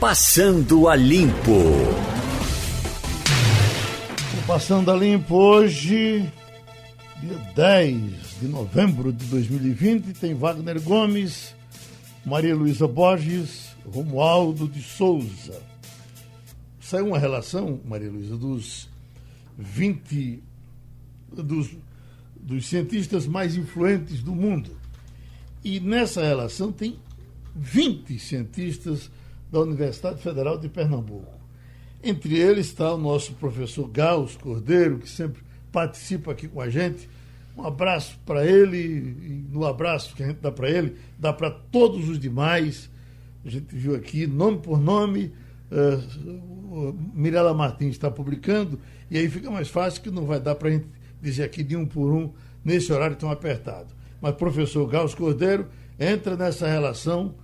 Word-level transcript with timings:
Passando 0.00 0.86
a 0.86 0.94
Limpo. 0.94 1.58
Passando 4.46 4.92
a 4.92 4.96
Limpo 4.96 5.34
hoje, 5.34 6.32
dia 7.20 7.38
10 7.56 8.40
de 8.40 8.46
novembro 8.46 9.12
de 9.12 9.26
2020, 9.26 10.12
tem 10.12 10.34
Wagner 10.34 10.80
Gomes, 10.80 11.52
Maria 12.24 12.54
Luísa 12.54 12.86
Borges, 12.86 13.70
Romualdo 13.84 14.68
de 14.68 14.80
Souza. 14.80 15.60
Saiu 16.80 17.08
uma 17.08 17.18
relação, 17.18 17.80
Maria 17.84 18.08
Luísa, 18.08 18.36
dos 18.36 18.88
20 19.58 20.40
dos, 21.32 21.70
dos 22.40 22.66
cientistas 22.66 23.26
mais 23.26 23.56
influentes 23.56 24.22
do 24.22 24.32
mundo. 24.32 24.70
E 25.64 25.80
nessa 25.80 26.22
relação 26.22 26.70
tem 26.70 27.00
20 27.56 28.16
cientistas 28.20 29.10
da 29.50 29.60
Universidade 29.60 30.20
Federal 30.22 30.58
de 30.58 30.68
Pernambuco. 30.68 31.38
Entre 32.02 32.38
eles 32.38 32.66
está 32.66 32.94
o 32.94 32.98
nosso 32.98 33.32
professor 33.34 33.88
Gauss 33.88 34.36
Cordeiro, 34.36 34.98
que 34.98 35.08
sempre 35.08 35.42
participa 35.72 36.32
aqui 36.32 36.46
com 36.46 36.60
a 36.60 36.68
gente. 36.68 37.08
Um 37.56 37.64
abraço 37.64 38.18
para 38.24 38.46
ele, 38.46 38.78
e 38.78 39.46
no 39.50 39.66
abraço 39.66 40.14
que 40.14 40.22
a 40.22 40.28
gente 40.28 40.38
dá 40.38 40.52
para 40.52 40.70
ele, 40.70 40.96
dá 41.18 41.32
para 41.32 41.50
todos 41.50 42.08
os 42.08 42.18
demais. 42.18 42.88
A 43.44 43.50
gente 43.50 43.74
viu 43.74 43.96
aqui, 43.96 44.26
nome 44.26 44.58
por 44.58 44.80
nome, 44.80 45.32
uh, 45.72 46.96
Mirela 47.12 47.52
Martins 47.52 47.90
está 47.90 48.10
publicando, 48.10 48.78
e 49.10 49.18
aí 49.18 49.28
fica 49.28 49.50
mais 49.50 49.68
fácil 49.68 50.02
que 50.02 50.10
não 50.10 50.24
vai 50.24 50.38
dar 50.38 50.54
para 50.54 50.68
a 50.68 50.72
gente 50.72 50.86
dizer 51.20 51.42
aqui 51.42 51.64
de 51.64 51.76
um 51.76 51.84
por 51.84 52.12
um 52.12 52.32
nesse 52.64 52.92
horário 52.92 53.16
tão 53.16 53.30
apertado. 53.30 53.88
Mas 54.20 54.34
professor 54.36 54.86
Gauss 54.86 55.14
Cordeiro 55.14 55.66
entra 55.98 56.36
nessa 56.36 56.68
relação 56.68 57.34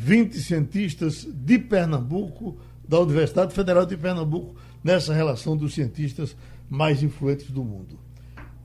20 0.00 0.40
cientistas 0.40 1.28
de 1.30 1.58
Pernambuco, 1.58 2.56
da 2.88 2.98
Universidade 3.00 3.52
Federal 3.52 3.84
de 3.84 3.98
Pernambuco, 3.98 4.56
nessa 4.82 5.12
relação 5.12 5.54
dos 5.54 5.74
cientistas 5.74 6.34
mais 6.70 7.02
influentes 7.02 7.50
do 7.50 7.62
mundo. 7.62 7.98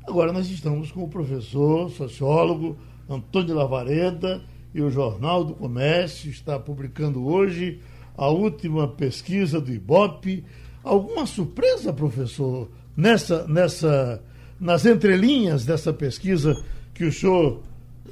Agora 0.07 0.31
nós 0.31 0.49
estamos 0.49 0.93
com 0.93 1.03
o 1.03 1.09
professor, 1.09 1.91
sociólogo 1.91 2.77
Antônio 3.09 3.53
Lavareda 3.53 4.41
e 4.73 4.81
o 4.81 4.89
Jornal 4.89 5.43
do 5.43 5.53
Comércio 5.53 6.29
está 6.29 6.57
publicando 6.57 7.27
hoje 7.27 7.81
a 8.15 8.29
última 8.29 8.88
pesquisa 8.88 9.59
do 9.59 9.73
IBOP. 9.73 10.45
Alguma 10.85 11.25
surpresa, 11.25 11.91
professor, 11.91 12.69
nessa, 12.95 13.45
nessa, 13.45 14.23
nas 14.57 14.85
entrelinhas 14.85 15.65
dessa 15.65 15.91
pesquisa 15.91 16.55
que 16.93 17.03
o 17.03 17.11
senhor 17.11 17.61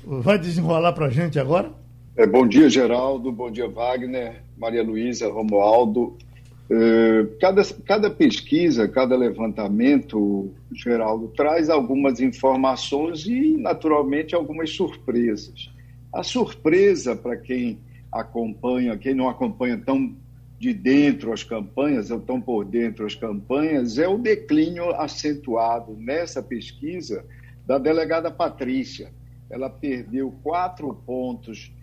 vai 0.06 0.38
desenrolar 0.38 0.92
para 0.92 1.06
a 1.06 1.10
gente 1.10 1.40
agora? 1.40 1.83
É, 2.16 2.28
bom 2.28 2.48
dia, 2.48 2.70
Geraldo. 2.70 3.32
Bom 3.32 3.50
dia, 3.50 3.68
Wagner, 3.68 4.44
Maria 4.56 4.84
Luísa, 4.84 5.28
Romualdo. 5.32 6.16
É, 6.70 7.26
cada, 7.42 7.64
cada 7.84 8.08
pesquisa, 8.08 8.88
cada 8.88 9.16
levantamento, 9.16 10.54
Geraldo, 10.72 11.30
traz 11.30 11.72
algumas 11.72 12.20
informações 12.20 13.26
e, 13.26 13.58
naturalmente, 13.58 14.36
algumas 14.36 14.70
surpresas. 14.70 15.72
A 16.14 16.22
surpresa 16.22 17.16
para 17.16 17.36
quem 17.36 17.80
acompanha, 18.12 18.96
quem 18.96 19.16
não 19.16 19.28
acompanha 19.28 19.82
tão 19.84 20.16
de 20.60 20.72
dentro 20.72 21.34
as 21.34 21.44
campanhas, 21.44 22.12
ou 22.12 22.20
tão 22.20 22.40
por 22.40 22.64
dentro 22.64 23.08
as 23.08 23.16
campanhas, 23.16 23.98
é 23.98 24.08
o 24.08 24.20
declínio 24.20 24.92
acentuado 24.92 25.98
nessa 25.98 26.44
pesquisa 26.44 27.26
da 27.66 27.80
delegada 27.80 28.30
Patrícia. 28.30 29.12
Ela 29.50 29.68
perdeu 29.68 30.32
quatro 30.44 30.94
pontos 30.94 31.74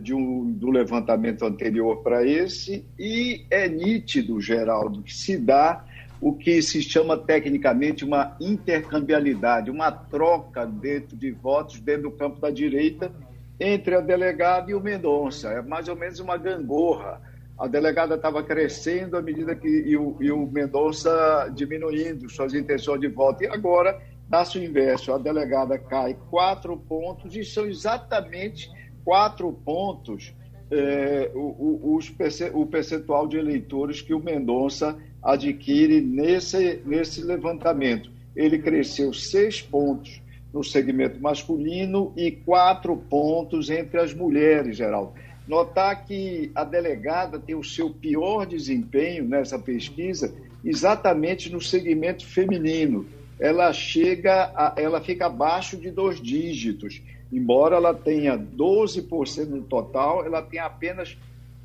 de 0.00 0.14
um, 0.14 0.50
do 0.52 0.70
levantamento 0.70 1.44
anterior 1.44 2.02
para 2.02 2.24
esse, 2.26 2.84
e 2.98 3.44
é 3.50 3.68
nítido, 3.68 4.40
Geraldo, 4.40 5.02
que 5.02 5.14
se 5.14 5.36
dá 5.36 5.84
o 6.20 6.32
que 6.32 6.60
se 6.62 6.82
chama 6.82 7.16
tecnicamente 7.16 8.04
uma 8.04 8.36
intercambialidade, 8.40 9.70
uma 9.70 9.90
troca 9.90 10.66
dentro 10.66 11.16
de 11.16 11.30
votos 11.30 11.80
dentro 11.80 12.10
do 12.10 12.10
campo 12.12 12.40
da 12.40 12.50
direita 12.50 13.12
entre 13.60 13.94
a 13.94 14.00
delegada 14.00 14.70
e 14.70 14.74
o 14.74 14.80
Mendonça. 14.80 15.50
É 15.50 15.62
mais 15.62 15.88
ou 15.88 15.96
menos 15.96 16.20
uma 16.20 16.36
gangorra. 16.36 17.20
A 17.58 17.66
delegada 17.66 18.14
estava 18.14 18.42
crescendo 18.42 19.16
à 19.16 19.22
medida 19.22 19.54
que 19.54 19.68
e 19.68 19.96
o, 19.96 20.16
e 20.20 20.30
o 20.30 20.46
Mendonça 20.46 21.50
diminuindo 21.54 22.28
suas 22.28 22.54
intenções 22.54 23.00
de 23.00 23.08
voto. 23.08 23.42
E 23.42 23.48
agora 23.48 24.00
dá-se 24.28 24.58
o 24.58 24.64
inverso. 24.64 25.12
A 25.12 25.18
delegada 25.18 25.78
cai 25.78 26.16
quatro 26.30 26.76
pontos 26.76 27.34
e 27.34 27.44
são 27.44 27.66
exatamente 27.66 28.70
quatro 29.08 29.50
pontos 29.64 30.34
é, 30.70 31.30
o, 31.34 31.38
o, 31.38 31.96
os, 31.96 32.12
o 32.52 32.66
percentual 32.66 33.26
de 33.26 33.38
eleitores 33.38 34.02
que 34.02 34.12
o 34.12 34.22
Mendonça 34.22 34.98
adquire 35.22 36.02
nesse, 36.02 36.82
nesse 36.84 37.22
levantamento. 37.22 38.10
Ele 38.36 38.58
cresceu 38.58 39.14
seis 39.14 39.62
pontos 39.62 40.20
no 40.52 40.62
segmento 40.62 41.18
masculino 41.22 42.12
e 42.14 42.30
quatro 42.30 42.94
pontos 42.98 43.70
entre 43.70 43.98
as 43.98 44.12
mulheres, 44.12 44.76
Geraldo. 44.76 45.14
Notar 45.46 46.04
que 46.04 46.52
a 46.54 46.62
delegada 46.62 47.38
tem 47.38 47.54
o 47.54 47.64
seu 47.64 47.88
pior 47.88 48.44
desempenho 48.44 49.24
nessa 49.24 49.58
pesquisa 49.58 50.34
exatamente 50.62 51.50
no 51.50 51.62
segmento 51.62 52.26
feminino. 52.26 53.06
Ela 53.40 53.72
chega, 53.72 54.52
a, 54.54 54.74
ela 54.76 55.00
fica 55.00 55.24
abaixo 55.24 55.78
de 55.78 55.90
dois 55.90 56.20
dígitos. 56.20 57.00
Embora 57.32 57.76
ela 57.76 57.94
tenha 57.94 58.38
12% 58.38 59.46
no 59.48 59.62
total, 59.62 60.24
ela 60.24 60.40
tem 60.40 60.58
apenas 60.58 61.16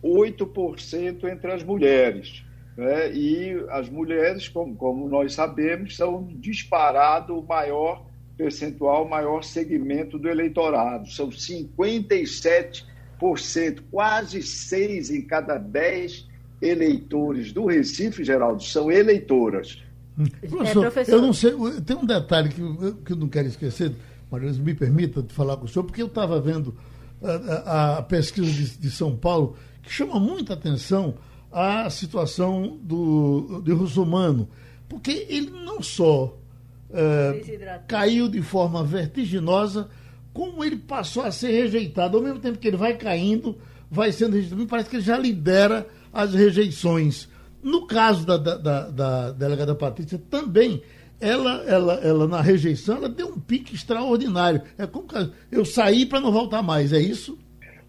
8% 0.03 1.23
entre 1.23 1.51
as 1.51 1.63
mulheres. 1.63 2.43
Né? 2.75 3.13
E 3.13 3.65
as 3.69 3.89
mulheres, 3.89 4.49
como, 4.49 4.75
como 4.75 5.07
nós 5.07 5.33
sabemos, 5.33 5.95
são 5.95 6.27
disparado 6.35 7.39
o 7.39 7.45
maior 7.45 8.05
percentual, 8.35 9.05
o 9.05 9.09
maior 9.09 9.41
segmento 9.43 10.19
do 10.19 10.27
eleitorado. 10.27 11.09
São 11.09 11.29
57%, 11.29 12.83
quase 13.89 14.43
6 14.43 15.11
em 15.11 15.21
cada 15.21 15.57
10 15.57 16.27
eleitores 16.61 17.53
do 17.53 17.65
Recife, 17.65 18.23
Geraldo, 18.23 18.63
são 18.63 18.91
eleitoras. 18.91 19.81
Hum. 20.17 20.25
Professor, 20.49 20.79
é, 20.79 20.81
professor, 20.81 21.11
eu 21.13 21.21
não 21.21 21.33
sei, 21.33 21.51
tem 21.85 21.95
um 21.95 22.05
detalhe 22.05 22.49
que, 22.49 22.61
que 23.05 23.13
eu 23.13 23.17
não 23.17 23.27
quero 23.27 23.47
esquecer 23.47 23.93
Me 24.39 24.73
permita 24.73 25.23
falar 25.29 25.57
com 25.57 25.65
o 25.65 25.67
senhor, 25.67 25.85
porque 25.85 26.01
eu 26.01 26.07
estava 26.07 26.39
vendo 26.39 26.75
a, 27.21 27.31
a, 27.31 27.97
a 27.97 28.01
pesquisa 28.01 28.51
de, 28.51 28.77
de, 28.77 28.91
São 28.91 29.15
Paulo, 29.15 29.55
que 29.81 29.91
chama 29.91 30.19
muita 30.19 30.53
atenção 30.53 31.15
a 31.51 31.89
situação 31.89 32.79
do, 32.81 33.61
de 33.63 33.71
Russomano, 33.71 34.49
porque 34.89 35.27
ele 35.29 35.51
não 35.51 35.81
só 35.81 36.37
é, 36.91 37.79
caiu 37.87 38.27
de 38.27 38.41
forma 38.41 38.83
vertiginosa, 38.83 39.89
como 40.33 40.63
ele 40.63 40.77
passou 40.77 41.23
a 41.23 41.31
ser 41.31 41.51
rejeitado. 41.51 42.17
Ao 42.17 42.23
mesmo 42.23 42.39
tempo 42.39 42.57
que 42.57 42.67
ele 42.67 42.77
vai 42.77 42.95
caindo, 42.95 43.57
vai 43.89 44.11
sendo 44.11 44.33
rejeitado, 44.33 44.61
me 44.61 44.67
parece 44.67 44.89
que 44.89 44.95
ele 44.97 45.03
já 45.03 45.17
lidera 45.17 45.87
as 46.11 46.33
rejeições. 46.33 47.27
No 47.61 47.87
caso 47.87 48.25
da, 48.25 48.37
da, 48.37 48.57
da, 48.57 48.89
da 48.89 49.31
delegada 49.31 49.73
Patrícia, 49.73 50.21
também 50.29 50.81
ela, 51.19 51.63
ela, 51.65 51.93
ela 51.95 52.27
na 52.27 52.41
rejeição, 52.41 52.97
ela 52.97 53.09
deu 53.09 53.27
um 53.27 53.39
pique 53.39 53.75
extraordinário. 53.75 54.61
É 54.77 54.85
como 54.85 55.07
eu 55.51 55.63
saí 55.65 56.05
para 56.05 56.19
não 56.19 56.31
voltar 56.31 56.61
mais, 56.61 56.91
é 56.91 56.99
isso? 56.99 57.37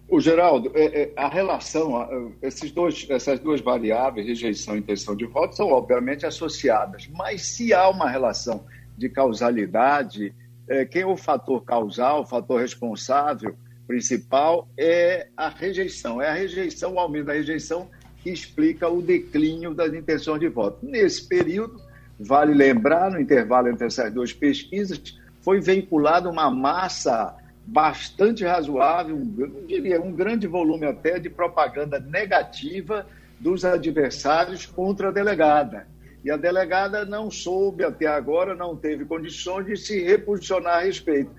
O 0.07 0.19
Geraldo, 0.19 0.71
é, 0.75 1.01
é, 1.01 1.13
a 1.15 1.27
relação, 1.27 2.33
esses 2.41 2.71
dois, 2.71 3.07
essas 3.09 3.39
duas 3.39 3.59
variáveis, 3.59 4.27
rejeição 4.27 4.75
e 4.75 4.79
intenção 4.79 5.15
de 5.15 5.25
voto, 5.25 5.55
são 5.55 5.69
obviamente 5.69 6.25
associadas. 6.25 7.09
Mas 7.11 7.41
se 7.41 7.73
há 7.73 7.89
uma 7.89 8.09
relação 8.09 8.63
de 8.95 9.09
causalidade, 9.09 10.33
é, 10.69 10.85
quem 10.85 11.01
é 11.01 11.05
o 11.05 11.17
fator 11.17 11.63
causal, 11.63 12.21
o 12.21 12.25
fator 12.25 12.61
responsável 12.61 13.55
principal 13.87 14.67
é 14.77 15.27
a 15.35 15.49
rejeição. 15.49 16.21
É 16.21 16.29
a 16.29 16.33
rejeição, 16.33 16.93
o 16.93 16.99
aumento 16.99 17.25
da 17.25 17.33
rejeição 17.33 17.89
que 18.21 18.29
explica 18.29 18.89
o 18.89 19.01
declínio 19.01 19.73
das 19.73 19.93
intenções 19.93 20.39
de 20.39 20.49
voto. 20.49 20.85
Nesse 20.85 21.27
período, 21.27 21.79
Vale 22.19 22.53
lembrar, 22.53 23.11
no 23.11 23.19
intervalo 23.19 23.67
entre 23.67 23.87
essas 23.87 24.11
duas 24.11 24.31
pesquisas, 24.31 25.19
foi 25.41 25.59
veiculada 25.59 26.29
uma 26.29 26.49
massa 26.49 27.35
bastante 27.67 28.43
razoável, 28.43 29.21
eu 29.37 29.65
diria 29.67 30.01
um 30.01 30.11
grande 30.11 30.47
volume 30.47 30.85
até 30.85 31.19
de 31.19 31.29
propaganda 31.29 31.99
negativa 31.99 33.05
dos 33.39 33.65
adversários 33.65 34.65
contra 34.65 35.09
a 35.09 35.11
delegada. 35.11 35.87
E 36.23 36.31
a 36.31 36.37
delegada 36.37 37.05
não 37.05 37.29
soube 37.29 37.83
até 37.83 38.07
agora, 38.07 38.55
não 38.55 38.75
teve 38.75 39.05
condições 39.05 39.65
de 39.65 39.77
se 39.77 40.03
reposicionar 40.03 40.77
a 40.77 40.81
respeito. 40.81 41.29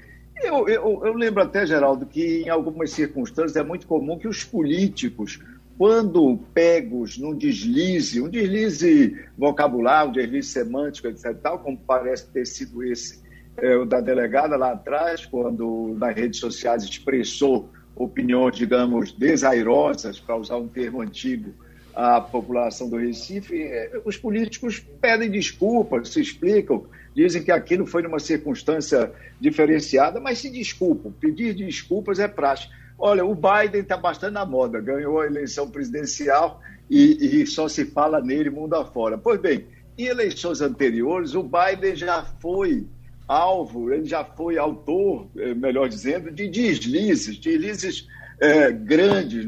Eu, 0.42 0.68
eu, 0.68 1.02
eu 1.04 1.14
lembro 1.14 1.42
até, 1.42 1.66
Geraldo, 1.66 2.06
que 2.06 2.42
em 2.42 2.48
algumas 2.48 2.90
circunstâncias 2.90 3.56
é 3.56 3.62
muito 3.62 3.86
comum 3.86 4.18
que 4.18 4.28
os 4.28 4.44
políticos 4.44 5.40
quando 5.78 6.38
pegos 6.54 7.18
num 7.18 7.34
deslize, 7.34 8.20
um 8.20 8.28
deslize 8.28 9.16
vocabular, 9.36 10.08
um 10.08 10.12
deslize 10.12 10.48
semântico, 10.48 11.08
etc., 11.08 11.34
tal, 11.42 11.58
como 11.58 11.76
parece 11.76 12.26
ter 12.28 12.46
sido 12.46 12.82
esse 12.82 13.24
é, 13.58 13.76
o 13.76 13.84
da 13.84 14.00
delegada 14.00 14.56
lá 14.56 14.72
atrás, 14.72 15.24
quando 15.24 15.96
nas 15.98 16.14
redes 16.14 16.40
sociais 16.40 16.84
expressou 16.84 17.70
opiniões, 17.94 18.56
digamos, 18.56 19.12
desairosas, 19.12 20.20
para 20.20 20.36
usar 20.36 20.56
um 20.56 20.68
termo 20.68 21.00
antigo, 21.00 21.54
à 21.94 22.20
população 22.20 22.90
do 22.90 22.96
Recife, 22.96 23.62
é, 23.62 24.00
os 24.04 24.18
políticos 24.18 24.78
pedem 25.00 25.30
desculpas, 25.30 26.10
se 26.10 26.20
explicam, 26.20 26.84
dizem 27.14 27.42
que 27.42 27.50
aquilo 27.50 27.86
foi 27.86 28.02
numa 28.02 28.18
circunstância 28.18 29.10
diferenciada, 29.40 30.20
mas 30.20 30.38
se 30.38 30.50
desculpam. 30.50 31.10
Pedir 31.10 31.54
desculpas 31.54 32.18
é 32.18 32.28
prática. 32.28 32.74
Olha, 32.98 33.24
o 33.24 33.34
Biden 33.34 33.82
está 33.82 33.96
bastante 33.96 34.32
na 34.32 34.46
moda, 34.46 34.80
ganhou 34.80 35.20
a 35.20 35.26
eleição 35.26 35.70
presidencial 35.70 36.60
e, 36.88 37.42
e 37.42 37.46
só 37.46 37.68
se 37.68 37.84
fala 37.84 38.20
nele 38.20 38.48
mundo 38.48 38.74
afora. 38.74 39.18
Pois 39.18 39.40
bem, 39.40 39.66
em 39.98 40.04
eleições 40.04 40.60
anteriores, 40.60 41.34
o 41.34 41.42
Biden 41.42 41.94
já 41.94 42.22
foi 42.22 42.86
alvo, 43.28 43.92
ele 43.92 44.06
já 44.06 44.24
foi 44.24 44.56
autor, 44.56 45.26
eh, 45.36 45.54
melhor 45.54 45.88
dizendo, 45.88 46.30
de 46.30 46.48
deslizes, 46.48 47.38
deslizes 47.38 48.06
é, 48.40 48.70
grandes. 48.70 49.46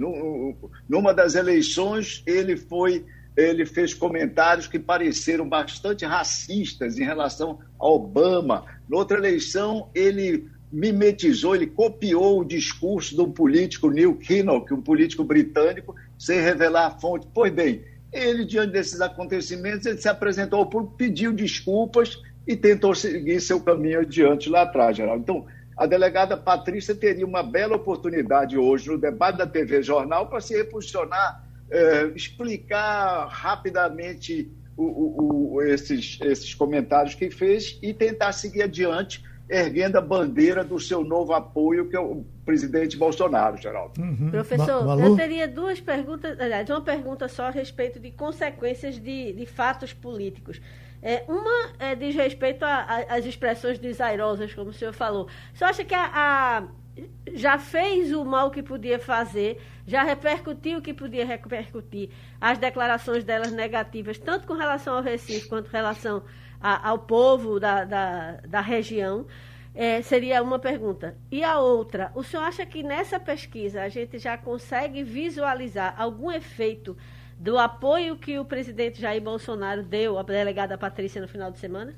Numa 0.89 1.15
das 1.15 1.35
eleições, 1.35 2.23
ele 2.27 2.57
foi, 2.57 3.05
ele 3.37 3.65
fez 3.65 3.95
comentários 3.95 4.67
que 4.67 4.79
pareceram 4.79 5.49
bastante 5.49 6.05
racistas 6.05 6.99
em 6.99 7.05
relação 7.05 7.61
a 7.79 7.87
Obama. 7.87 8.65
Noutra 8.89 9.19
eleição, 9.19 9.91
ele 9.95 10.49
mimetizou, 10.71 11.55
ele 11.55 11.67
copiou 11.67 12.41
o 12.41 12.45
discurso 12.45 13.15
de 13.15 13.21
um 13.21 13.31
político, 13.31 13.91
Neil 13.91 14.15
Kinnock, 14.15 14.73
um 14.73 14.83
político 14.83 15.25
britânico, 15.25 15.95
sem 16.19 16.41
revelar 16.41 16.87
a 16.87 16.91
fonte. 16.91 17.27
Pois 17.33 17.53
bem, 17.53 17.85
ele, 18.13 18.45
diante 18.45 18.73
desses 18.73 19.01
acontecimentos, 19.01 19.87
ele 19.87 19.99
se 19.99 20.09
apresentou 20.09 20.59
ao 20.59 20.67
público, 20.67 20.97
pediu 20.97 21.33
desculpas 21.33 22.19
e 22.47 22.57
tentou 22.57 22.95
seguir 22.95 23.41
seu 23.41 23.61
caminho 23.61 24.01
adiante 24.01 24.49
lá 24.49 24.63
atrás, 24.63 24.97
Geraldo. 24.97 25.23
Então, 25.23 25.47
a 25.77 25.87
delegada 25.87 26.37
Patrícia 26.37 26.95
teria 26.95 27.25
uma 27.25 27.43
bela 27.43 27.77
oportunidade 27.77 28.59
hoje 28.59 28.89
no 28.89 28.99
debate 28.99 29.39
da 29.39 29.47
TV 29.47 29.83
Jornal 29.83 30.27
para 30.29 30.41
se 30.41 30.57
reposicionar, 30.57 31.45
eh, 31.71 32.11
explicar 32.17 33.29
rapidamente 33.29 34.51
o, 34.77 34.85
o, 34.85 35.55
o, 35.55 35.63
esses, 35.63 36.19
esses 36.23 36.55
comentários 36.55 37.15
que 37.15 37.31
fez 37.31 37.79
e 37.83 37.93
tentar 37.93 38.33
seguir 38.33 38.63
adiante, 38.63 39.23
erguendo 39.49 39.97
a 39.97 40.01
bandeira 40.01 40.63
do 40.63 40.79
seu 40.79 41.03
novo 41.03 41.33
apoio, 41.33 41.89
que 41.89 41.97
é 41.97 42.01
o 42.01 42.25
presidente 42.45 42.97
Bolsonaro, 42.97 43.57
Geraldo. 43.57 44.01
Uhum. 44.01 44.31
Professor, 44.31 44.85
Ma 44.85 45.03
eu 45.03 45.17
teria 45.17 45.49
duas 45.49 45.81
perguntas, 45.81 46.39
aliás, 46.39 46.69
uma 46.69 46.81
pergunta 46.81 47.29
só 47.29 47.45
a 47.47 47.51
respeito 47.51 47.99
de 47.99 48.11
consequências 48.11 48.99
de, 48.99 49.33
de 49.33 49.47
fatos 49.47 49.93
políticos. 49.93 50.61
É, 51.01 51.25
uma 51.29 51.73
é, 51.79 51.95
diz 51.95 52.15
respeito 52.15 52.65
às 52.65 53.25
expressões 53.25 53.79
desairosas, 53.79 54.53
como 54.53 54.71
o 54.71 54.73
senhor 54.73 54.93
falou. 54.93 55.29
Você 55.55 55.65
acha 55.65 55.85
que 55.85 55.95
a, 55.95 56.11
a, 56.13 56.65
já 57.33 57.59
fez 57.59 58.13
o 58.13 58.25
mal 58.25 58.51
que 58.51 58.63
podia 58.63 58.99
fazer, 58.99 59.61
já 59.87 60.03
repercutiu 60.03 60.79
o 60.79 60.83
que 60.83 60.93
podia 60.93 61.25
repercutir, 61.25 62.11
as 62.41 62.59
declarações 62.59 63.25
delas 63.25 63.53
negativas, 63.53 64.19
tanto 64.19 64.47
com 64.47 64.55
relação 64.55 64.97
ao 64.97 65.03
Recife 65.03 65.49
quanto 65.49 65.71
com 65.71 65.77
relação 65.77 66.23
a, 66.61 66.89
ao 66.89 66.99
povo 66.99 67.59
da, 67.61 67.85
da, 67.85 68.33
da 68.47 68.61
região? 68.61 69.27
É, 69.75 70.03
seria 70.03 70.43
uma 70.43 70.59
pergunta. 70.59 71.17
E 71.31 71.45
a 71.45 71.61
outra, 71.61 72.11
o 72.15 72.23
senhor 72.23 72.43
acha 72.43 72.67
que 72.67 72.83
nessa 72.83 73.21
pesquisa 73.21 73.83
a 73.83 73.89
gente 73.89 74.19
já 74.19 74.37
consegue 74.37 75.05
visualizar 75.05 75.95
algum 75.97 76.33
efeito 76.33 76.97
do 77.39 77.57
apoio 77.57 78.17
que 78.17 78.39
o 78.39 78.45
presidente 78.45 79.01
Jair 79.01 79.23
Bolsonaro 79.23 79.83
deu 79.85 80.19
à 80.19 80.23
delegada 80.23 80.77
Patrícia 80.77 81.23
no 81.23 81.29
final 81.29 81.53
de 81.53 81.59
semana? 81.59 81.95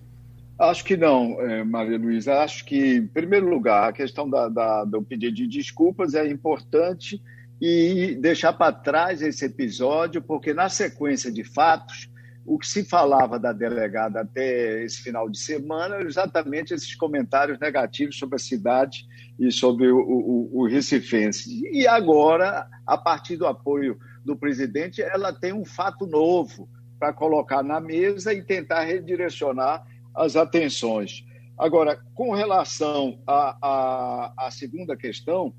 Acho 0.59 0.85
que 0.85 0.95
não, 0.95 1.41
eh, 1.41 1.65
Maria 1.65 1.97
Luísa. 1.97 2.43
Acho 2.43 2.67
que, 2.67 2.97
em 2.97 3.07
primeiro 3.07 3.49
lugar, 3.49 3.89
a 3.89 3.93
questão 3.95 4.29
da, 4.29 4.47
da, 4.47 4.85
do 4.85 5.01
pedido 5.03 5.35
de 5.35 5.47
desculpas 5.47 6.15
é 6.15 6.29
importante 6.29 7.23
e 7.59 8.15
deixar 8.21 8.53
para 8.53 8.73
trás 8.73 9.23
esse 9.23 9.47
episódio, 9.47 10.21
porque 10.21 10.53
na 10.53 10.69
sequência 10.69 11.33
de 11.33 11.45
fatos, 11.45 12.10
o 12.51 12.59
que 12.59 12.67
se 12.67 12.83
falava 12.83 13.39
da 13.39 13.53
delegada 13.53 14.23
até 14.23 14.83
esse 14.83 15.01
final 15.01 15.31
de 15.31 15.39
semana 15.39 15.95
era 15.95 16.05
exatamente 16.05 16.75
esses 16.75 16.97
comentários 16.97 17.61
negativos 17.61 18.19
sobre 18.19 18.35
a 18.35 18.41
cidade 18.41 19.07
e 19.39 19.53
sobre 19.53 19.89
o, 19.89 19.99
o, 20.01 20.51
o 20.61 20.67
Recifense. 20.67 21.63
E 21.71 21.87
agora, 21.87 22.67
a 22.85 22.99
partir 22.99 23.37
do 23.37 23.47
apoio 23.47 23.97
do 24.25 24.37
presidente, 24.37 25.01
ela 25.01 25.33
tem 25.33 25.53
um 25.53 25.65
fato 25.65 26.09
novo 26.09 26.69
para 26.99 27.13
colocar 27.13 27.63
na 27.63 27.81
mesa 27.81 28.35
e 28.35 28.43
tentar 28.43 28.83
redirecionar 28.83 29.87
as 30.13 30.35
atenções. 30.35 31.25
Agora, 31.57 32.03
com 32.17 32.35
relação 32.35 33.23
à, 33.29 34.49
segunda 34.51 34.97
questão 34.97 35.55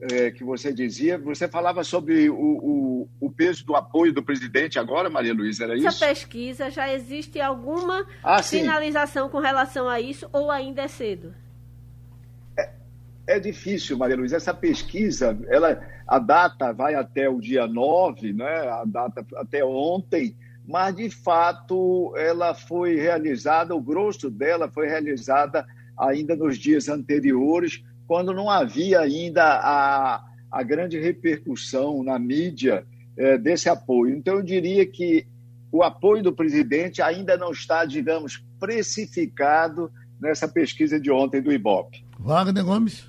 é, 0.00 0.30
que 0.30 0.44
você 0.44 0.72
dizia, 0.72 1.16
você 1.16 1.48
falava 1.48 1.84
sobre 1.84 2.28
o, 2.28 2.36
o, 2.36 3.08
o, 3.20 3.30
peso 3.30 3.64
do 3.64 3.74
apoio 3.74 4.12
do 4.12 4.22
presidente 4.22 4.78
agora, 4.78 5.08
Maria 5.08 5.32
Luísa, 5.32 5.64
era 5.64 5.76
isso? 5.76 5.86
Essa 5.86 6.06
pesquisa, 6.06 6.70
já 6.70 6.92
existe 6.92 7.40
alguma 7.40 8.06
ah, 8.22 8.42
sinalização 8.42 9.28
com 9.28 9.38
relação 9.38 9.88
a 9.88 10.00
isso 10.00 10.28
ou 10.32 10.50
ainda 10.50 10.82
é 10.82 10.88
cedo? 10.88 11.34
É 13.26 13.40
difícil, 13.40 13.96
Maria 13.96 14.16
Luísa. 14.16 14.36
Essa 14.36 14.52
pesquisa, 14.52 15.38
ela, 15.48 15.80
a 16.06 16.18
data 16.18 16.72
vai 16.72 16.94
até 16.94 17.28
o 17.28 17.40
dia 17.40 17.66
9, 17.66 18.34
né? 18.34 18.68
a 18.68 18.84
data 18.84 19.24
até 19.36 19.64
ontem, 19.64 20.36
mas 20.66 20.94
de 20.94 21.08
fato 21.08 22.14
ela 22.16 22.54
foi 22.54 22.96
realizada, 22.96 23.74
o 23.74 23.80
grosso 23.80 24.30
dela 24.30 24.70
foi 24.70 24.88
realizada 24.88 25.64
ainda 25.98 26.36
nos 26.36 26.58
dias 26.58 26.88
anteriores, 26.88 27.82
quando 28.06 28.32
não 28.32 28.50
havia 28.50 29.00
ainda 29.00 29.42
a, 29.44 30.24
a 30.50 30.62
grande 30.62 30.98
repercussão 30.98 32.02
na 32.02 32.18
mídia 32.18 32.86
é, 33.16 33.38
desse 33.38 33.68
apoio. 33.68 34.16
Então, 34.16 34.36
eu 34.36 34.42
diria 34.42 34.86
que 34.86 35.26
o 35.70 35.82
apoio 35.82 36.22
do 36.22 36.32
presidente 36.32 37.02
ainda 37.02 37.36
não 37.36 37.50
está, 37.50 37.84
digamos, 37.84 38.44
precificado 38.60 39.90
nessa 40.20 40.46
pesquisa 40.46 41.00
de 41.00 41.10
ontem 41.10 41.42
do 41.42 41.52
IBOP. 41.52 42.04
Wagner 42.18 42.64
Gomes. 42.64 43.04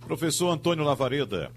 Professor 0.00 0.50
Antônio 0.50 0.84
Lavareda, 0.84 1.50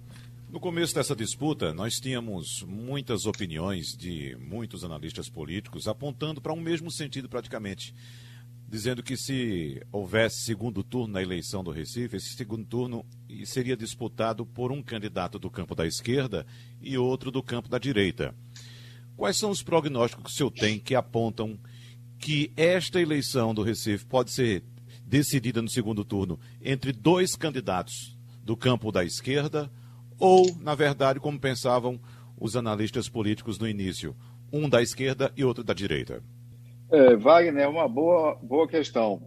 no 0.52 0.60
começo 0.60 0.96
dessa 0.96 1.16
disputa, 1.16 1.74
nós 1.76 2.00
tínhamos 2.00 2.64
muitas 2.68 3.28
opiniões 3.28 3.96
de 3.96 4.36
muitos 4.40 4.84
analistas 4.84 5.30
políticos 5.30 5.88
apontando 5.88 6.42
para 6.42 6.54
um 6.54 6.60
mesmo 6.60 6.90
sentido 6.90 7.30
praticamente, 7.30 7.94
dizendo 8.70 9.02
que 9.02 9.18
se 9.18 9.82
houvesse 9.92 10.44
segundo 10.44 10.84
turno 10.84 11.14
na 11.14 11.22
eleição 11.22 11.64
do 11.64 11.72
Recife, 11.72 12.18
esse 12.18 12.36
segundo 12.36 12.64
turno 12.66 13.04
seria 13.46 13.76
disputado 13.76 14.46
por 14.46 14.72
um 14.72 14.82
candidato 14.82 15.40
do 15.40 15.50
campo 15.50 15.74
da 15.74 15.88
esquerda 15.88 16.46
e 16.80 16.98
outro 16.98 17.32
do 17.32 17.42
campo 17.42 17.68
da 17.68 17.80
direita. 17.80 18.34
Quais 19.18 19.38
são 19.38 19.50
os 19.50 19.64
prognósticos 19.64 20.24
que 20.26 20.32
o 20.32 20.34
senhor 20.34 20.52
tem 20.52 20.80
que 20.80 20.94
apontam 20.94 21.60
que 22.20 22.52
esta 22.56 23.02
eleição 23.02 23.54
do 23.54 23.64
Recife 23.64 24.06
pode 24.06 24.32
ser 24.32 24.64
decidida 25.04 25.62
no 25.62 25.70
segundo 25.70 26.06
turno 26.06 26.40
entre 26.62 26.92
dois 26.92 27.36
candidatos 27.36 28.16
do 28.44 28.56
campo 28.56 28.92
da 28.92 29.04
esquerda, 29.04 29.72
ou, 30.20 30.56
na 30.58 30.76
verdade, 30.76 31.20
como 31.20 31.40
pensavam 31.40 32.00
os 32.38 32.56
analistas 32.56 33.10
políticos 33.10 33.58
no 33.58 33.68
início, 33.68 34.16
um 34.52 34.70
da 34.70 34.82
esquerda 34.82 35.34
e 35.36 35.44
outro 35.44 35.64
da 35.64 35.74
direita? 35.74 36.22
É, 36.92 37.16
Wagner, 37.16 37.64
é 37.64 37.68
uma 37.68 37.88
boa, 37.88 38.36
boa 38.42 38.68
questão. 38.68 39.22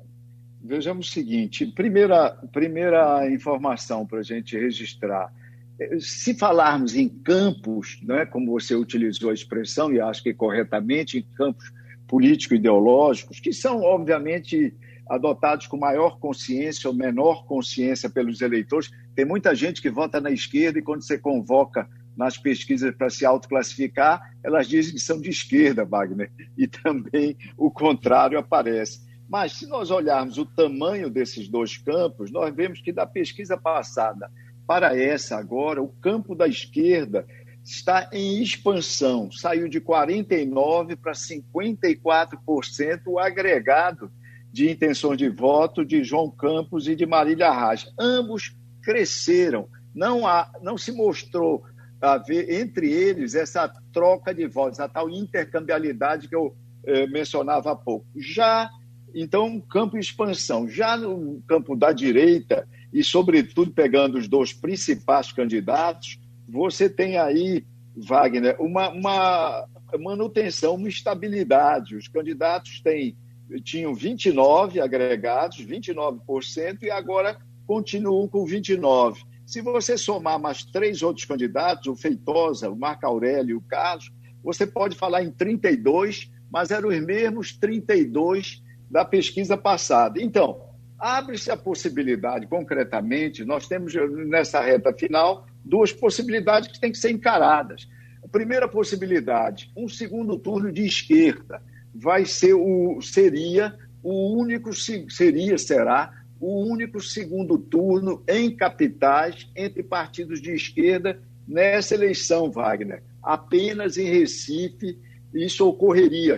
Vejamos 0.63 1.09
o 1.09 1.13
seguinte: 1.13 1.65
primeira, 1.67 2.31
primeira 2.53 3.31
informação 3.31 4.05
para 4.05 4.19
a 4.19 4.23
gente 4.23 4.59
registrar. 4.59 5.33
É, 5.79 5.99
se 6.01 6.35
falarmos 6.35 6.97
em 6.97 7.09
campos, 7.09 8.01
né, 8.03 8.27
como 8.27 8.51
você 8.51 8.75
utilizou 8.75 9.31
a 9.31 9.35
expressão, 9.35 9.93
e 9.93 10.01
acho 10.01 10.23
que 10.23 10.35
corretamente, 10.35 11.19
em 11.19 11.23
campos 11.37 11.73
político-ideológicos, 12.09 13.39
que 13.39 13.53
são, 13.53 13.81
obviamente, 13.81 14.75
adotados 15.09 15.67
com 15.67 15.77
maior 15.77 16.19
consciência 16.19 16.91
ou 16.91 16.95
menor 16.95 17.47
consciência 17.47 18.11
pelos 18.11 18.41
eleitores. 18.41 18.91
Tem 19.15 19.25
muita 19.25 19.55
gente 19.55 19.81
que 19.81 19.91
vota 19.91 20.21
na 20.21 20.31
esquerda 20.31 20.79
e 20.79 20.83
quando 20.83 21.03
você 21.03 21.19
convoca 21.19 21.89
nas 22.17 22.37
pesquisas 22.37 22.95
para 22.95 23.11
se 23.11 23.25
autoclassificar, 23.25 24.21
elas 24.43 24.69
dizem 24.69 24.95
que 24.95 25.01
são 25.01 25.21
de 25.21 25.31
esquerda, 25.31 25.85
Wagner, 25.85 26.31
e 26.57 26.67
também 26.67 27.37
o 27.57 27.71
contrário 27.71 28.39
aparece. 28.39 29.01
Mas 29.29 29.53
se 29.53 29.67
nós 29.67 29.91
olharmos 29.91 30.37
o 30.37 30.45
tamanho 30.45 31.09
desses 31.09 31.49
dois 31.49 31.79
campos, 31.79 32.31
nós 32.31 32.55
vemos 32.55 32.81
que 32.81 32.93
da 32.93 33.07
pesquisa 33.07 33.57
passada 33.57 34.31
para 34.67 34.97
essa 34.97 35.37
agora, 35.37 35.83
o 35.83 35.89
campo 35.89 36.35
da 36.35 36.47
esquerda 36.47 37.27
está 37.65 38.09
em 38.13 38.43
expansão, 38.43 39.31
saiu 39.31 39.69
de 39.69 39.81
49% 39.81 40.99
para 41.01 41.13
54% 41.13 43.03
o 43.07 43.19
agregado 43.19 44.11
de 44.53 44.71
intenções 44.71 45.17
de 45.17 45.29
voto 45.29 45.85
de 45.85 46.05
João 46.05 46.31
Campos 46.31 46.87
e 46.87 46.95
de 46.95 47.07
Marília 47.07 47.49
Arraes. 47.49 47.91
Ambos 47.99 48.55
cresceram. 48.83 49.69
Não, 49.95 50.27
há, 50.27 50.51
não 50.63 50.77
se 50.77 50.93
mostrou 50.93 51.65
haver 52.03 52.51
entre 52.51 52.93
eles 52.93 53.37
essa 53.37 53.69
troca 53.93 54.35
de 54.35 54.47
votos, 54.49 54.81
a 54.81 54.89
tal 54.89 55.09
intercambialidade 55.09 56.29
que 56.29 56.35
eu 56.35 56.55
eh, 56.85 57.07
mencionava 57.07 57.71
há 57.71 57.77
pouco. 57.77 58.05
Já, 58.17 58.69
então, 59.15 59.61
campo 59.61 59.97
de 59.97 60.05
expansão. 60.05 60.69
Já 60.69 60.97
no 60.97 61.41
campo 61.47 61.77
da 61.77 61.93
direita, 61.93 62.67
e 62.93 63.05
sobretudo 63.05 63.71
pegando 63.71 64.19
os 64.19 64.27
dois 64.27 64.53
principais 64.53 65.31
candidatos, 65.31 66.19
você 66.49 66.91
tem 66.91 67.19
aí 67.19 67.65
Wagner, 67.97 68.57
uma, 68.61 68.89
uma 68.89 69.69
manutenção, 70.01 70.75
uma 70.75 70.89
estabilidade. 70.89 71.95
Os 71.95 72.09
candidatos 72.09 72.81
têm, 72.81 73.17
tinham 73.63 73.95
29 73.95 74.81
agregados, 74.81 75.65
29%, 75.65 76.83
e 76.83 76.91
agora 76.91 77.37
continuam 77.65 78.27
com 78.27 78.45
29%. 78.45 79.19
Se 79.53 79.61
você 79.61 79.99
somar 79.99 80.41
mais 80.41 80.65
três 80.65 81.03
outros 81.03 81.27
candidatos, 81.27 81.87
o 81.87 81.95
Feitosa, 81.95 82.71
o 82.71 82.75
Marco 82.75 83.05
Aurélio 83.05 83.51
e 83.51 83.55
o 83.55 83.61
Carlos, 83.61 84.11
você 84.43 84.67
pode 84.67 84.97
falar 84.97 85.23
em 85.23 85.31
32, 85.31 86.33
mas 86.51 86.71
eram 86.71 86.89
os 86.89 86.99
mesmos 87.05 87.53
32 87.59 88.63
da 88.91 89.05
pesquisa 89.05 89.55
passada. 89.55 90.23
Então, 90.23 90.71
abre-se 90.99 91.51
a 91.51 91.57
possibilidade, 91.59 92.47
concretamente, 92.47 93.45
nós 93.45 93.69
temos 93.69 93.93
nessa 94.27 94.59
reta 94.63 94.91
final 94.95 95.47
duas 95.63 95.93
possibilidades 95.93 96.73
que 96.73 96.81
têm 96.81 96.91
que 96.91 96.97
ser 96.97 97.11
encaradas. 97.11 97.87
A 98.25 98.29
primeira 98.29 98.67
possibilidade, 98.67 99.71
um 99.77 99.87
segundo 99.87 100.39
turno 100.39 100.73
de 100.73 100.87
esquerda, 100.87 101.63
vai 101.95 102.25
ser 102.25 102.55
o 102.55 103.03
seria 103.03 103.79
o 104.03 104.35
único 104.35 104.73
seria 104.73 105.59
será 105.59 106.22
o 106.43 106.61
único 106.61 107.01
segundo 107.01 107.57
turno 107.57 108.21
em 108.29 108.51
capitais 108.51 109.49
entre 109.55 109.81
partidos 109.81 110.43
de 110.43 110.51
esquerda 110.51 111.23
nessa 111.47 111.95
eleição, 111.95 112.51
Wagner. 112.51 113.01
Apenas 113.23 113.97
em 113.97 114.11
Recife 114.11 114.99
isso 115.33 115.65
ocorreria, 115.69 116.37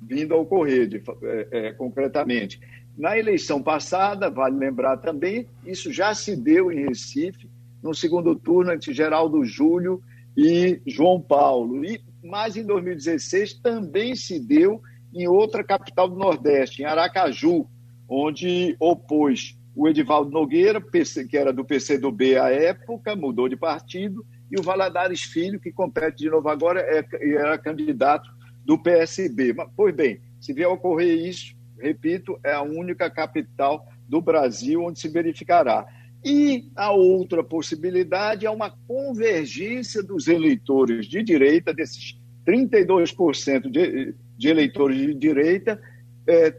vindo 0.00 0.32
a 0.32 0.38
ocorrer 0.38 0.88
de, 0.88 1.02
é, 1.22 1.48
é, 1.50 1.72
concretamente. 1.72 2.58
Na 2.96 3.18
eleição 3.18 3.62
passada, 3.62 4.30
vale 4.30 4.56
lembrar 4.56 4.96
também, 4.96 5.46
isso 5.66 5.92
já 5.92 6.14
se 6.14 6.34
deu 6.34 6.72
em 6.72 6.86
Recife, 6.86 7.46
no 7.82 7.94
segundo 7.94 8.34
turno 8.34 8.72
entre 8.72 8.94
Geraldo 8.94 9.44
Júlio 9.44 10.02
e 10.34 10.80
João 10.86 11.20
Paulo. 11.20 11.84
E, 11.84 12.00
mas 12.22 12.56
em 12.56 12.64
2016 12.64 13.60
também 13.60 14.16
se 14.16 14.40
deu 14.40 14.80
em 15.12 15.28
outra 15.28 15.62
capital 15.62 16.08
do 16.08 16.16
Nordeste, 16.16 16.80
em 16.80 16.86
Aracaju, 16.86 17.68
onde 18.08 18.76
opôs 18.78 19.56
o 19.74 19.88
Edivaldo 19.88 20.30
Nogueira, 20.30 20.80
que 21.28 21.36
era 21.36 21.52
do 21.52 21.64
PCdoB 21.64 22.36
à 22.36 22.48
época, 22.48 23.16
mudou 23.16 23.48
de 23.48 23.56
partido, 23.56 24.24
e 24.50 24.58
o 24.58 24.62
Valadares 24.62 25.22
Filho, 25.22 25.58
que 25.58 25.72
compete 25.72 26.18
de 26.18 26.30
novo 26.30 26.48
agora, 26.48 26.80
é, 26.80 27.04
era 27.34 27.58
candidato 27.58 28.30
do 28.64 28.78
PSB. 28.78 29.52
Mas, 29.52 29.68
pois 29.76 29.94
bem, 29.94 30.20
se 30.40 30.52
vier 30.52 30.68
a 30.68 30.70
ocorrer 30.70 31.26
isso, 31.26 31.56
repito, 31.78 32.38
é 32.44 32.52
a 32.52 32.62
única 32.62 33.10
capital 33.10 33.86
do 34.08 34.20
Brasil 34.20 34.82
onde 34.82 35.00
se 35.00 35.08
verificará. 35.08 35.86
E 36.24 36.70
a 36.76 36.92
outra 36.92 37.42
possibilidade 37.42 38.46
é 38.46 38.50
uma 38.50 38.70
convergência 38.70 40.02
dos 40.02 40.28
eleitores 40.28 41.06
de 41.06 41.22
direita, 41.22 41.74
desses 41.74 42.18
32% 42.46 43.70
de, 43.70 44.14
de 44.36 44.48
eleitores 44.48 44.98
de 44.98 45.14
direita, 45.14 45.80
é, 46.26 46.54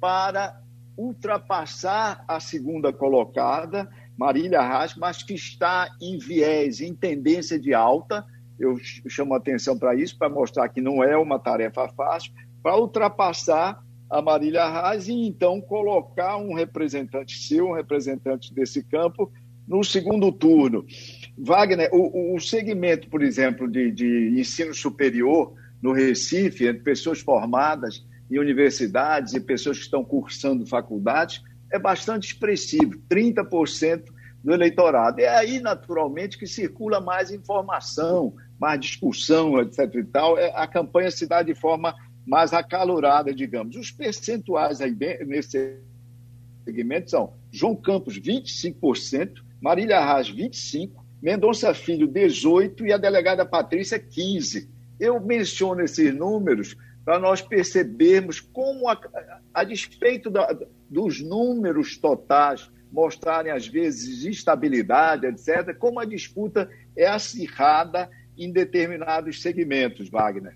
para 0.00 0.60
ultrapassar 1.00 2.22
a 2.28 2.38
segunda 2.38 2.92
colocada, 2.92 3.88
Marília 4.18 4.60
Reis, 4.60 4.94
mas 4.94 5.22
que 5.22 5.32
está 5.32 5.88
em 6.00 6.18
viés, 6.18 6.82
em 6.82 6.94
tendência 6.94 7.58
de 7.58 7.72
alta. 7.72 8.22
Eu 8.58 8.76
chamo 9.08 9.34
atenção 9.34 9.78
para 9.78 9.94
isso, 9.94 10.18
para 10.18 10.28
mostrar 10.28 10.68
que 10.68 10.82
não 10.82 11.02
é 11.02 11.16
uma 11.16 11.38
tarefa 11.38 11.88
fácil, 11.88 12.32
para 12.62 12.76
ultrapassar 12.76 13.82
a 14.10 14.20
Marília 14.20 14.68
Reis 14.68 15.08
e 15.08 15.14
então 15.14 15.58
colocar 15.58 16.36
um 16.36 16.52
representante 16.52 17.38
seu, 17.38 17.68
um 17.68 17.74
representante 17.74 18.52
desse 18.52 18.82
campo, 18.84 19.32
no 19.66 19.82
segundo 19.82 20.30
turno. 20.30 20.84
Wagner, 21.38 21.88
o, 21.92 22.34
o 22.34 22.40
segmento, 22.40 23.08
por 23.08 23.22
exemplo, 23.22 23.66
de, 23.70 23.90
de 23.90 24.34
ensino 24.38 24.74
superior 24.74 25.54
no 25.80 25.92
Recife, 25.92 26.66
entre 26.66 26.82
pessoas 26.82 27.20
formadas 27.20 28.04
em 28.30 28.38
universidades 28.38 29.34
e 29.34 29.40
pessoas 29.40 29.78
que 29.78 29.84
estão 29.84 30.04
cursando 30.04 30.66
faculdades, 30.66 31.42
é 31.72 31.78
bastante 31.78 32.28
expressivo, 32.28 33.00
30% 33.10 34.04
do 34.42 34.52
eleitorado. 34.52 35.20
É 35.20 35.28
aí, 35.28 35.60
naturalmente, 35.60 36.38
que 36.38 36.46
circula 36.46 37.00
mais 37.00 37.30
informação, 37.30 38.34
mais 38.58 38.80
discussão, 38.80 39.60
etc. 39.60 39.94
e 39.94 40.04
tal. 40.04 40.38
É, 40.38 40.52
a 40.54 40.66
campanha 40.66 41.10
se 41.10 41.26
dá 41.26 41.42
de 41.42 41.54
forma 41.54 41.94
mais 42.26 42.52
acalorada, 42.52 43.34
digamos. 43.34 43.76
Os 43.76 43.90
percentuais 43.90 44.80
aí 44.80 44.96
nesse 45.26 45.76
segmento 46.64 47.10
são 47.10 47.34
João 47.50 47.74
Campos, 47.74 48.18
25%, 48.18 49.34
Marília 49.60 49.98
Arras, 49.98 50.30
25%, 50.30 50.92
Mendonça 51.22 51.74
Filho, 51.74 52.08
18% 52.08 52.80
e 52.86 52.92
a 52.92 52.96
delegada 52.96 53.44
Patrícia, 53.44 53.98
15%. 53.98 54.68
Eu 54.98 55.18
menciono 55.20 55.80
esses 55.80 56.14
números 56.14 56.76
para 57.10 57.18
nós 57.18 57.42
percebermos 57.42 58.38
como, 58.38 58.88
a, 58.88 58.96
a 59.52 59.64
despeito 59.64 60.30
da, 60.30 60.56
dos 60.88 61.20
números 61.20 61.98
totais 61.98 62.70
mostrarem, 62.92 63.50
às 63.50 63.66
vezes, 63.66 64.24
instabilidade, 64.24 65.26
etc., 65.26 65.76
como 65.76 65.98
a 65.98 66.04
disputa 66.04 66.70
é 66.96 67.08
acirrada 67.08 68.08
em 68.38 68.52
determinados 68.52 69.42
segmentos, 69.42 70.08
Wagner 70.08 70.54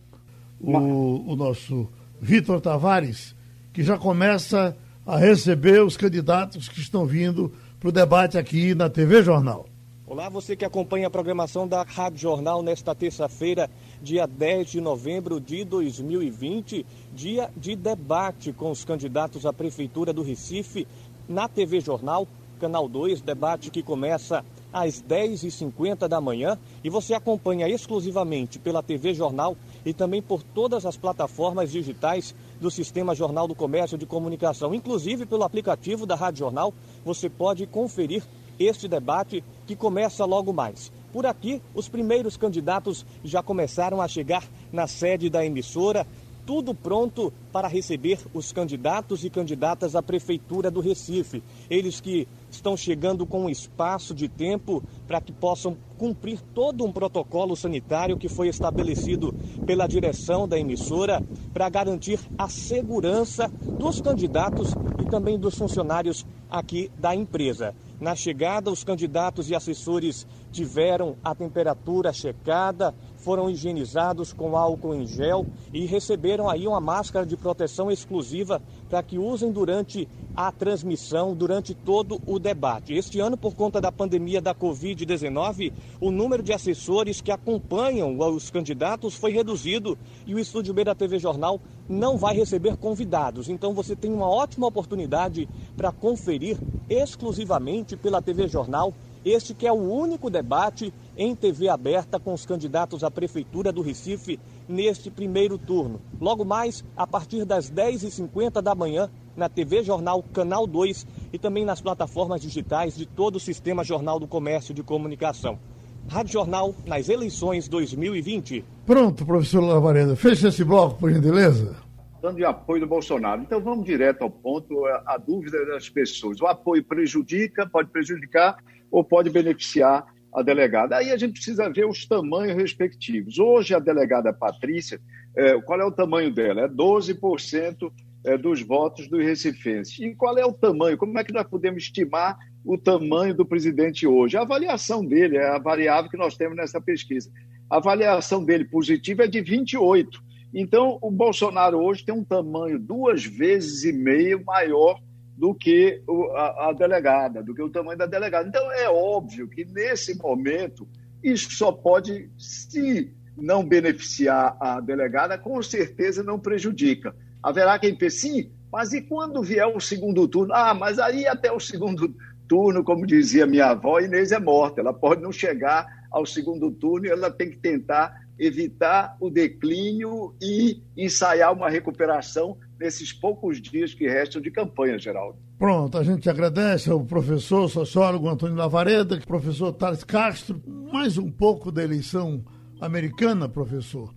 o, 0.61 1.33
o 1.33 1.35
nosso 1.35 1.91
Vitor 2.21 2.61
Tavares, 2.61 3.35
que 3.73 3.83
já 3.83 3.99
começa 3.99 4.77
a 5.05 5.19
receber 5.19 5.83
os 5.83 5.97
candidatos 5.97 6.69
que 6.69 6.79
estão 6.79 7.05
vindo 7.05 7.53
para 7.81 7.89
o 7.89 7.93
debate 7.93 8.39
aqui 8.39 8.77
na 8.77 8.89
TV 8.89 9.25
Jornal. 9.25 9.67
Olá, 10.07 10.29
você 10.29 10.55
que 10.55 10.67
acompanha 10.67 11.07
a 11.07 11.11
programação 11.11 11.67
da 11.67 11.83
Rádio 11.83 12.19
Jornal 12.19 12.63
nesta 12.63 12.95
terça-feira, 12.95 13.71
dia 14.03 14.27
10 14.27 14.73
de 14.73 14.79
novembro 14.79 15.41
de 15.41 15.65
2020, 15.65 16.85
dia 17.11 17.51
de 17.57 17.75
debate 17.75 18.53
com 18.53 18.71
os 18.71 18.85
candidatos 18.85 19.47
à 19.47 19.53
Prefeitura 19.53 20.13
do 20.13 20.23
Recife 20.23 20.87
na 21.27 21.49
TV 21.49 21.81
Jornal, 21.81 22.29
Canal 22.61 22.87
2, 22.87 23.23
debate 23.23 23.71
que 23.71 23.83
começa 23.83 24.45
às 24.71 25.03
10h50 25.03 26.07
da 26.07 26.21
manhã. 26.21 26.59
E 26.85 26.91
você 26.91 27.15
acompanha 27.15 27.67
exclusivamente 27.67 28.59
pela 28.59 28.83
TV 28.83 29.15
Jornal 29.15 29.57
e 29.87 29.95
também 29.95 30.21
por 30.21 30.43
todas 30.43 30.85
as 30.85 30.99
plataformas 30.99 31.73
digitais 31.73 32.35
do 32.61 32.71
Sistema 32.71 33.15
Jornal 33.15 33.49
do 33.49 33.55
Comércio 33.55 33.97
de 33.97 34.05
Comunicação, 34.05 34.75
inclusive 34.75 35.25
pelo 35.25 35.45
aplicativo 35.45 36.05
da 36.05 36.15
Rádio 36.15 36.41
Jornal, 36.41 36.75
você 37.05 37.31
pode 37.31 37.67
conferir 37.67 38.23
este 38.59 38.89
debate 38.89 39.43
que 39.67 39.77
começa 39.77 40.25
logo 40.25 40.53
mais. 40.53 40.93
Por 41.13 41.27
aqui, 41.27 41.63
os 41.75 41.89
primeiros 41.89 42.37
candidatos 42.37 43.07
já 43.23 43.43
começaram 43.43 44.01
a 44.01 44.09
chegar 44.09 44.45
na 44.73 44.87
sede 44.87 45.31
da 45.31 45.47
emissora, 45.47 46.07
tudo 46.47 46.75
pronto 46.75 47.33
para 47.53 47.69
receber 47.69 48.19
os 48.35 48.53
candidatos 48.53 49.25
e 49.25 49.31
candidatas 49.31 49.97
à 49.97 50.03
Prefeitura 50.03 50.71
do 50.71 50.81
Recife. 50.81 51.43
Eles 51.71 52.01
que 52.01 52.29
estão 52.51 52.77
chegando 52.77 53.25
com 53.25 53.45
um 53.45 53.49
espaço 53.49 54.15
de 54.15 54.29
tempo 54.29 54.83
para 55.07 55.21
que 55.21 55.33
possam 55.33 55.77
cumprir 55.97 56.41
todo 56.55 56.85
um 56.85 56.93
protocolo 56.93 57.57
sanitário 57.57 58.19
que 58.19 58.29
foi 58.29 58.49
estabelecido 58.49 59.35
pela 59.65 59.87
direção 59.87 60.47
da 60.47 60.59
emissora 60.59 61.23
para 61.53 61.69
garantir 61.69 62.21
a 62.37 62.49
segurança 62.49 63.49
dos 63.79 64.01
candidatos 64.01 64.75
e 65.01 65.09
também 65.09 65.39
dos 65.39 65.57
funcionários 65.57 66.27
aqui 66.51 66.91
da 66.99 67.15
empresa. 67.15 67.75
Na 68.05 68.15
chegada, 68.15 68.71
os 68.71 68.85
candidatos 68.85 69.49
e 69.49 69.55
assessores 69.55 70.27
tiveram 70.53 71.17
a 71.25 71.35
temperatura 71.35 72.13
checada, 72.13 72.95
foram 73.25 73.49
higienizados 73.49 74.35
com 74.35 74.55
álcool 74.55 74.95
em 74.95 75.07
gel 75.07 75.47
e 75.73 75.87
receberam 75.87 76.49
aí 76.49 76.69
uma 76.69 76.81
máscara 76.81 77.25
de 77.25 77.39
proteção 77.39 77.91
exclusiva 77.91 78.61
para 78.91 79.03
que 79.03 79.19
usem 79.19 79.51
durante 79.51 80.07
a 80.37 80.53
transmissão, 80.53 81.35
durante 81.35 81.75
todo 81.75 82.21
o 82.27 82.39
debate. 82.39 82.93
Este 82.93 83.21
ano, 83.21 83.37
por 83.37 83.55
conta 83.55 83.81
da 83.81 83.91
pandemia 83.91 84.43
da 84.43 84.55
Covid-19, 84.55 85.73
o 86.01 86.11
número 86.11 86.43
de 86.43 86.53
assessores 86.53 87.23
que 87.23 87.31
acompanham 87.31 88.19
os 88.19 88.51
candidatos 88.51 89.15
foi 89.15 89.33
reduzido 89.33 89.97
e 90.27 90.35
o 90.35 90.39
Estúdio 90.39 90.75
B 90.75 90.85
da 90.85 90.95
TV 90.95 91.19
Jornal 91.19 91.61
não 91.89 92.19
vai 92.19 92.35
receber 92.35 92.77
convidados. 92.77 93.49
Então 93.49 93.73
você 93.73 93.97
tem 93.97 94.13
uma 94.13 94.29
ótima 94.29 94.67
oportunidade 94.67 95.49
para 95.77 95.93
conferir 95.93 96.59
exclusivamente 96.91 97.97
pela 97.97 98.21
TV 98.21 98.49
Jornal 98.49 98.93
este 99.25 99.55
que 99.55 99.67
é 99.67 99.73
o 99.73 99.77
único 99.77 100.29
debate 100.29 100.93
em 101.17 101.35
TV 101.35 101.69
aberta 101.69 102.19
com 102.19 102.35
os 102.35 102.45
candidatos 102.45 103.03
à 103.03 103.11
Prefeitura 103.11 103.73
do 103.73 103.83
Recife 103.83 104.39
neste 104.69 105.11
primeiro 105.11 105.57
turno. 105.57 106.01
Logo 106.21 106.45
mais, 106.45 106.85
a 106.97 107.07
partir 107.07 107.45
das 107.45 107.71
10h50 107.71 108.61
da 108.61 108.75
manhã, 108.75 109.09
na 109.37 109.49
TV 109.49 109.83
Jornal 109.83 110.23
Canal 110.33 110.67
2 110.67 111.07
e 111.33 111.39
também 111.39 111.65
nas 111.65 111.81
plataformas 111.81 112.41
digitais 112.41 112.97
de 112.97 113.07
todo 113.07 113.37
o 113.37 113.41
Sistema 113.41 113.83
Jornal 113.83 114.21
do 114.21 114.27
Comércio 114.27 114.75
de 114.75 114.83
Comunicação. 114.83 115.59
Rádio 116.07 116.33
Jornal 116.33 116.75
nas 116.87 117.09
eleições 117.09 117.67
2020. 117.67 118.65
Pronto, 118.85 119.25
professor 119.25 119.61
Lavareda. 119.61 120.15
Fecha 120.15 120.49
esse 120.49 120.63
bloco, 120.63 120.99
por 120.99 121.11
gentileza 121.11 121.84
dando 122.25 122.37
de 122.37 122.45
apoio 122.45 122.81
do 122.81 122.87
Bolsonaro. 122.87 123.43
Então 123.43 123.61
vamos 123.61 123.85
direto 123.85 124.23
ao 124.23 124.31
ponto, 124.31 124.87
a 124.87 125.19
dúvida 125.19 125.67
das 125.67 125.91
pessoas. 125.91 126.41
O 126.41 126.47
apoio 126.47 126.83
prejudica, 126.83 127.67
pode 127.67 127.91
prejudicar 127.91 128.57
ou 128.91 129.05
pode 129.05 129.29
beneficiar 129.29 130.07
a 130.35 130.41
delegada. 130.41 130.97
Aí 130.97 131.11
a 131.11 131.19
gente 131.19 131.35
precisa 131.35 131.69
ver 131.69 131.85
os 131.85 132.07
tamanhos 132.07 132.57
respectivos. 132.57 133.39
Hoje, 133.39 133.75
a 133.75 133.79
delegada 133.79 134.33
Patrícia, 134.33 134.99
é, 135.37 135.61
qual 135.61 135.79
é 135.79 135.85
o 135.85 135.93
tamanho 135.93 136.33
dela? 136.33 136.63
É 136.63 136.69
12% 136.69 137.93
é, 138.25 138.39
dos 138.39 138.63
votos 138.63 139.07
dos 139.07 139.23
recifenses. 139.23 139.99
E 140.01 140.15
qual 140.15 140.39
é 140.39 140.47
o 140.47 140.53
tamanho? 140.53 140.97
Como 140.97 141.19
é 141.19 141.25
que 141.25 141.33
nós 141.33 141.47
podemos 141.47 141.83
estimar 141.83 142.39
o 142.65 142.79
tamanho 142.79 143.35
do 143.35 143.45
presidente 143.45 144.07
hoje? 144.07 144.39
A 144.39 144.43
avaliação 144.43 145.05
dele 145.05 145.37
é 145.37 145.47
a 145.47 145.59
variável 145.59 146.11
que 146.11 146.17
nós 146.17 146.39
temos 146.39 146.57
nessa 146.57 146.81
pesquisa. 146.81 147.31
A 147.69 147.77
avaliação 147.77 148.43
dele 148.43 148.65
positiva 148.65 149.25
é 149.25 149.29
de 149.29 149.43
28. 149.43 150.25
Então, 150.55 150.99
o 151.03 151.11
Bolsonaro 151.11 151.79
hoje 151.79 152.05
tem 152.05 152.15
um 152.15 152.23
tamanho 152.23 152.79
duas 152.79 153.25
vezes 153.25 153.83
e 153.83 153.93
meio 153.93 154.45
maior 154.45 155.01
do 155.37 155.53
que 155.53 156.01
a, 156.37 156.69
a, 156.69 156.73
delegada, 156.73 157.43
do 157.43 157.53
que 157.53 157.61
o 157.61 157.69
tamanho 157.69 157.99
da 157.99 158.07
delegada. 158.07 158.49
Então, 158.49 158.71
é 158.71 158.89
óbvio 158.89 159.49
que, 159.49 159.65
nesse 159.65 160.17
momento, 160.17 160.87
isso 161.25 161.51
só 161.51 161.73
pode, 161.73 162.31
se 162.39 163.13
não 163.37 163.65
beneficiar 163.65 164.57
a 164.61 164.81
delegada, 164.81 165.37
com 165.37 165.61
certeza 165.61 166.23
não 166.23 166.39
prejudica. 166.39 167.17
Haverá 167.43 167.77
quem 167.77 167.97
pense, 167.97 168.19
sim, 168.21 168.53
mas 168.71 168.93
e 168.93 169.03
quando 169.03 169.43
vier 169.43 169.67
o 169.67 169.81
segundo 169.81 170.29
turno? 170.29 170.55
Ah, 170.55 170.73
mas 170.73 171.01
aí 171.01 171.27
até 171.27 171.51
o 171.51 171.59
segundo 171.59 172.15
turno, 172.49 172.85
como 172.85 173.07
dizia 173.07 173.45
minha 173.45 173.67
avó, 173.67 173.99
Inês 173.99 174.31
é 174.31 174.39
morta. 174.39 174.81
Ela 174.81 174.95
pode 174.95 175.21
não 175.21 175.33
chegar 175.33 175.87
ao 176.13 176.25
segundo 176.25 176.71
turno 176.71 177.07
e 177.07 177.11
ela 177.11 177.29
tem 177.29 177.51
que 177.51 177.59
tentar 177.59 178.24
evitar 178.39 179.17
o 179.21 179.31
declínio 179.31 180.35
e 180.41 180.83
ensaiar 180.97 181.53
uma 181.53 181.71
recuperação 181.71 182.57
nesses 182.79 183.13
poucos 183.13 183.61
dias 183.61 183.95
que 183.95 184.09
restam 184.09 184.41
de 184.43 184.51
campanha, 184.51 184.99
Geraldo. 184.99 185.39
Pronto, 185.59 185.97
a 185.97 186.03
gente 186.03 186.29
agradece 186.29 186.91
ao 186.91 187.05
professor 187.05 187.69
sociólogo 187.69 188.29
Antônio 188.29 188.57
Lavareda, 188.57 189.21
professor 189.21 189.73
Thales 189.73 190.03
Castro, 190.03 190.61
mais 190.93 191.17
um 191.17 191.31
pouco 191.31 191.71
da 191.71 191.83
eleição 191.83 192.45
americana, 192.81 193.49
professor. 193.49 194.13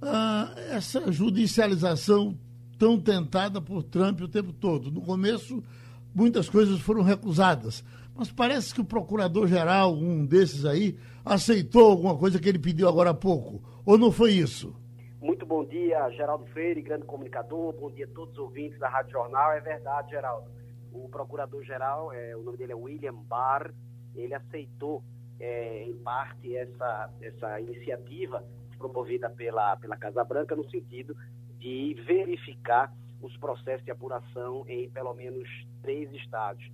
Ah, 0.00 0.54
essa 0.70 1.10
judicialização 1.10 2.38
tão 2.78 3.00
tentada 3.00 3.60
por 3.60 3.82
Trump 3.82 4.20
o 4.20 4.28
tempo 4.28 4.52
todo. 4.52 4.90
No 4.90 5.00
começo, 5.00 5.62
muitas 6.14 6.48
coisas 6.48 6.80
foram 6.80 7.02
recusadas, 7.02 7.82
mas 8.14 8.30
parece 8.30 8.72
que 8.72 8.80
o 8.80 8.84
procurador-geral, 8.84 9.94
um 9.94 10.24
desses 10.24 10.64
aí, 10.64 10.96
aceitou 11.26 11.90
alguma 11.90 12.16
coisa 12.16 12.38
que 12.38 12.48
ele 12.48 12.58
pediu 12.58 12.88
agora 12.88 13.10
há 13.10 13.14
pouco. 13.14 13.60
Ou 13.84 13.98
não 13.98 14.12
foi 14.12 14.32
isso? 14.32 14.80
Muito 15.20 15.44
bom 15.44 15.64
dia, 15.64 16.08
Geraldo 16.10 16.46
Freire, 16.46 16.80
grande 16.80 17.04
comunicador. 17.04 17.72
Bom 17.72 17.90
dia 17.90 18.06
a 18.06 18.14
todos 18.14 18.32
os 18.34 18.38
ouvintes 18.38 18.78
da 18.78 18.88
Rádio 18.88 19.12
Jornal. 19.12 19.52
É 19.52 19.60
verdade, 19.60 20.10
Geraldo. 20.10 20.48
O 20.92 21.08
procurador-geral, 21.08 22.12
é, 22.12 22.36
o 22.36 22.42
nome 22.44 22.56
dele 22.56 22.72
é 22.72 22.76
William 22.76 23.14
Barr, 23.14 23.74
ele 24.14 24.32
aceitou, 24.34 25.02
é, 25.40 25.82
em 25.82 25.96
parte, 25.96 26.56
essa, 26.56 27.10
essa 27.20 27.60
iniciativa 27.60 28.42
promovida 28.78 29.28
pela, 29.28 29.76
pela 29.76 29.96
Casa 29.96 30.22
Branca, 30.22 30.54
no 30.54 30.68
sentido 30.70 31.16
de 31.58 32.00
verificar 32.06 32.92
os 33.20 33.36
processos 33.36 33.84
de 33.84 33.90
apuração 33.90 34.64
em 34.68 34.88
pelo 34.90 35.12
menos 35.12 35.48
três 35.82 36.10
estados. 36.14 36.64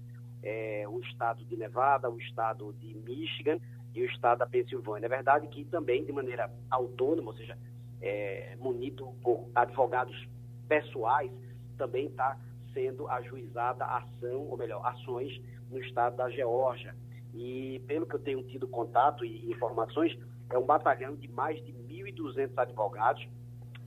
É, 0.42 0.84
o 0.88 1.00
estado 1.00 1.44
de 1.44 1.56
Nevada, 1.56 2.10
o 2.10 2.18
estado 2.18 2.72
de 2.74 2.94
Michigan 2.94 3.58
e 3.94 4.02
o 4.02 4.06
estado 4.06 4.38
da 4.38 4.46
Pensilvânia. 4.46 5.06
É 5.06 5.08
verdade 5.08 5.46
que 5.48 5.64
também 5.64 6.04
de 6.04 6.12
maneira 6.12 6.50
autônoma, 6.70 7.30
ou 7.30 7.36
seja, 7.36 7.56
é, 8.00 8.56
munido 8.58 9.12
por 9.22 9.48
advogados 9.54 10.16
pessoais, 10.68 11.30
também 11.76 12.06
está 12.06 12.38
sendo 12.72 13.06
ajuizada 13.08 13.84
ação, 13.84 14.48
ou 14.48 14.56
melhor, 14.56 14.84
ações 14.86 15.40
no 15.70 15.78
estado 15.78 16.16
da 16.16 16.30
Geórgia. 16.30 16.94
E 17.34 17.82
pelo 17.86 18.06
que 18.06 18.14
eu 18.14 18.20
tenho 18.20 18.42
tido 18.44 18.66
contato 18.66 19.24
e 19.24 19.50
informações, 19.50 20.18
é 20.50 20.58
um 20.58 20.64
batalhão 20.64 21.14
de 21.14 21.28
mais 21.28 21.62
de 21.64 21.72
1.200 21.72 22.50
advogados 22.56 23.26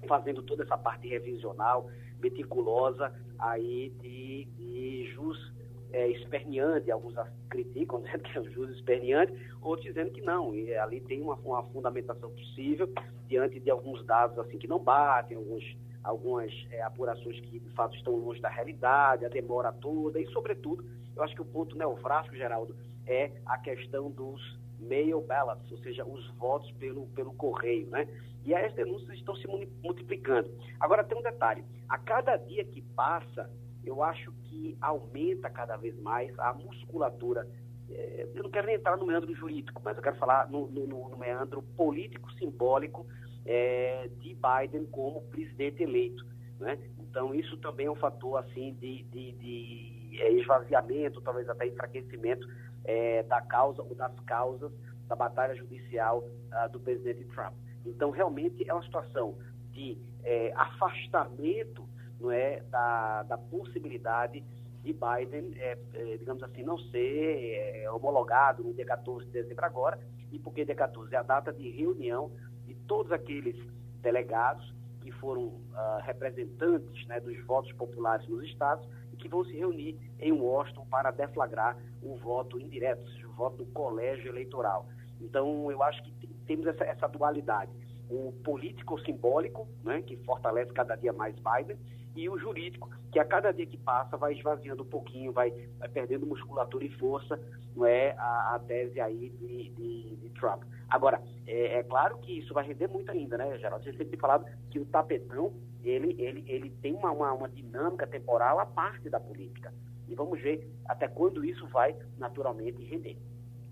fazendo 0.08 0.42
toda 0.44 0.64
essa 0.64 0.78
parte 0.78 1.08
revisional, 1.08 1.90
meticulosa 2.20 3.14
aí 3.40 3.92
de, 4.02 4.46
de 4.58 5.12
jus 5.14 5.54
é, 5.96 6.10
esperneante, 6.10 6.92
alguns 6.92 7.16
criticam 7.50 8.02
dizendo 8.04 8.24
que 8.24 8.38
é 8.38 8.42
um 8.42 8.52
jus 8.52 8.70
esperneante, 8.72 9.34
outros 9.62 9.88
dizendo 9.88 10.12
que 10.12 10.22
não, 10.22 10.54
e 10.54 10.76
ali 10.76 11.00
tem 11.00 11.22
uma, 11.22 11.36
uma 11.36 11.64
fundamentação 11.64 12.30
possível 12.30 12.92
diante 13.28 13.62
de 13.62 13.72
alguns 13.72 14.06
dados 14.06 14.38
assim 14.38 14.58
que 14.58 14.68
não 14.68 14.78
batem, 14.78 15.38
alguns, 15.38 15.64
algumas 16.04 16.52
é, 16.70 16.82
apurações 16.82 17.40
que 17.40 17.60
de 17.60 17.70
fato 17.70 17.96
estão 17.96 18.14
longe 18.14 18.42
da 18.42 18.50
realidade, 18.50 19.26
a 19.26 19.30
demora 19.30 19.72
toda, 19.72 20.20
e 20.20 20.28
sobretudo, 20.28 20.86
eu 21.16 21.24
acho 21.24 21.34
que 21.34 21.42
o 21.42 21.46
ponto 21.46 21.78
neofrástico, 21.78 22.36
Geraldo, 22.36 22.76
é 23.08 23.32
a 23.46 23.58
questão 23.58 24.12
dos 24.12 24.60
mail 24.78 25.22
ballots, 25.22 25.72
ou 25.72 25.78
seja, 25.78 26.04
os 26.04 26.30
votos 26.32 26.70
pelo, 26.74 27.08
pelo 27.08 27.34
correio, 27.34 27.88
né? 27.88 28.06
E 28.44 28.54
as 28.54 28.74
denúncias 28.74 29.18
estão 29.18 29.34
se 29.38 29.48
multiplicando. 29.82 30.52
Agora 30.78 31.06
tem 31.06 31.18
um 31.18 31.22
detalhe, 31.22 31.64
a 31.88 31.98
cada 31.98 32.36
dia 32.36 32.66
que 32.66 32.82
passa, 32.82 33.50
eu 33.86 34.04
acho 34.04 34.32
que 34.44 34.78
aumenta 34.82 35.50
cada 35.50 35.78
vez 35.78 35.98
mais 36.02 36.38
a 36.40 36.54
musculatura. 36.54 37.48
É, 37.90 38.28
eu 38.34 38.44
não 38.44 38.50
quero 38.50 38.68
nem 38.68 38.76
entrar 38.76 38.98
no 38.98 39.06
meandro 39.06 39.34
jurídico, 39.36 39.82
mas 39.84 39.96
eu 39.96 40.04
quero 40.04 40.16
falar 40.18 40.50
no, 40.50 40.68
no, 40.68 41.10
no 41.10 41.18
meandro 41.18 41.62
político-simbólico 41.78 43.06
é, 43.46 44.10
de 44.20 44.36
Biden 44.36 44.86
como 44.88 45.22
presidente 45.24 45.84
eleito. 45.84 46.26
Né? 46.60 46.80
Então, 47.00 47.34
isso 47.36 47.58
também 47.58 47.86
é 47.86 47.92
um 47.92 47.96
fator 47.96 48.38
assim 48.40 48.74
de, 48.74 49.04
de, 49.04 49.32
de 49.34 50.22
é, 50.22 50.32
esvaziamento, 50.34 51.22
talvez 51.22 51.48
até 51.48 51.68
enfraquecimento 51.68 52.48
é, 52.84 53.24
da 53.24 53.42
causa 53.42 53.82
ou 53.82 53.94
das 53.94 54.18
causas 54.22 54.72
da 55.08 55.16
batalha 55.16 55.56
judicial 55.56 56.20
uh, 56.20 56.70
do 56.72 56.80
presidente 56.80 57.24
Trump. 57.26 57.54
Então, 57.86 58.10
realmente 58.10 58.68
é 58.68 58.74
uma 58.74 58.84
situação 58.84 59.38
de 59.72 59.98
é, 60.24 60.52
afastamento 60.56 61.88
não 62.20 62.32
é, 62.32 62.62
da, 62.70 63.24
da 63.24 63.38
possibilidade 63.38 64.44
de 64.84 64.94
Biden, 64.94 65.54
é, 65.58 65.78
é, 65.94 66.18
digamos 66.18 66.44
assim, 66.44 66.64
não 66.64 66.78
ser 66.78 67.84
é, 67.84 67.92
homologado 67.92 68.64
no 68.64 68.74
dia 68.74 68.86
14 68.86 69.26
de 69.26 69.32
dezembro 69.32 69.66
agora, 69.66 70.00
e 70.32 70.38
porque 70.38 70.64
dia 70.64 70.76
14 70.76 71.14
é 71.14 71.18
a 71.18 71.24
data 71.24 71.52
de 71.52 71.70
reunião 71.70 72.32
de 72.66 72.76
todos 72.88 73.12
aqueles 73.12 73.56
delegados 74.02 74.74
que 75.02 75.12
foram 75.12 75.44
uh, 75.44 76.02
representantes 76.02 77.08
né, 77.08 77.20
dos 77.20 77.40
votos 77.46 77.72
populares 77.74 78.28
nos 78.28 78.44
estados 78.44 78.88
e 79.14 79.16
que 79.16 79.28
vão 79.28 79.46
se 79.46 79.54
reunir 79.56 79.96
em 80.20 80.32
Washington 80.32 80.86
para 80.90 81.12
deflagrar 81.12 81.78
o 82.02 82.16
voto 82.18 82.60
indireto, 82.60 83.06
o 83.24 83.34
voto 83.34 83.58
do 83.58 83.66
colégio 83.68 84.30
eleitoral. 84.30 84.88
Então, 85.22 85.72
eu 85.72 85.82
acho 85.84 86.04
que 86.04 86.28
temos 86.48 86.66
essa, 86.66 86.84
essa 86.84 87.08
dualidade. 87.08 87.72
O 88.10 88.32
político-simbólico, 88.44 89.68
né, 89.84 90.02
que 90.02 90.18
fortalece 90.18 90.72
cada 90.74 90.96
dia 90.96 91.14
mais 91.14 91.36
Biden, 91.36 91.78
e 92.16 92.30
o 92.30 92.38
jurídico, 92.38 92.90
que 93.12 93.20
a 93.20 93.26
cada 93.26 93.52
dia 93.52 93.66
que 93.66 93.78
passa 93.78 94.18
vai 94.18 94.34
esvaziando 94.34 94.84
um 94.84 94.88
pouquinho, 94.88 95.32
vai, 95.32 95.52
vai 95.78 95.90
perdendo 95.90 96.26
musculatura 96.26 96.86
e 96.86 96.90
força, 96.98 97.40
não 97.76 97.86
é 97.86 98.12
a, 98.18 98.56
a 98.56 98.60
tese 98.60 99.00
aí 99.00 99.30
de, 99.30 99.70
de, 99.70 100.16
de 100.16 100.30
Trump. 100.32 100.64
Agora, 100.90 101.22
é, 101.46 101.80
é, 101.80 101.84
claro 101.84 102.18
que 102.20 102.40
isso 102.40 102.54
vai 102.54 102.66
render 102.66 102.88
muito 102.88 103.12
ainda, 103.12 103.38
né, 103.38 103.58
Geraldo? 103.58 103.84
Você 103.84 103.92
sempre 103.92 104.06
tem 104.06 104.20
falado 104.20 104.46
que 104.70 104.80
o 104.80 104.86
tapetão, 104.86 105.54
ele, 105.84 106.16
ele, 106.20 106.44
ele 106.48 106.70
tem 106.82 106.94
uma, 106.94 107.12
uma, 107.12 107.34
uma 107.34 107.50
dinâmica 107.50 108.08
temporal 108.08 108.60
à 108.60 108.66
parte 108.66 109.10
da 109.10 109.20
política. 109.20 109.74
E 110.08 110.16
vamos 110.16 110.42
ver 110.42 110.70
até 110.86 111.08
quando 111.08 111.44
isso 111.44 111.68
vai 111.68 111.96
naturalmente 112.18 112.84
render. 112.84 113.18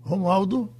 Romualdo? 0.02 0.70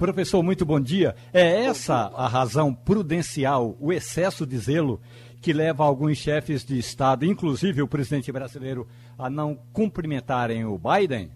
Professor, 0.00 0.42
muito 0.42 0.64
bom 0.64 0.80
dia. 0.80 1.14
É 1.30 1.64
essa 1.64 1.94
a 1.94 2.26
razão 2.26 2.72
prudencial, 2.74 3.76
o 3.78 3.92
excesso 3.92 4.46
de 4.46 4.56
zelo 4.56 4.98
que 5.40 5.52
leva 5.52 5.84
alguns 5.84 6.18
chefes 6.18 6.64
de 6.64 6.78
Estado, 6.78 7.24
inclusive 7.24 7.80
o 7.80 7.88
presidente 7.88 8.30
brasileiro, 8.30 8.86
a 9.18 9.30
não 9.30 9.56
cumprimentarem 9.72 10.64
o 10.64 10.78
Biden? 10.78 11.30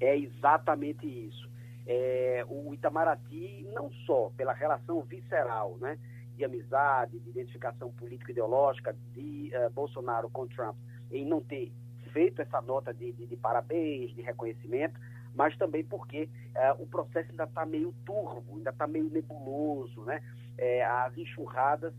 É 0.00 0.18
exatamente 0.18 1.06
isso. 1.06 1.48
É, 1.86 2.44
o 2.48 2.74
Itamaraty, 2.74 3.66
não 3.72 3.90
só 4.06 4.30
pela 4.36 4.52
relação 4.52 5.02
visceral, 5.02 5.76
né, 5.80 5.98
de 6.36 6.44
amizade, 6.44 7.18
de 7.20 7.30
identificação 7.30 7.92
político-ideológica 7.92 8.96
de 9.12 9.52
uh, 9.54 9.70
Bolsonaro 9.70 10.28
com 10.30 10.46
Trump, 10.48 10.76
em 11.12 11.24
não 11.24 11.40
ter 11.40 11.72
feito 12.12 12.42
essa 12.42 12.60
nota 12.60 12.92
de, 12.92 13.12
de, 13.12 13.26
de 13.26 13.36
parabéns, 13.36 14.12
de 14.14 14.22
reconhecimento, 14.22 14.98
mas 15.34 15.56
também 15.56 15.84
porque 15.84 16.28
uh, 16.54 16.82
o 16.82 16.86
processo 16.86 17.30
ainda 17.30 17.44
está 17.44 17.64
meio 17.64 17.94
turvo, 18.04 18.56
ainda 18.56 18.70
está 18.70 18.86
meio 18.86 19.08
nebuloso, 19.10 20.02
né? 20.02 20.20
É, 20.56 20.84
as 20.84 21.16
enxurradas 21.18 21.92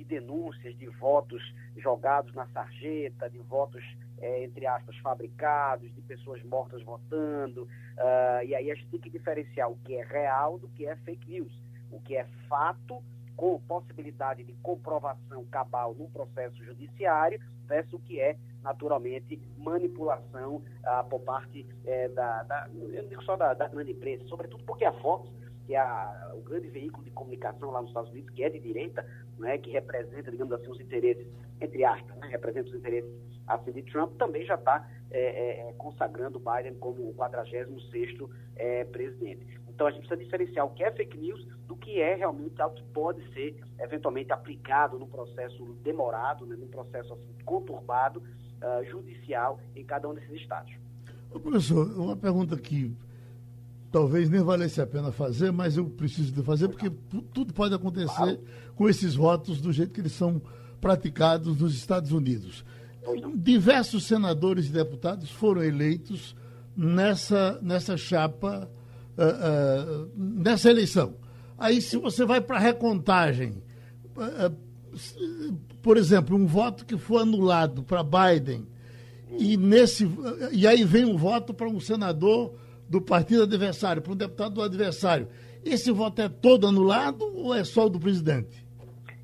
de 0.00 0.04
denúncias 0.04 0.76
de 0.78 0.86
votos 0.88 1.42
jogados 1.76 2.32
na 2.34 2.46
sarjeta, 2.48 3.28
de 3.28 3.38
votos, 3.38 3.84
é, 4.18 4.44
entre 4.44 4.66
aspas, 4.66 4.96
fabricados, 4.98 5.94
de 5.94 6.00
pessoas 6.02 6.42
mortas 6.44 6.82
votando, 6.82 7.62
uh, 7.62 8.44
e 8.44 8.54
aí 8.54 8.70
a 8.70 8.74
gente 8.74 8.88
tem 8.88 9.00
que 9.00 9.10
diferenciar 9.10 9.70
o 9.70 9.76
que 9.84 9.94
é 9.94 10.04
real 10.04 10.58
do 10.58 10.68
que 10.68 10.86
é 10.86 10.96
fake 10.96 11.30
news, 11.30 11.52
o 11.90 12.00
que 12.00 12.16
é 12.16 12.26
fato 12.48 13.02
com 13.36 13.60
possibilidade 13.60 14.44
de 14.44 14.52
comprovação 14.62 15.44
cabal 15.46 15.94
num 15.94 16.10
processo 16.10 16.62
judiciário, 16.64 17.40
versus 17.66 17.94
o 17.94 17.98
que 18.00 18.20
é, 18.20 18.36
naturalmente, 18.62 19.40
manipulação 19.56 20.62
ah, 20.84 21.04
por 21.04 21.20
parte 21.20 21.66
é, 21.86 22.08
da, 22.08 22.42
da, 22.42 22.68
eu 22.92 23.08
digo 23.08 23.22
só 23.22 23.36
da, 23.36 23.54
da 23.54 23.68
grande 23.68 23.92
imprensa, 23.92 24.26
sobretudo 24.26 24.62
porque 24.64 24.84
a 24.84 24.92
Fox 24.94 25.30
que 25.70 25.76
é 25.76 25.78
a, 25.78 26.32
o 26.34 26.40
grande 26.40 26.68
veículo 26.68 27.04
de 27.04 27.12
comunicação 27.12 27.70
lá 27.70 27.80
nos 27.80 27.90
Estados 27.90 28.10
Unidos, 28.10 28.34
que 28.34 28.42
é 28.42 28.50
de 28.50 28.58
direita, 28.58 29.06
né, 29.38 29.56
que 29.56 29.70
representa, 29.70 30.28
digamos 30.28 30.52
assim, 30.52 30.68
os 30.68 30.80
interesses, 30.80 31.28
entre 31.60 31.84
aspas, 31.84 32.16
né, 32.16 32.26
representa 32.26 32.70
os 32.70 32.74
interesses 32.74 33.08
assim, 33.46 33.70
de 33.70 33.82
Trump, 33.82 34.16
também 34.16 34.44
já 34.44 34.56
está 34.56 34.90
é, 35.12 35.20
é, 35.20 35.68
é, 35.68 35.72
consagrando 35.74 36.40
Biden 36.40 36.74
como 36.80 37.08
o 37.08 37.14
46º 37.14 38.28
é, 38.56 38.82
presidente. 38.82 39.46
Então 39.68 39.86
a 39.86 39.92
gente 39.92 40.08
precisa 40.08 40.24
diferenciar 40.24 40.66
o 40.66 40.70
que 40.70 40.82
é 40.82 40.90
fake 40.90 41.16
news 41.16 41.46
do 41.68 41.76
que 41.76 42.00
é 42.00 42.16
realmente 42.16 42.60
algo 42.60 42.74
que 42.74 42.84
pode 42.92 43.22
ser 43.32 43.56
eventualmente 43.78 44.32
aplicado 44.32 44.98
num 44.98 45.06
processo 45.06 45.64
demorado, 45.84 46.46
né, 46.46 46.56
num 46.56 46.66
processo 46.66 47.12
assim, 47.12 47.32
conturbado, 47.44 48.20
uh, 48.20 48.84
judicial 48.90 49.60
em 49.76 49.84
cada 49.84 50.08
um 50.08 50.14
desses 50.14 50.32
estados. 50.32 50.74
Professor, 51.30 51.86
uma 51.96 52.16
pergunta 52.16 52.56
que 52.56 52.92
talvez 53.90 54.30
nem 54.30 54.42
valesse 54.42 54.80
a 54.80 54.86
pena 54.86 55.10
fazer, 55.10 55.50
mas 55.50 55.76
eu 55.76 55.84
preciso 55.86 56.32
de 56.32 56.42
fazer 56.42 56.68
porque 56.68 56.90
tudo 57.32 57.52
pode 57.52 57.74
acontecer 57.74 58.40
com 58.74 58.88
esses 58.88 59.14
votos 59.14 59.60
do 59.60 59.72
jeito 59.72 59.92
que 59.92 60.00
eles 60.00 60.12
são 60.12 60.40
praticados 60.80 61.60
nos 61.60 61.74
Estados 61.74 62.12
Unidos. 62.12 62.64
Diversos 63.34 64.04
senadores 64.04 64.66
e 64.66 64.72
deputados 64.72 65.30
foram 65.30 65.62
eleitos 65.62 66.36
nessa, 66.76 67.58
nessa 67.62 67.96
chapa, 67.96 68.70
uh, 69.18 70.04
uh, 70.04 70.10
nessa 70.16 70.70
eleição. 70.70 71.14
Aí, 71.58 71.82
se 71.82 71.96
você 71.96 72.24
vai 72.24 72.40
para 72.40 72.56
a 72.56 72.60
recontagem, 72.60 73.62
uh, 74.16 74.54
por 75.82 75.96
exemplo, 75.96 76.36
um 76.36 76.46
voto 76.46 76.86
que 76.86 76.96
foi 76.96 77.22
anulado 77.22 77.82
para 77.82 78.02
Biden, 78.02 78.66
e, 79.38 79.56
nesse, 79.56 80.08
e 80.52 80.66
aí 80.66 80.84
vem 80.84 81.04
um 81.04 81.16
voto 81.16 81.54
para 81.54 81.68
um 81.68 81.80
senador 81.80 82.54
do 82.90 83.00
partido 83.00 83.44
adversário 83.44 84.02
para 84.02 84.12
um 84.12 84.16
deputado 84.16 84.54
do 84.54 84.62
adversário, 84.62 85.28
esse 85.64 85.92
voto 85.92 86.20
é 86.20 86.28
todo 86.28 86.66
anulado 86.66 87.24
ou 87.36 87.54
é 87.54 87.62
só 87.62 87.86
o 87.86 87.88
do 87.88 88.00
presidente? 88.00 88.66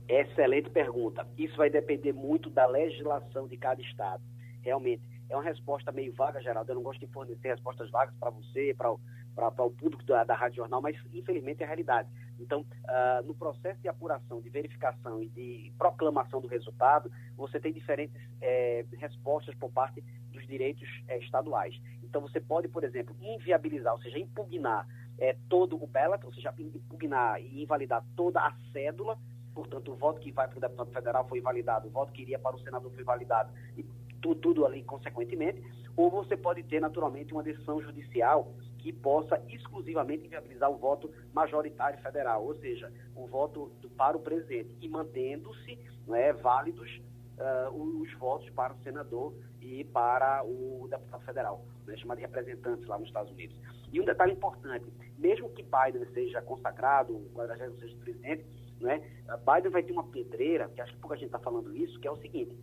Excelente 0.08 0.70
pergunta. 0.70 1.26
Isso 1.36 1.56
vai 1.56 1.68
depender 1.68 2.12
muito 2.12 2.48
da 2.48 2.64
legislação 2.64 3.48
de 3.48 3.56
cada 3.56 3.82
estado. 3.82 4.22
Realmente, 4.62 5.02
é 5.28 5.34
uma 5.34 5.42
resposta 5.42 5.90
meio 5.90 6.12
vaga, 6.14 6.40
Geraldo. 6.40 6.70
Eu 6.70 6.76
não 6.76 6.82
gosto 6.82 7.00
de 7.00 7.08
fornecer 7.08 7.48
respostas 7.48 7.90
vagas 7.90 8.14
para 8.20 8.30
você, 8.30 8.72
para 8.74 8.92
o, 8.92 9.70
público 9.70 10.04
da, 10.04 10.22
da 10.22 10.36
Rádio 10.36 10.58
Jornal, 10.58 10.80
mas 10.80 10.96
infelizmente 11.12 11.62
é 11.62 11.64
a 11.64 11.66
realidade. 11.66 12.08
Então, 12.38 12.60
uh, 12.60 13.26
no 13.26 13.34
processo 13.34 13.80
de 13.80 13.88
apuração, 13.88 14.40
de 14.40 14.48
verificação 14.48 15.20
e 15.20 15.28
de 15.28 15.72
proclamação 15.76 16.40
do 16.40 16.46
resultado, 16.46 17.10
você 17.36 17.58
tem 17.58 17.72
diferentes 17.72 18.14
é, 18.40 18.84
respostas 18.98 19.56
por 19.56 19.72
parte 19.72 20.04
direitos 20.46 20.88
é, 21.08 21.18
estaduais. 21.18 21.74
Então, 22.02 22.20
você 22.20 22.40
pode, 22.40 22.68
por 22.68 22.84
exemplo, 22.84 23.14
inviabilizar, 23.20 23.92
ou 23.94 24.00
seja, 24.00 24.18
impugnar 24.18 24.86
é, 25.18 25.36
todo 25.48 25.82
o 25.82 25.86
ballot, 25.86 26.24
ou 26.24 26.32
seja, 26.32 26.54
impugnar 26.58 27.40
e 27.40 27.62
invalidar 27.62 28.04
toda 28.14 28.40
a 28.40 28.54
cédula, 28.72 29.18
portanto, 29.54 29.92
o 29.92 29.96
voto 29.96 30.20
que 30.20 30.30
vai 30.30 30.46
para 30.48 30.58
o 30.58 30.60
deputado 30.60 30.92
federal 30.92 31.26
foi 31.28 31.38
invalidado, 31.38 31.88
o 31.88 31.90
voto 31.90 32.12
que 32.12 32.22
iria 32.22 32.38
para 32.38 32.56
o 32.56 32.60
senador 32.60 32.90
foi 32.92 33.02
invalidado, 33.02 33.50
e 33.76 33.84
tudo, 34.20 34.40
tudo 34.40 34.66
ali 34.66 34.82
consequentemente, 34.82 35.62
ou 35.96 36.10
você 36.10 36.36
pode 36.36 36.62
ter, 36.62 36.80
naturalmente, 36.80 37.32
uma 37.32 37.42
decisão 37.42 37.80
judicial 37.80 38.52
que 38.78 38.92
possa 38.92 39.42
exclusivamente 39.48 40.26
inviabilizar 40.26 40.70
o 40.70 40.76
voto 40.76 41.10
majoritário 41.32 41.98
federal, 42.00 42.44
ou 42.44 42.54
seja, 42.56 42.92
o 43.14 43.26
voto 43.26 43.72
do, 43.80 43.88
para 43.90 44.16
o 44.16 44.20
presidente, 44.20 44.76
e 44.80 44.88
mantendo-se 44.88 45.78
é, 46.10 46.32
válidos 46.34 47.00
uh, 47.38 48.00
os 48.00 48.12
votos 48.14 48.48
para 48.50 48.74
o 48.74 48.78
senador 48.82 49.34
e 49.60 49.84
para 49.84 50.44
o 50.44 50.86
deputado 50.88 51.24
federal, 51.24 51.64
né, 51.86 51.96
chamado 51.96 52.18
de 52.18 52.22
representantes 52.22 52.86
lá 52.86 52.98
nos 52.98 53.08
Estados 53.08 53.32
Unidos. 53.32 53.56
E 53.92 54.00
um 54.00 54.04
detalhe 54.04 54.32
importante, 54.32 54.86
mesmo 55.18 55.48
que 55.50 55.62
Biden 55.62 56.06
seja 56.12 56.42
consagrado, 56.42 57.16
o 57.16 57.30
46 57.34 57.94
presidente, 57.94 58.44
né, 58.80 58.98
Biden 59.44 59.70
vai 59.70 59.82
ter 59.82 59.92
uma 59.92 60.04
pedreira, 60.04 60.68
que 60.68 60.80
acho 60.80 60.92
que 60.92 61.00
pouca 61.00 61.16
gente 61.16 61.26
está 61.26 61.38
falando 61.38 61.74
isso, 61.74 61.98
que 62.00 62.06
é 62.06 62.10
o 62.10 62.16
seguinte, 62.16 62.56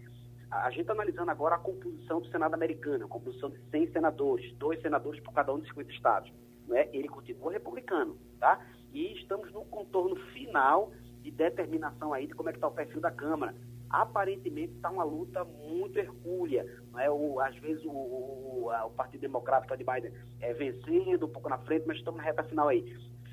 a 0.62 0.70
gente 0.70 0.82
está 0.82 0.94
analisando 0.94 1.32
agora 1.32 1.56
a 1.56 1.60
composição 1.60 2.22
do 2.22 2.28
Senado 2.30 2.54
americano, 2.54 3.06
a 3.06 3.08
composição 3.08 3.50
de 3.50 3.60
100 3.72 3.92
senadores, 3.92 4.54
dois 4.58 4.80
senadores 4.82 5.20
por 5.22 5.34
cada 5.34 5.52
um 5.54 5.58
dos 5.58 5.68
50 5.70 5.92
estados. 5.92 6.32
Né? 6.68 6.88
Ele 6.94 7.08
continua 7.08 7.52
republicano, 7.52 8.18
tá? 8.40 8.64
E 8.94 9.14
estamos 9.14 9.52
no 9.52 9.66
contorno 9.66 10.16
final 10.32 10.92
de 11.22 11.32
determinação 11.32 12.14
aí 12.14 12.28
de 12.28 12.36
como 12.36 12.50
é 12.50 12.52
que 12.52 12.58
está 12.58 12.68
o 12.68 12.72
perfil 12.72 13.02
da 13.02 13.12
Câmara. 13.12 13.56
Aparentemente 13.94 14.74
está 14.74 14.90
uma 14.90 15.04
luta 15.04 15.46
muito 15.46 16.00
hercúlea. 16.00 16.66
Né? 16.92 17.10
O, 17.12 17.40
às 17.40 17.56
vezes 17.58 17.86
o, 17.86 17.92
o, 17.92 18.72
o 18.86 18.90
Partido 18.90 19.22
Democrático 19.22 19.78
de 19.78 19.84
Biden 19.84 20.12
é 20.42 20.52
vencendo 20.52 21.28
um 21.28 21.30
pouco 21.30 21.48
na 21.48 21.60
frente, 21.60 21.86
mas 21.86 21.98
estamos 21.98 22.18
na 22.18 22.24
reta 22.24 22.44
final 22.44 22.68
aí. 22.68 22.84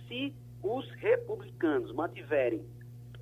Se 0.07 0.35
os 0.63 0.89
republicanos 0.97 1.93
mantiverem 1.95 2.63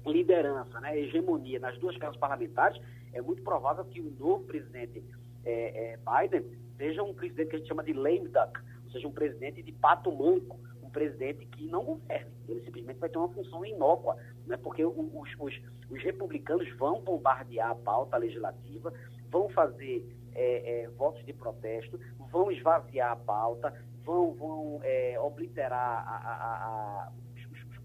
liderança, 0.05 0.81
né, 0.81 0.98
hegemonia 0.98 1.61
nas 1.61 1.79
duas 1.79 1.96
casas 1.96 2.16
parlamentares, 2.16 2.81
é 3.12 3.20
muito 3.20 3.42
provável 3.42 3.85
que 3.85 4.01
o 4.01 4.11
novo 4.18 4.44
presidente 4.44 5.05
é, 5.44 5.92
é, 5.92 5.98
Biden 5.98 6.44
seja 6.77 7.03
um 7.05 7.14
presidente 7.14 7.51
que 7.51 7.57
a 7.57 7.59
gente 7.59 7.68
chama 7.68 7.85
de 7.85 7.92
lame 7.92 8.29
duck, 8.29 8.61
ou 8.85 8.90
seja, 8.90 9.07
um 9.07 9.12
presidente 9.12 9.62
de 9.62 9.72
pato 9.72 10.11
manco, 10.11 10.59
um 10.83 10.90
presidente 10.90 11.46
que 11.46 11.66
não 11.66 11.85
governe. 11.85 12.31
Ele 12.48 12.61
simplesmente 12.64 12.98
vai 12.98 13.09
ter 13.09 13.18
uma 13.18 13.29
função 13.29 13.64
inócua, 13.64 14.16
né? 14.48 14.56
porque 14.56 14.84
os, 14.84 14.94
os, 15.38 15.61
os 15.90 16.02
republicanos 16.02 16.68
vão 16.76 17.00
bombardear 17.00 17.70
a 17.70 17.74
pauta 17.74 18.16
legislativa, 18.16 18.92
vão 19.30 19.48
fazer 19.50 20.06
é, 20.34 20.82
é, 20.82 20.88
votos 20.90 21.24
de 21.24 21.32
protesto, 21.32 21.98
vão 22.30 22.50
esvaziar 22.50 23.12
a 23.12 23.16
pauta, 23.16 23.74
vão, 24.04 24.34
vão 24.34 24.80
é, 24.82 25.18
obliterar 25.20 26.08
a, 26.08 26.16
a, 26.16 27.08
a, 27.08 27.12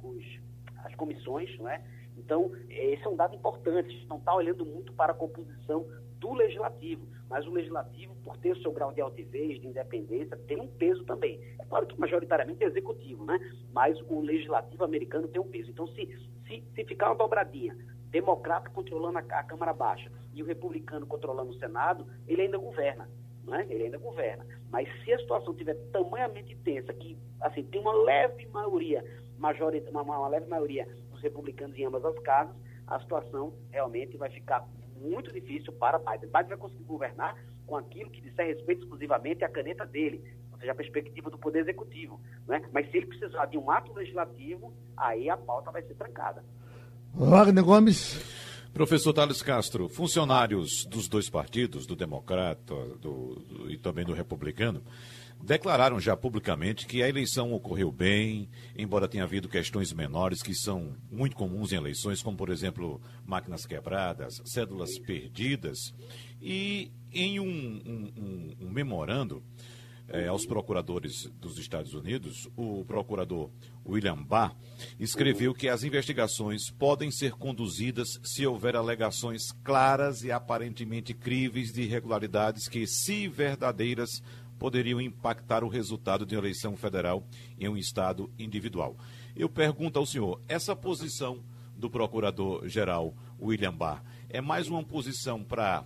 os, 0.04 0.40
as 0.84 0.96
comissões, 0.96 1.50
é? 1.68 1.82
Então, 2.18 2.52
esse 2.70 3.04
é 3.04 3.10
um 3.10 3.16
dado 3.16 3.36
importante. 3.36 4.06
Não 4.08 4.18
está 4.18 4.36
olhando 4.36 4.66
muito 4.66 4.94
para 4.94 5.14
a 5.14 5.16
composição 5.16 5.86
do 6.20 6.34
legislativo, 6.34 7.06
mas 7.30 7.46
o 7.46 7.52
legislativo, 7.52 8.16
por 8.24 8.38
ter 8.38 8.52
o 8.52 8.62
seu 8.62 8.72
grau 8.72 8.94
de 8.94 9.02
altivez, 9.02 9.60
de 9.60 9.68
independência, 9.68 10.38
tem 10.48 10.60
um 10.60 10.68
peso 10.68 11.04
também. 11.04 11.40
É 11.60 11.66
claro 11.66 11.86
que 11.86 12.00
majoritariamente 12.00 12.64
é 12.64 12.68
executivo, 12.68 13.26
né? 13.26 13.38
mas 13.74 14.00
o 14.08 14.22
legislativo 14.22 14.84
americano 14.84 15.28
tem 15.28 15.42
um 15.42 15.50
peso. 15.50 15.72
Então, 15.72 15.88
se, 15.88 16.08
se, 16.48 16.64
se 16.76 16.86
ficar 16.86 17.08
uma 17.08 17.16
dobradinha, 17.16 17.78
democrata 18.10 18.70
controlando 18.70 19.18
a, 19.18 19.22
a 19.22 19.44
Câmara 19.44 19.74
Baixa 19.74 20.12
e 20.34 20.42
o 20.44 20.46
republicano 20.46 21.06
controlando 21.06 21.52
o 21.52 21.60
Senado, 21.60 22.06
ele 22.28 22.44
ainda 22.44 22.58
governa. 22.58 23.10
Né? 23.44 23.68
Ele 23.70 23.86
ainda 23.86 23.98
governa. 23.98 24.46
Mas 24.72 24.88
se 25.04 25.14
a 25.14 25.20
situação 25.20 25.54
tiver 25.54 25.76
tamanhamente 25.92 26.56
tensa, 26.58 26.94
que 26.94 27.18
assim, 27.42 27.64
tem 27.64 27.82
uma 27.82 27.94
leve 27.94 28.48
maioria, 28.48 29.04
majorita, 29.38 29.90
uma, 29.90 30.02
uma 30.02 30.28
leve 30.30 30.48
maioria 30.48 30.88
republicanos 31.24 31.76
em 31.80 31.86
ambas 31.86 32.06
as 32.06 32.20
casas, 32.20 32.56
a 32.86 33.00
situação 33.00 33.54
realmente 33.72 34.18
vai 34.18 34.30
ficar 34.30 34.68
muito 34.98 35.32
difícil 35.32 35.74
para 35.74 35.98
Biden. 35.98 36.30
Biden 36.30 36.50
vai 36.50 36.58
conseguir 36.58 36.84
governar 36.84 37.36
com 37.66 37.78
aquilo 37.78 38.12
que 38.12 38.22
disser 38.22 38.46
respeito 38.46 38.84
exclusivamente 38.84 39.44
à 39.44 39.50
caneta 39.50 39.86
dele, 39.86 40.22
seja, 40.64 40.72
a 40.72 40.76
perspectiva 40.76 41.30
do 41.30 41.38
poder 41.38 41.60
executivo. 41.60 42.20
Né? 42.48 42.62
Mas 42.72 42.90
se 42.90 42.98
ele 42.98 43.08
precisar 43.08 43.46
de 43.46 43.58
um 43.58 43.70
ato 43.70 43.94
legislativo, 43.94 44.74
aí 44.96 45.30
a 45.30 45.38
pauta 45.38 45.72
vai 45.72 45.84
ser 45.84 45.94
trancada. 45.96 46.44
Wagner 47.14 47.64
Gomes. 47.64 48.42
Professor 48.74 49.14
Thales 49.14 49.44
Castro, 49.44 49.88
funcionários 49.88 50.84
dos 50.86 51.08
dois 51.08 51.30
partidos, 51.30 51.86
do 51.86 51.96
Democrata 51.96 52.74
do, 53.00 53.36
do, 53.36 53.72
e 53.72 53.78
também 53.78 54.04
do 54.04 54.14
Republicano, 54.14 54.82
declararam 55.40 56.00
já 56.00 56.18
publicamente 56.18 56.88
que 56.88 57.04
a 57.04 57.08
eleição 57.08 57.54
ocorreu 57.54 57.92
bem, 57.92 58.50
embora 58.76 59.08
tenha 59.08 59.26
havido 59.26 59.48
questões 59.48 59.94
menores 59.94 60.42
que 60.42 60.56
são 60.56 60.96
muito 61.12 61.36
comuns 61.36 61.72
em 61.72 61.76
eleições, 61.76 62.24
como, 62.24 62.36
por 62.36 62.50
exemplo, 62.50 63.00
máquinas 63.24 63.64
quebradas, 63.64 64.42
cédulas 64.44 64.98
perdidas. 64.98 65.94
E 66.42 66.92
em 67.12 67.40
um, 67.40 67.46
um, 67.46 68.14
um, 68.18 68.66
um 68.66 68.70
memorando 68.72 69.44
eh, 70.10 70.28
aos 70.28 70.46
procuradores 70.46 71.32
dos 71.40 71.58
Estados 71.58 71.94
Unidos, 71.94 72.48
o 72.56 72.84
procurador 72.86 73.50
William 73.86 74.22
Barr 74.22 74.56
escreveu 75.00 75.54
que 75.54 75.70
as 75.70 75.84
investigações 75.84 76.70
podem 76.70 77.10
ser 77.10 77.34
conduzidas 77.34 78.20
se 78.24 78.46
houver 78.46 78.76
alegações 78.76 79.52
claras 79.64 80.24
e 80.24 80.32
aparentemente 80.32 81.14
críveis 81.14 81.72
de 81.72 81.84
irregularidades 81.84 82.68
que, 82.68 82.86
se 82.86 83.28
verdadeiras, 83.28 84.22
poderiam 84.60 85.02
impactar 85.02 85.64
o 85.64 85.68
resultado 85.68 86.26
de 86.26 86.36
uma 86.36 86.42
eleição 86.42 86.76
federal 86.76 87.26
em 87.60 87.68
um 87.68 87.78
estado 87.78 88.32
individual. 88.38 88.98
Eu 89.36 89.50
pergunto 89.50 90.00
ao 90.00 90.06
senhor, 90.06 90.42
essa 90.48 90.76
posição 90.76 91.44
do 91.76 91.90
procurador-geral 91.90 93.16
William 93.42 93.74
Barr 93.74 94.04
é 94.30 94.40
mais 94.40 94.68
uma 94.68 94.84
posição 94.84 95.44
para 95.44 95.86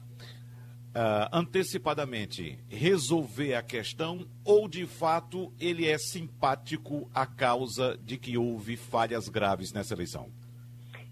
uh, 0.97 1.29
antecipadamente 1.31 2.57
resolver 2.67 3.53
a 3.53 3.61
questão 3.61 4.27
ou 4.43 4.67
de 4.67 4.87
fato 4.87 5.53
ele 5.59 5.87
é 5.87 5.97
simpático 5.97 7.07
à 7.13 7.25
causa 7.27 7.95
de 7.97 8.17
que 8.17 8.37
houve 8.37 8.75
falhas 8.75 9.29
graves 9.29 9.71
nessa 9.71 9.93
eleição? 9.93 10.31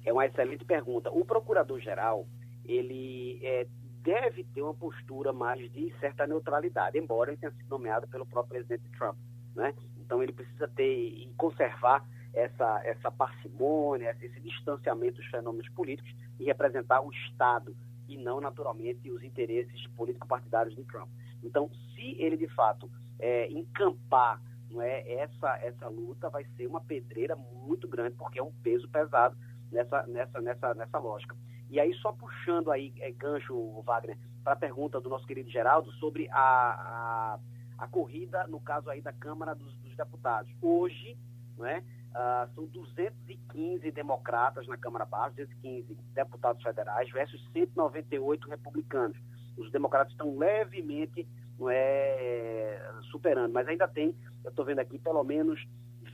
É 0.03 0.11
uma 0.11 0.25
excelente 0.25 0.65
pergunta. 0.65 1.11
O 1.11 1.23
procurador-geral, 1.23 2.27
ele 2.65 3.39
é, 3.43 3.67
deve 4.01 4.43
ter 4.43 4.61
uma 4.61 4.73
postura 4.73 5.31
mais 5.31 5.71
de 5.71 5.93
certa 5.99 6.25
neutralidade, 6.25 6.97
embora 6.97 7.31
ele 7.31 7.37
tenha 7.37 7.51
sido 7.51 7.69
nomeado 7.69 8.07
pelo 8.07 8.25
próprio 8.25 8.55
presidente 8.55 8.89
Trump. 8.97 9.17
Né? 9.55 9.73
Então 9.97 10.21
ele 10.21 10.33
precisa 10.33 10.67
ter 10.67 10.93
e 10.93 11.31
conservar 11.37 12.07
essa, 12.33 12.81
essa 12.83 13.11
parcimônia, 13.11 14.15
esse 14.21 14.39
distanciamento 14.41 15.17
dos 15.17 15.27
fenômenos 15.27 15.69
políticos 15.69 16.13
e 16.39 16.43
representar 16.43 17.01
o 17.01 17.11
Estado 17.11 17.75
e 18.07 18.17
não, 18.17 18.39
naturalmente, 18.39 19.09
os 19.11 19.23
interesses 19.23 19.87
político-partidários 19.95 20.75
de 20.75 20.83
Trump. 20.83 21.09
Então, 21.43 21.69
se 21.93 22.15
ele, 22.21 22.37
de 22.37 22.47
fato, 22.47 22.89
é, 23.19 23.49
encampar 23.51 24.41
não 24.69 24.81
é, 24.81 25.09
essa, 25.13 25.57
essa 25.57 25.87
luta, 25.87 26.29
vai 26.29 26.45
ser 26.57 26.67
uma 26.67 26.81
pedreira 26.81 27.35
muito 27.35 27.87
grande, 27.87 28.15
porque 28.15 28.39
é 28.39 28.43
um 28.43 28.51
peso 28.63 28.87
pesado 28.89 29.37
nessa, 29.71 30.05
nessa, 30.07 30.41
nessa, 30.41 30.73
nessa 30.73 30.97
lógica. 30.97 31.35
E 31.69 31.79
aí, 31.79 31.93
só 31.95 32.11
puxando 32.11 32.71
aí, 32.71 32.93
é, 32.99 33.11
gancho, 33.11 33.81
Wagner, 33.83 34.17
para 34.43 34.53
a 34.53 34.57
pergunta 34.57 34.99
do 34.99 35.09
nosso 35.09 35.25
querido 35.25 35.49
Geraldo 35.49 35.91
sobre 35.93 36.27
a, 36.29 36.39
a, 36.39 37.39
a, 37.77 37.87
corrida, 37.87 38.45
no 38.47 38.59
caso 38.59 38.89
aí 38.89 39.01
da 39.01 39.13
Câmara 39.13 39.55
dos, 39.55 39.75
dos 39.77 39.95
Deputados. 39.95 40.51
Hoje, 40.61 41.17
não 41.57 41.65
é, 41.65 41.83
Uh, 42.15 42.55
são 42.55 42.65
215 42.67 43.91
democratas 43.91 44.65
na 44.67 44.77
Câmara 44.77 45.03
Baixa, 45.03 45.35
215 45.35 45.97
deputados 46.13 46.63
federais 46.63 47.11
versus 47.11 47.45
198 47.51 48.47
republicanos. 48.47 49.17
Os 49.57 49.69
democratas 49.69 50.13
estão 50.13 50.37
levemente 50.37 51.27
não 51.59 51.69
é, 51.69 52.81
superando, 53.11 53.51
mas 53.51 53.67
ainda 53.67 53.85
tem, 53.85 54.15
eu 54.45 54.49
estou 54.49 54.63
vendo 54.63 54.79
aqui, 54.79 54.97
pelo 54.97 55.23
menos 55.25 55.61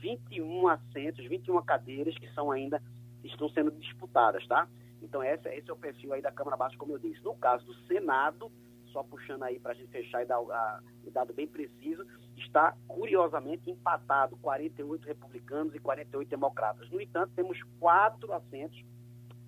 21 0.00 0.66
assentos, 0.68 1.24
21 1.24 1.62
cadeiras 1.62 2.16
que 2.18 2.28
são 2.34 2.50
ainda, 2.50 2.82
estão 3.22 3.48
sendo 3.50 3.70
disputadas, 3.70 4.44
tá? 4.48 4.68
Então 5.00 5.22
esse, 5.22 5.48
esse 5.50 5.70
é 5.70 5.72
o 5.72 5.76
perfil 5.76 6.12
aí 6.12 6.22
da 6.22 6.32
Câmara 6.32 6.56
Baixa, 6.56 6.76
como 6.76 6.94
eu 6.94 6.98
disse. 6.98 7.22
No 7.22 7.34
caso 7.36 7.64
do 7.64 7.74
Senado, 7.86 8.50
só 8.86 9.04
puxando 9.04 9.44
aí 9.44 9.60
para 9.60 9.72
a 9.72 9.74
gente 9.74 9.90
fechar 9.90 10.22
e 10.22 10.26
dar 10.26 10.40
o 10.40 10.50
dado 11.12 11.32
bem 11.32 11.46
preciso, 11.46 12.04
está 12.44 12.74
curiosamente 12.86 13.70
empatado 13.70 14.36
48 14.36 15.06
republicanos 15.06 15.74
e 15.74 15.78
48 15.78 16.28
democratas. 16.28 16.90
No 16.90 17.00
entanto, 17.00 17.32
temos 17.34 17.58
quatro 17.78 18.32
assentos, 18.32 18.82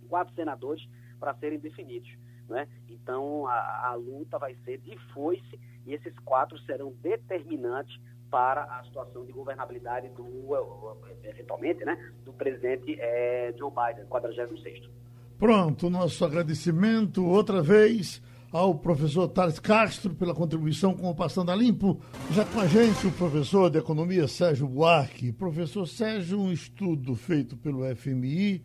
quatro 0.08 0.34
senadores 0.34 0.86
para 1.18 1.34
serem 1.34 1.58
definidos. 1.58 2.10
Né? 2.48 2.68
Então, 2.88 3.46
a, 3.46 3.88
a 3.88 3.94
luta 3.94 4.38
vai 4.38 4.54
ser 4.64 4.78
de 4.78 4.96
foice 5.12 5.60
e 5.86 5.94
esses 5.94 6.16
quatro 6.20 6.58
serão 6.60 6.92
determinantes 7.02 7.98
para 8.30 8.64
a 8.64 8.82
situação 8.84 9.24
de 9.24 9.32
governabilidade 9.32 10.08
do, 10.08 10.96
eventualmente, 11.22 11.84
né, 11.84 11.96
do 12.24 12.32
presidente 12.32 12.96
é, 12.98 13.54
Joe 13.56 13.70
Biden, 13.70 14.06
46º. 14.06 14.90
Pronto, 15.38 15.88
nosso 15.88 16.24
agradecimento 16.24 17.24
outra 17.24 17.62
vez 17.62 18.20
ao 18.54 18.72
professor 18.72 19.26
Thales 19.26 19.58
Castro 19.58 20.14
pela 20.14 20.32
contribuição 20.32 20.94
com 20.94 21.10
o 21.10 21.14
Passando 21.14 21.50
a 21.50 21.56
Limpo. 21.56 22.00
Já 22.30 22.44
com 22.44 22.60
a 22.60 22.68
gente 22.68 23.04
o 23.04 23.10
professor 23.10 23.68
de 23.68 23.78
Economia 23.78 24.28
Sérgio 24.28 24.68
Buarque. 24.68 25.32
Professor 25.32 25.88
Sérgio, 25.88 26.38
um 26.38 26.52
estudo 26.52 27.16
feito 27.16 27.56
pelo 27.56 27.80
FMI 27.96 28.62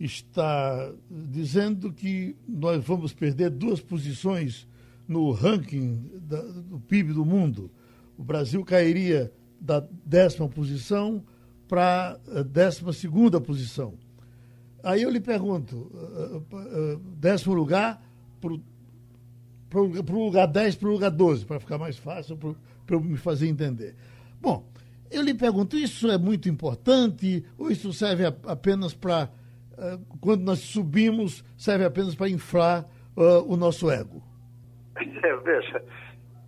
está 0.00 0.92
dizendo 1.08 1.92
que 1.92 2.34
nós 2.48 2.84
vamos 2.84 3.12
perder 3.12 3.50
duas 3.50 3.80
posições 3.80 4.66
no 5.06 5.30
ranking 5.30 6.10
da, 6.14 6.42
do 6.42 6.80
PIB 6.80 7.12
do 7.12 7.24
mundo. 7.24 7.70
O 8.18 8.24
Brasil 8.24 8.64
cairia 8.64 9.32
da 9.60 9.78
décima 10.04 10.48
posição 10.48 11.22
para 11.68 12.18
a 12.34 12.42
décima 12.42 12.92
segunda 12.92 13.40
posição. 13.40 13.94
Aí 14.82 15.02
eu 15.02 15.10
lhe 15.10 15.20
pergunto, 15.20 15.88
eh, 15.94 16.40
eh, 16.52 16.98
décimo 17.16 17.54
lugar 17.54 18.02
para 18.40 18.58
para 20.02 20.14
o 20.14 20.24
lugar 20.24 20.46
10 20.46 20.76
para 20.76 20.88
o 20.88 20.92
lugar 20.92 21.10
12, 21.10 21.44
para 21.44 21.58
ficar 21.58 21.78
mais 21.78 21.98
fácil 21.98 22.36
para 22.36 22.96
eu 22.96 23.00
me 23.00 23.16
fazer 23.16 23.48
entender. 23.48 23.94
Bom, 24.40 24.64
eu 25.10 25.22
lhe 25.22 25.34
pergunto, 25.34 25.76
isso 25.76 26.10
é 26.10 26.18
muito 26.18 26.48
importante 26.48 27.44
ou 27.58 27.70
isso 27.70 27.92
serve 27.92 28.24
apenas 28.26 28.94
para, 28.94 29.30
uh, 29.72 30.18
quando 30.20 30.42
nós 30.42 30.60
subimos, 30.60 31.44
serve 31.56 31.84
apenas 31.84 32.14
para 32.14 32.28
inflar 32.28 32.84
uh, 33.16 33.52
o 33.52 33.56
nosso 33.56 33.90
ego? 33.90 34.22
É, 34.96 35.36
veja, 35.42 35.84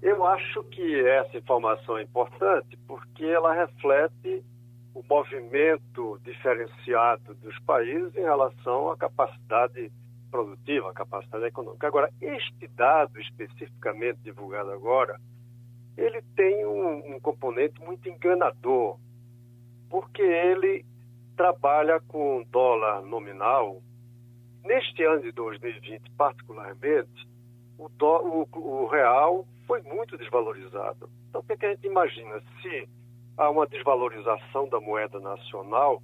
eu 0.02 0.24
acho 0.24 0.62
que 0.64 1.00
essa 1.06 1.36
informação 1.36 1.98
é 1.98 2.02
importante 2.02 2.78
porque 2.86 3.24
ela 3.24 3.52
reflete 3.52 4.44
o 4.94 5.02
movimento 5.08 6.18
diferenciado 6.24 7.34
dos 7.34 7.58
países 7.60 8.14
em 8.16 8.22
relação 8.22 8.90
à 8.90 8.96
capacidade 8.96 9.92
produtiva, 10.30 10.92
capacidade 10.92 11.44
econômica. 11.44 11.86
Agora, 11.86 12.10
este 12.20 12.68
dado 12.68 13.20
especificamente 13.20 14.18
divulgado 14.22 14.70
agora, 14.70 15.20
ele 15.96 16.22
tem 16.34 16.66
um, 16.66 17.14
um 17.14 17.20
componente 17.20 17.80
muito 17.80 18.08
enganador, 18.08 18.98
porque 19.88 20.22
ele 20.22 20.84
trabalha 21.36 22.00
com 22.00 22.44
dólar 22.50 23.02
nominal. 23.02 23.82
Neste 24.64 25.04
ano 25.04 25.22
de 25.22 25.32
2020, 25.32 26.10
particularmente, 26.16 27.28
o, 27.78 27.88
o, 28.00 28.48
o 28.52 28.86
real 28.86 29.46
foi 29.66 29.82
muito 29.82 30.16
desvalorizado. 30.16 31.08
Então, 31.28 31.44
o 31.46 31.52
é 31.52 31.56
que 31.56 31.66
a 31.66 31.70
gente 31.70 31.86
imagina? 31.86 32.42
Se 32.62 32.88
há 33.36 33.50
uma 33.50 33.66
desvalorização 33.66 34.68
da 34.68 34.80
moeda 34.80 35.20
nacional, 35.20 36.02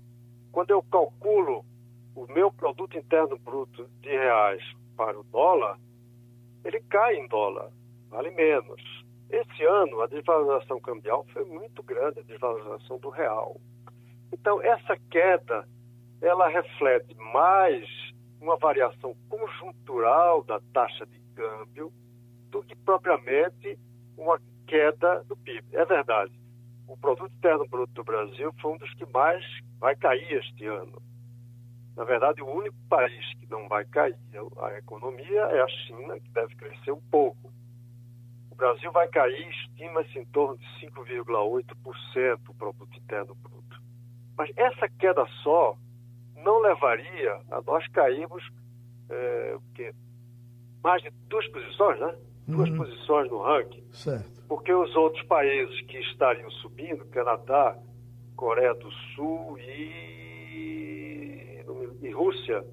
quando 0.50 0.70
eu 0.70 0.82
calculo 0.82 1.64
o 2.14 2.26
meu 2.32 2.52
produto 2.52 2.96
interno 2.96 3.38
bruto 3.38 3.88
de 4.00 4.10
reais 4.10 4.62
para 4.96 5.18
o 5.18 5.24
dólar, 5.24 5.78
ele 6.64 6.80
cai 6.82 7.16
em 7.16 7.26
dólar, 7.28 7.70
vale 8.08 8.30
menos. 8.30 8.80
Esse 9.30 9.64
ano, 9.64 10.02
a 10.02 10.06
desvalorização 10.06 10.78
cambial 10.80 11.24
foi 11.32 11.44
muito 11.44 11.82
grande, 11.82 12.20
a 12.20 12.22
desvalorização 12.22 12.98
do 12.98 13.08
real. 13.08 13.58
Então, 14.30 14.60
essa 14.62 14.96
queda, 15.10 15.66
ela 16.20 16.48
reflete 16.48 17.14
mais 17.32 17.86
uma 18.40 18.56
variação 18.56 19.16
conjuntural 19.28 20.42
da 20.44 20.60
taxa 20.72 21.06
de 21.06 21.18
câmbio 21.34 21.90
do 22.50 22.62
que 22.62 22.76
propriamente 22.76 23.78
uma 24.16 24.38
queda 24.66 25.24
do 25.24 25.36
PIB. 25.36 25.64
É 25.72 25.84
verdade, 25.84 26.32
o 26.86 26.96
produto 26.96 27.32
interno 27.34 27.66
bruto 27.66 27.92
do 27.94 28.04
Brasil 28.04 28.52
foi 28.60 28.72
um 28.72 28.76
dos 28.76 28.92
que 28.94 29.06
mais 29.06 29.44
vai 29.78 29.96
cair 29.96 30.30
este 30.32 30.66
ano 30.66 31.00
na 31.96 32.04
verdade, 32.04 32.42
o 32.42 32.46
único 32.46 32.76
país 32.88 33.34
que 33.34 33.46
não 33.50 33.68
vai 33.68 33.84
cair 33.84 34.16
a 34.60 34.78
economia 34.78 35.40
é 35.42 35.60
a 35.60 35.68
China, 35.68 36.18
que 36.18 36.30
deve 36.30 36.54
crescer 36.56 36.92
um 36.92 37.00
pouco. 37.10 37.52
O 38.50 38.54
Brasil 38.54 38.90
vai 38.92 39.08
cair, 39.08 39.48
estima-se, 39.50 40.18
em 40.18 40.24
torno 40.26 40.56
de 40.56 40.64
5,8% 40.86 42.38
o 42.48 42.54
produto 42.54 42.96
interno 42.96 43.34
bruto. 43.34 43.82
Mas 44.36 44.50
essa 44.56 44.88
queda 44.88 45.26
só 45.42 45.76
não 46.36 46.60
levaria 46.60 47.40
a 47.50 47.60
nós 47.62 47.86
cairmos 47.88 48.42
é, 49.10 49.56
mais 50.82 51.02
de 51.02 51.10
duas 51.28 51.46
posições, 51.48 52.00
né? 52.00 52.16
Duas 52.48 52.68
uhum. 52.70 52.76
posições 52.78 53.30
no 53.30 53.42
ranking. 53.42 53.84
Certo. 53.92 54.42
Porque 54.48 54.72
os 54.72 54.94
outros 54.96 55.22
países 55.26 55.80
que 55.82 55.98
estariam 55.98 56.50
subindo, 56.50 57.04
Canadá, 57.06 57.78
Coreia 58.34 58.74
do 58.74 58.90
Sul 59.14 59.58
e 59.58 60.21
e 62.02 62.10
Rússia, 62.10 62.64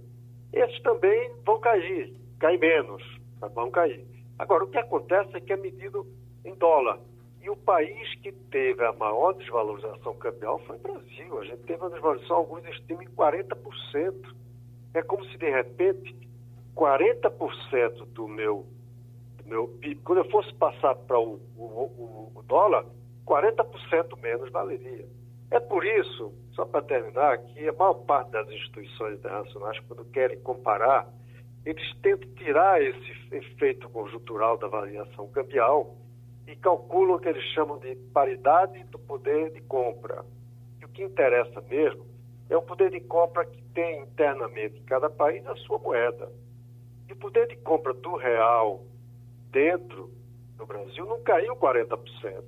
esses 0.51 0.81
também 0.81 1.31
vão 1.45 1.59
cair, 1.59 2.13
cair 2.39 2.59
menos, 2.59 3.03
mas 3.39 3.53
vão 3.53 3.69
cair. 3.69 4.05
Agora, 4.37 4.63
o 4.63 4.67
que 4.67 4.77
acontece 4.77 5.35
é 5.35 5.39
que 5.39 5.53
é 5.53 5.57
medido 5.57 6.07
em 6.43 6.55
dólar. 6.55 6.99
E 7.41 7.49
o 7.49 7.55
país 7.55 8.15
que 8.21 8.31
teve 8.31 8.83
a 8.83 8.91
maior 8.93 9.33
desvalorização 9.33 10.13
cambial 10.15 10.59
foi 10.59 10.75
o 10.75 10.79
Brasil. 10.79 11.39
A 11.39 11.45
gente 11.45 11.63
teve 11.63 11.81
uma 11.81 11.89
desvalorização, 11.89 12.37
alguns 12.37 12.65
estimam, 12.65 13.03
em 13.03 13.07
40%. 13.07 14.35
É 14.93 15.01
como 15.01 15.23
se, 15.25 15.37
de 15.37 15.49
repente, 15.49 16.15
40% 16.75 18.05
do 18.13 18.27
meu, 18.27 18.65
do 19.37 19.49
meu 19.49 19.67
PIB, 19.67 20.01
quando 20.01 20.19
eu 20.19 20.31
fosse 20.31 20.53
passar 20.55 20.95
para 20.95 21.19
o, 21.19 21.39
o, 21.55 22.31
o 22.35 22.43
dólar, 22.43 22.85
40% 23.25 24.19
menos 24.21 24.51
valeria. 24.51 25.05
É 25.51 25.59
por 25.59 25.83
isso, 25.83 26.31
só 26.53 26.65
para 26.65 26.83
terminar, 26.83 27.39
que 27.39 27.67
a 27.67 27.73
maior 27.73 27.95
parte 28.05 28.31
das 28.31 28.47
instituições 28.49 29.17
internacionais, 29.17 29.79
quando 29.87 30.05
querem 30.05 30.39
comparar, 30.41 31.07
eles 31.65 31.95
tentam 32.01 32.29
tirar 32.35 32.81
esse 32.81 33.35
efeito 33.35 33.89
conjuntural 33.89 34.57
da 34.57 34.67
variação 34.67 35.27
cambial 35.29 35.95
e 36.47 36.55
calculam 36.55 37.15
o 37.15 37.19
que 37.19 37.29
eles 37.29 37.43
chamam 37.53 37.79
de 37.79 37.95
paridade 38.13 38.83
do 38.85 38.99
poder 38.99 39.51
de 39.51 39.61
compra. 39.61 40.23
E 40.79 40.85
o 40.85 40.89
que 40.89 41.03
interessa 41.03 41.61
mesmo 41.61 42.05
é 42.49 42.55
o 42.55 42.61
poder 42.61 42.91
de 42.91 42.99
compra 43.01 43.45
que 43.45 43.61
tem 43.73 44.03
internamente 44.03 44.79
em 44.79 44.83
cada 44.83 45.09
país 45.09 45.45
a 45.47 45.55
sua 45.57 45.79
moeda. 45.79 46.31
E 47.07 47.13
o 47.13 47.15
poder 47.15 47.47
de 47.47 47.55
compra 47.57 47.93
do 47.93 48.15
real 48.15 48.83
dentro 49.51 50.11
do 50.57 50.65
Brasil 50.65 51.05
não 51.05 51.21
caiu 51.21 51.55
40%. 51.55 52.43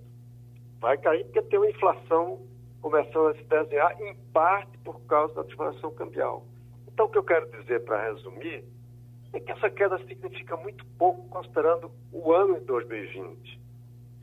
Vai 0.79 0.97
cair 0.97 1.23
porque 1.25 1.41
tem 1.43 1.59
uma 1.59 1.69
inflação 1.69 2.39
começando 2.81 3.27
a 3.27 3.35
se 3.35 3.43
desenhar, 3.43 4.01
em 4.01 4.15
parte 4.33 4.77
por 4.79 4.99
causa 5.01 5.33
da 5.35 5.43
desvalorização 5.43 5.91
cambial. 5.91 6.45
Então, 6.87 7.05
o 7.05 7.09
que 7.09 7.17
eu 7.17 7.23
quero 7.23 7.49
dizer, 7.51 7.83
para 7.85 8.11
resumir, 8.11 8.63
é 9.33 9.39
que 9.39 9.51
essa 9.51 9.69
queda 9.69 9.97
significa 10.07 10.57
muito 10.57 10.85
pouco 10.97 11.27
considerando 11.29 11.91
o 12.11 12.33
ano 12.33 12.59
de 12.59 12.65
2020. 12.65 13.61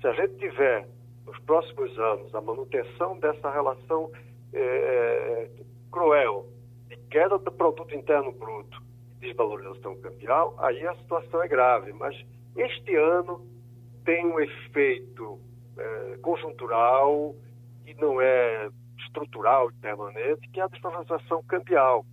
Se 0.01 0.07
a 0.07 0.13
gente 0.13 0.35
tiver, 0.37 0.87
nos 1.25 1.39
próximos 1.41 1.99
anos, 1.99 2.35
a 2.35 2.41
manutenção 2.41 3.19
dessa 3.19 3.51
relação 3.51 4.11
é, 4.53 5.49
cruel 5.91 6.47
de 6.89 6.97
queda 7.11 7.39
do 7.39 7.53
produto 7.53 7.95
interno 7.95 8.33
bruto 8.33 8.83
e 9.17 9.27
desvalorização 9.27 9.97
cambial, 9.97 10.55
aí 10.59 10.87
a 10.87 10.95
situação 10.97 11.43
é 11.43 11.49
grave. 11.49 11.93
Mas 11.93 12.17
este 12.57 12.95
ano 12.95 13.47
tem 14.05 14.27
um 14.27 14.39
efeito 14.41 15.39
é, 15.77 16.19
conjuntural 16.23 17.35
que 17.89 17.95
não 18.03 18.21
é 18.21 18.69
estrutural 18.99 19.71
e 19.71 19.75
permanente, 19.75 20.47
que 20.51 20.61
é 20.61 20.65
a 20.65 20.69
desvalorização 20.69 21.43
cambial, 21.45 22.05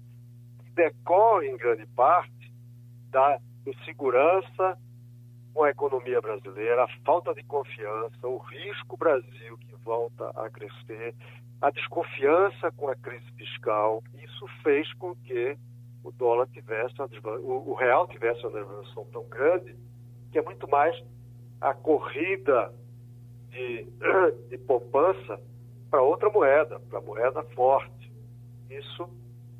que 0.64 0.72
decorre 0.72 1.50
em 1.50 1.58
grande 1.58 1.86
parte 1.88 2.54
da 3.10 3.40
insegurança 3.66 4.78
com 5.54 5.64
a 5.64 5.70
economia 5.70 6.22
brasileira, 6.22 6.86
a 6.86 6.88
falta 7.04 7.34
de 7.34 7.44
confiança, 7.44 8.26
o 8.26 8.38
risco 8.38 8.96
Brasil 8.96 9.58
que 9.58 9.76
volta 9.84 10.30
a 10.30 10.50
crescer, 10.50 11.14
a 11.62 11.70
desconfiança 11.72 12.72
com 12.72 12.88
a 12.88 12.96
crise 12.96 13.30
fiscal. 13.38 14.02
Isso 14.24 14.48
fez 14.64 14.92
com 14.94 15.14
que 15.16 15.58
o 16.04 16.12
dólar 16.12 16.48
tivesse, 16.48 16.96
o, 17.24 17.74
real 17.74 18.08
tivesse 18.08 18.42
uma 18.46 18.60
devaluação 18.60 19.06
tão 19.12 19.28
grande 19.28 19.76
que 20.32 20.38
é 20.38 20.42
muito 20.42 20.70
mais 20.70 20.96
a 21.60 21.74
corrida 21.74 22.74
de, 23.50 23.88
de 24.50 24.58
poupança 24.60 25.40
para 25.96 26.04
outra 26.04 26.30
moeda, 26.30 26.78
para 26.90 27.00
moeda 27.00 27.42
forte. 27.56 28.12
Isso 28.70 29.10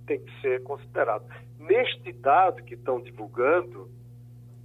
tem 0.06 0.20
que 0.20 0.42
ser 0.42 0.62
considerado. 0.64 1.24
Neste 1.58 2.12
dado 2.12 2.62
que 2.64 2.74
estão 2.74 3.00
divulgando, 3.00 3.90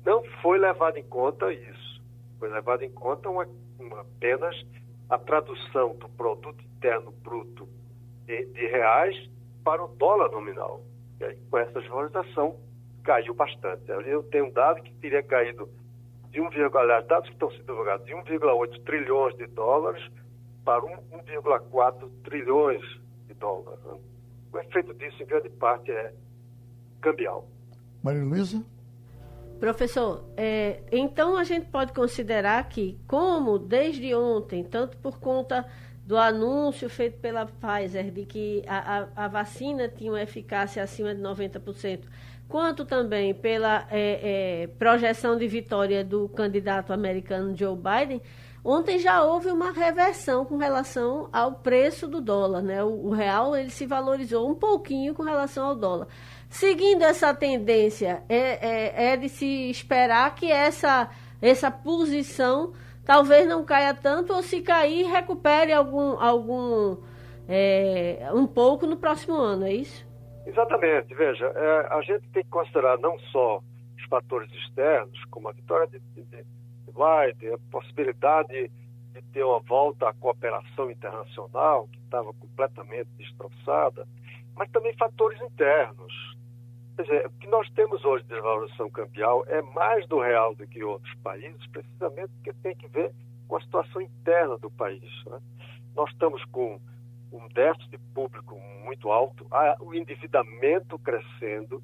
não 0.04 0.24
foi 0.42 0.58
levado 0.58 0.96
em 0.96 1.04
conta 1.04 1.52
isso. 1.52 2.02
Foi 2.40 2.48
levado 2.48 2.82
em 2.82 2.90
conta 2.90 3.30
uma, 3.30 3.46
uma, 3.78 4.00
apenas 4.00 4.66
a 5.08 5.16
tradução 5.16 5.94
do 5.94 6.08
produto 6.08 6.60
interno 6.60 7.12
bruto 7.22 7.68
de, 8.26 8.46
de, 8.46 8.66
reais 8.66 9.30
para 9.62 9.84
o 9.84 9.94
dólar 9.94 10.32
nominal. 10.32 10.82
E 11.20 11.24
aí, 11.24 11.38
com 11.48 11.56
essa 11.56 11.80
desvalorização, 11.80 12.56
caiu 13.04 13.32
bastante. 13.32 13.88
Eu 13.88 14.24
tenho 14.24 14.46
um 14.46 14.50
dado 14.50 14.82
que 14.82 14.92
teria 14.94 15.22
caído 15.22 15.68
de 16.30 16.40
1, 16.40 16.48
aliás, 16.76 17.06
dados 17.06 17.28
que 17.28 17.34
estão 17.34 17.48
sendo 17.52 17.66
divulgados, 17.66 18.04
de 18.06 18.12
1,8 18.12 18.82
trilhões 18.82 19.36
de 19.36 19.46
dólares 19.46 20.02
para 20.64 20.82
1,4 20.82 22.10
trilhões 22.24 22.82
de 23.26 23.34
dólares. 23.34 23.80
O 24.52 24.58
efeito 24.58 24.92
disso, 24.94 25.22
em 25.22 25.26
grande 25.26 25.48
parte, 25.50 25.90
é 25.90 26.12
cambial. 27.00 27.46
Maria 28.02 28.24
Luísa? 28.24 28.64
Professor, 29.58 30.24
é, 30.36 30.80
então 30.90 31.36
a 31.36 31.44
gente 31.44 31.66
pode 31.66 31.92
considerar 31.92 32.66
que, 32.68 32.98
como 33.06 33.58
desde 33.58 34.14
ontem, 34.14 34.64
tanto 34.64 34.96
por 34.96 35.20
conta 35.20 35.66
do 36.06 36.16
anúncio 36.16 36.88
feito 36.88 37.18
pela 37.20 37.46
Pfizer 37.46 38.10
de 38.10 38.24
que 38.24 38.64
a, 38.66 39.00
a, 39.00 39.24
a 39.24 39.28
vacina 39.28 39.86
tinha 39.86 40.10
uma 40.10 40.22
eficácia 40.22 40.82
acima 40.82 41.14
de 41.14 41.20
90%, 41.20 42.00
quanto 42.48 42.84
também 42.84 43.34
pela 43.34 43.86
é, 43.90 44.62
é, 44.62 44.66
projeção 44.66 45.36
de 45.36 45.46
vitória 45.46 46.02
do 46.02 46.28
candidato 46.30 46.92
americano 46.92 47.54
Joe 47.54 47.76
Biden, 47.76 48.22
ontem 48.64 48.98
já 48.98 49.22
houve 49.22 49.50
uma 49.50 49.72
reversão 49.72 50.44
com 50.44 50.56
relação 50.56 51.28
ao 51.32 51.52
preço 51.52 52.06
do 52.08 52.20
dólar. 52.20 52.62
Né? 52.62 52.82
O, 52.82 53.08
o 53.08 53.10
real 53.10 53.56
ele 53.56 53.70
se 53.70 53.86
valorizou 53.86 54.48
um 54.50 54.54
pouquinho 54.54 55.14
com 55.14 55.22
relação 55.22 55.66
ao 55.66 55.76
dólar. 55.76 56.08
Seguindo 56.48 57.02
essa 57.02 57.32
tendência, 57.32 58.22
é, 58.28 58.36
é, 58.36 59.12
é 59.12 59.16
de 59.16 59.28
se 59.28 59.70
esperar 59.70 60.34
que 60.34 60.50
essa, 60.50 61.10
essa 61.40 61.70
posição 61.70 62.72
talvez 63.04 63.46
não 63.48 63.64
caia 63.64 63.94
tanto, 63.94 64.32
ou 64.32 64.42
se 64.42 64.60
cair, 64.60 65.04
recupere 65.04 65.72
algum, 65.72 66.20
algum 66.20 66.96
é, 67.48 68.30
um 68.32 68.46
pouco 68.46 68.86
no 68.86 68.96
próximo 68.96 69.34
ano, 69.34 69.66
é 69.66 69.72
isso? 69.72 70.06
Exatamente. 70.46 71.14
Veja, 71.14 71.46
é, 71.46 71.88
a 71.90 72.00
gente 72.02 72.28
tem 72.30 72.42
que 72.42 72.50
considerar 72.50 72.98
não 72.98 73.18
só 73.32 73.60
os 73.96 74.04
fatores 74.08 74.50
externos, 74.52 75.18
como 75.30 75.48
a 75.48 75.52
vitória 75.52 75.86
de, 75.88 75.98
de, 75.98 76.44
de 76.90 77.34
Biden, 77.36 77.54
a 77.54 77.58
possibilidade 77.70 78.70
de 79.12 79.22
ter 79.32 79.44
uma 79.44 79.60
volta 79.60 80.08
à 80.08 80.14
cooperação 80.14 80.90
internacional, 80.90 81.88
que 81.88 81.98
estava 81.98 82.32
completamente 82.34 83.08
destroçada, 83.16 84.06
mas 84.56 84.70
também 84.70 84.92
fatores 84.94 85.40
internos. 85.40 86.36
Quer 86.96 87.02
dizer, 87.02 87.26
o 87.26 87.30
que 87.30 87.46
nós 87.48 87.68
temos 87.70 88.04
hoje 88.04 88.24
de 88.24 88.30
desvalorização 88.30 88.90
cambial 88.90 89.44
é 89.46 89.62
mais 89.62 90.06
do 90.06 90.20
real 90.20 90.54
do 90.54 90.66
que 90.66 90.84
outros 90.84 91.14
países, 91.22 91.66
precisamente 91.68 92.28
porque 92.34 92.52
tem 92.62 92.74
que 92.76 92.88
ver 92.88 93.12
com 93.48 93.56
a 93.56 93.60
situação 93.60 94.00
interna 94.00 94.58
do 94.58 94.70
país. 94.70 95.24
Né? 95.26 95.40
Nós 95.96 96.10
estamos 96.10 96.44
com 96.46 96.80
um 97.32 97.48
déficit 97.48 97.98
público 98.14 98.60
muito 98.84 99.10
alto, 99.10 99.46
o 99.80 99.94
endividamento 99.94 100.98
crescendo, 100.98 101.82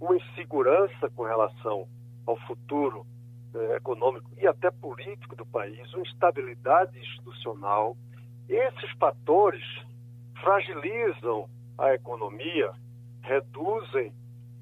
uma 0.00 0.16
insegurança 0.16 1.08
com 1.14 1.22
relação 1.22 1.86
ao 2.26 2.36
futuro 2.40 3.06
eh, 3.54 3.76
econômico 3.76 4.30
e 4.38 4.46
até 4.46 4.70
político 4.70 5.36
do 5.36 5.46
país, 5.46 5.92
uma 5.94 6.02
instabilidade 6.02 6.98
institucional. 6.98 7.96
Esses 8.48 8.90
fatores 8.98 9.64
fragilizam 10.40 11.48
a 11.78 11.94
economia, 11.94 12.72
reduzem 13.22 14.12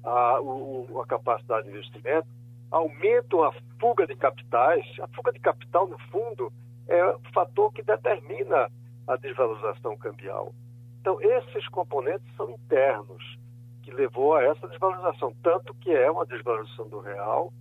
a, 0.03 0.41
o, 0.41 1.01
a 1.01 1.05
capacidade 1.05 1.67
de 1.67 1.73
investimento, 1.73 2.27
aumentam 2.71 3.43
a 3.43 3.51
fuga 3.79 4.05
de 4.05 4.15
capitais. 4.15 4.85
A 5.01 5.07
fuga 5.07 5.31
de 5.31 5.39
capital, 5.39 5.87
no 5.87 5.97
fundo, 6.09 6.51
é 6.87 7.05
o 7.05 7.19
fator 7.33 7.71
que 7.73 7.81
determina 7.83 8.69
a 9.07 9.15
desvalorização 9.15 9.95
cambial. 9.97 10.53
Então, 11.01 11.21
esses 11.21 11.67
componentes 11.69 12.27
são 12.35 12.49
internos, 12.49 13.37
que 13.83 13.91
levou 13.91 14.35
a 14.35 14.43
essa 14.43 14.67
desvalorização, 14.67 15.33
tanto 15.43 15.73
que 15.75 15.91
é 15.91 16.09
uma 16.09 16.25
desvalorização 16.25 16.87
do 16.89 16.99
real 16.99 17.53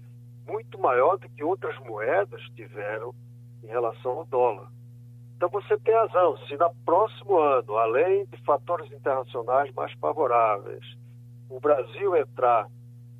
muito 0.46 0.78
maior 0.78 1.18
do 1.18 1.28
que 1.28 1.42
outras 1.42 1.78
moedas 1.80 2.40
tiveram 2.54 3.14
em 3.62 3.66
relação 3.66 4.18
ao 4.18 4.24
dólar. 4.26 4.68
Então, 5.37 5.48
você 5.48 5.76
tem 5.78 5.94
razão, 5.94 6.37
se 6.46 6.57
no 6.57 6.74
próximo 6.85 7.38
ano, 7.38 7.76
além 7.76 8.24
de 8.26 8.37
fatores 8.44 8.90
internacionais 8.92 9.72
mais 9.74 9.92
favoráveis, 9.94 10.85
o 11.48 11.61
Brasil 11.61 12.16
entrar 12.16 12.68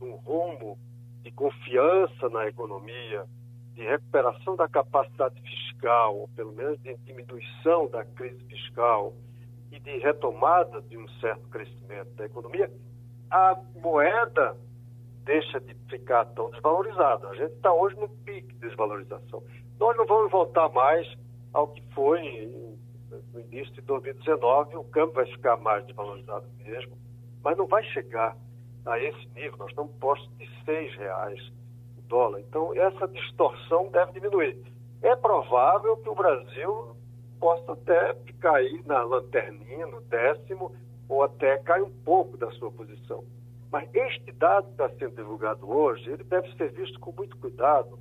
num 0.00 0.16
rumo 0.16 0.78
de 1.22 1.30
confiança 1.32 2.28
na 2.30 2.46
economia, 2.46 3.24
de 3.74 3.82
recuperação 3.82 4.54
da 4.56 4.68
capacidade 4.68 5.40
fiscal, 5.40 6.16
ou 6.16 6.28
pelo 6.28 6.52
menos 6.52 6.80
de 6.82 6.96
diminuição 6.98 7.88
da 7.88 8.04
crise 8.04 8.42
fiscal 8.44 9.12
e 9.72 9.80
de 9.80 9.98
retomada 9.98 10.80
de 10.82 10.96
um 10.96 11.08
certo 11.20 11.48
crescimento 11.48 12.10
da 12.14 12.26
economia, 12.26 12.70
a 13.30 13.58
moeda 13.74 14.56
deixa 15.24 15.60
de 15.60 15.74
ficar 15.88 16.24
tão 16.26 16.50
desvalorizada. 16.50 17.28
A 17.28 17.34
gente 17.34 17.52
está 17.52 17.72
hoje 17.72 17.96
no 17.96 18.08
pique 18.08 18.52
de 18.54 18.68
desvalorização. 18.68 19.42
Nós 19.78 19.96
não 19.96 20.06
vamos 20.06 20.30
voltar 20.30 20.68
mais 20.70 21.06
ao 21.52 21.68
que 21.68 21.82
foi 21.94 22.52
no 23.32 23.40
início 23.40 23.72
de 23.74 23.80
2019, 23.82 24.76
o 24.76 24.84
câmbio 24.84 25.14
vai 25.14 25.26
ficar 25.26 25.56
mais 25.58 25.84
desvalorizado 25.87 26.46
mesmo, 26.58 26.96
mas 27.42 27.56
não 27.56 27.66
vai 27.66 27.82
chegar 27.84 28.37
a 28.87 28.98
esse 28.98 29.28
nível. 29.34 29.56
Nós 29.58 29.70
estamos 29.70 29.92
postos 29.98 30.28
de 30.38 30.48
seis 30.64 30.94
reais 30.96 31.52
dólar. 32.08 32.40
Então, 32.40 32.74
essa 32.74 33.08
distorção 33.08 33.88
deve 33.90 34.12
diminuir. 34.12 34.56
É 35.02 35.14
provável 35.16 35.96
que 35.98 36.08
o 36.08 36.14
Brasil 36.14 36.96
possa 37.40 37.72
até 37.72 38.14
cair 38.40 38.82
na 38.87 39.02
lanterninha, 39.02 39.87
no 39.87 40.00
décimo, 40.02 40.72
ou 41.08 41.22
até 41.22 41.58
cair 41.58 41.82
um 41.82 41.92
pouco 42.04 42.37
da 42.37 42.50
sua 42.52 42.70
posição. 42.70 43.24
Mas 43.74 43.92
este 43.92 44.30
dado 44.30 44.66
que 44.66 44.70
está 44.70 44.88
sendo 44.90 45.16
divulgado 45.16 45.68
hoje, 45.68 46.08
ele 46.08 46.22
deve 46.22 46.48
ser 46.54 46.70
visto 46.70 47.00
com 47.00 47.10
muito 47.10 47.37
cuidado, 47.38 47.98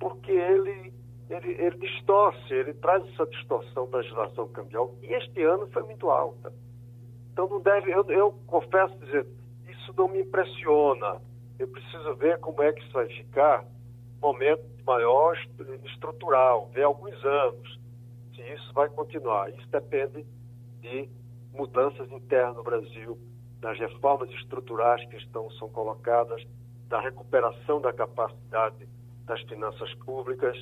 porque 0.00 0.32
ele, 0.32 0.92
ele, 1.30 1.52
ele 1.52 1.78
distorce, 1.78 2.52
ele 2.52 2.74
traz 2.74 3.06
essa 3.12 3.24
distorção 3.26 3.88
da 3.90 3.98
legislação 3.98 4.48
cambial, 4.48 4.92
e 5.00 5.14
este 5.14 5.40
ano 5.44 5.68
foi 5.68 5.84
muito 5.84 6.10
alta. 6.10 6.52
Então 7.32 7.48
não 7.48 7.60
deve, 7.60 7.92
eu, 7.92 8.04
eu 8.08 8.32
confesso 8.48 8.98
dizer, 8.98 9.24
isso 9.68 9.94
não 9.96 10.08
me 10.08 10.20
impressiona 10.22 11.20
eu 11.60 11.68
preciso 11.68 12.16
ver 12.16 12.40
como 12.40 12.60
é 12.60 12.72
que 12.72 12.82
isso 12.82 12.92
vai 12.92 13.06
ficar 13.06 13.64
momento 14.20 14.64
maior 14.84 15.38
estrutural, 15.84 16.68
ver 16.72 16.82
alguns 16.82 17.24
anos, 17.24 17.78
se 18.34 18.42
isso 18.52 18.72
vai 18.74 18.88
continuar. 18.88 19.48
Isso 19.50 19.68
depende 19.70 20.26
de 20.80 21.08
mudanças 21.52 22.10
internas 22.10 22.56
no 22.56 22.64
Brasil, 22.64 23.16
das 23.64 23.78
reformas 23.78 24.28
estruturais 24.28 25.02
que 25.08 25.16
estão, 25.16 25.50
são 25.52 25.70
colocadas, 25.70 26.46
da 26.86 27.00
recuperação 27.00 27.80
da 27.80 27.94
capacidade 27.94 28.86
das 29.24 29.40
finanças 29.44 29.92
públicas. 30.04 30.54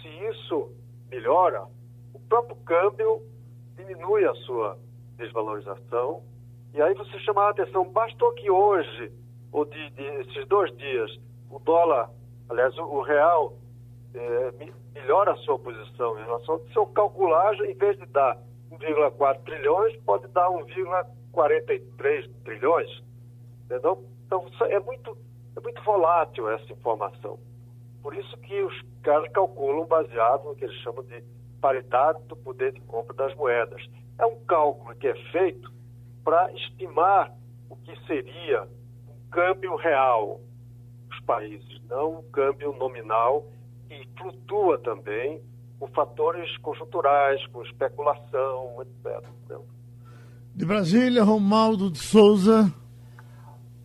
Se 0.00 0.08
isso 0.30 0.70
melhora, 1.10 1.66
o 2.14 2.20
próprio 2.20 2.54
câmbio 2.58 3.20
diminui 3.74 4.24
a 4.24 4.34
sua 4.46 4.78
desvalorização 5.16 6.22
E 6.72 6.80
aí 6.80 6.94
você 6.94 7.18
chamar 7.20 7.48
a 7.48 7.50
atenção, 7.50 7.90
bastou 7.90 8.32
que 8.34 8.48
hoje, 8.48 9.10
ou 9.50 9.64
de, 9.64 9.90
de 9.90 10.04
esses 10.20 10.46
dois 10.46 10.70
dias, 10.76 11.10
o 11.50 11.58
dólar, 11.58 12.10
aliás, 12.48 12.78
o, 12.78 13.00
real, 13.00 13.54
é, 14.14 14.52
melhora 14.94 15.32
a 15.32 15.36
sua 15.38 15.58
posição 15.58 16.16
em 16.20 16.22
relação. 16.22 16.60
Se 16.72 16.76
eu 16.76 16.86
calcular, 16.86 17.54
em 17.54 17.74
vez 17.74 17.98
de 17.98 18.06
dar 18.06 18.38
1,4 18.70 19.42
trilhões, 19.42 19.96
pode 20.02 20.28
dar 20.28 20.48
1,43 21.36 22.30
trilhões. 22.44 23.02
Entendeu? 23.64 24.04
Então, 24.26 24.44
é 24.68 24.80
muito, 24.80 25.16
é 25.56 25.60
muito 25.60 25.82
volátil 25.82 26.48
essa 26.50 26.72
informação. 26.72 27.38
Por 28.02 28.14
isso 28.14 28.36
que 28.38 28.62
os 28.62 28.82
caras 29.02 29.30
calculam 29.32 29.86
baseado 29.86 30.44
no 30.44 30.56
que 30.56 30.64
eles 30.64 30.76
chamam 30.82 31.04
de 31.04 31.22
paridade 31.60 32.22
do 32.24 32.36
poder 32.36 32.72
de 32.72 32.80
compra 32.82 33.14
das 33.14 33.34
moedas. 33.34 33.82
É 34.18 34.24
um 34.24 34.36
cálculo 34.44 34.94
que 34.96 35.08
é 35.08 35.14
feito 35.30 35.72
para 36.24 36.52
estimar 36.52 37.32
o 37.68 37.76
que 37.76 37.94
seria 38.06 38.62
um 39.08 39.30
câmbio 39.30 39.76
real 39.76 40.40
dos 41.08 41.20
países, 41.20 41.80
não 41.88 42.18
um 42.18 42.30
câmbio 42.30 42.72
nominal 42.72 43.44
que 43.88 44.08
flutua 44.18 44.78
também 44.78 45.42
com 45.78 45.86
fatores 45.88 46.56
conjunturais, 46.58 47.44
com 47.48 47.62
especulação, 47.62 48.82
etc. 48.82 49.28
De 50.56 50.64
Brasília, 50.64 51.22
Romaldo 51.22 51.90
de 51.90 51.98
Souza. 51.98 52.72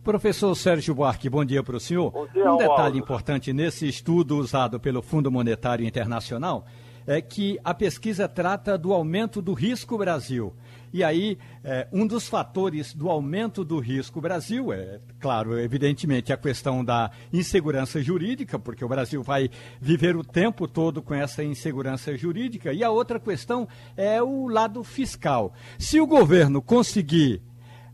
Professor 0.02 0.54
Sérgio 0.54 0.94
Buarque, 0.94 1.28
bom 1.28 1.44
dia 1.44 1.62
para 1.62 1.76
o 1.76 1.80
senhor. 1.80 2.10
Bom 2.10 2.26
dia, 2.32 2.50
um 2.50 2.56
detalhe 2.56 2.98
importante 2.98 3.52
nesse 3.52 3.86
estudo 3.86 4.38
usado 4.38 4.80
pelo 4.80 5.02
Fundo 5.02 5.30
Monetário 5.30 5.86
Internacional 5.86 6.64
é 7.06 7.20
que 7.20 7.58
a 7.62 7.74
pesquisa 7.74 8.26
trata 8.26 8.78
do 8.78 8.94
aumento 8.94 9.42
do 9.42 9.52
risco 9.52 9.98
Brasil. 9.98 10.54
E 10.92 11.02
aí, 11.02 11.38
é, 11.64 11.88
um 11.90 12.06
dos 12.06 12.28
fatores 12.28 12.92
do 12.92 13.08
aumento 13.08 13.64
do 13.64 13.78
risco 13.78 14.20
Brasil 14.20 14.72
é, 14.72 15.00
claro, 15.18 15.58
evidentemente, 15.58 16.32
a 16.32 16.36
questão 16.36 16.84
da 16.84 17.10
insegurança 17.32 18.02
jurídica, 18.02 18.58
porque 18.58 18.84
o 18.84 18.88
Brasil 18.88 19.22
vai 19.22 19.48
viver 19.80 20.16
o 20.16 20.22
tempo 20.22 20.68
todo 20.68 21.00
com 21.00 21.14
essa 21.14 21.42
insegurança 21.42 22.14
jurídica. 22.16 22.72
E 22.72 22.84
a 22.84 22.90
outra 22.90 23.18
questão 23.18 23.66
é 23.96 24.22
o 24.22 24.48
lado 24.48 24.84
fiscal. 24.84 25.54
Se 25.78 25.98
o 25.98 26.06
governo 26.06 26.60
conseguir 26.60 27.40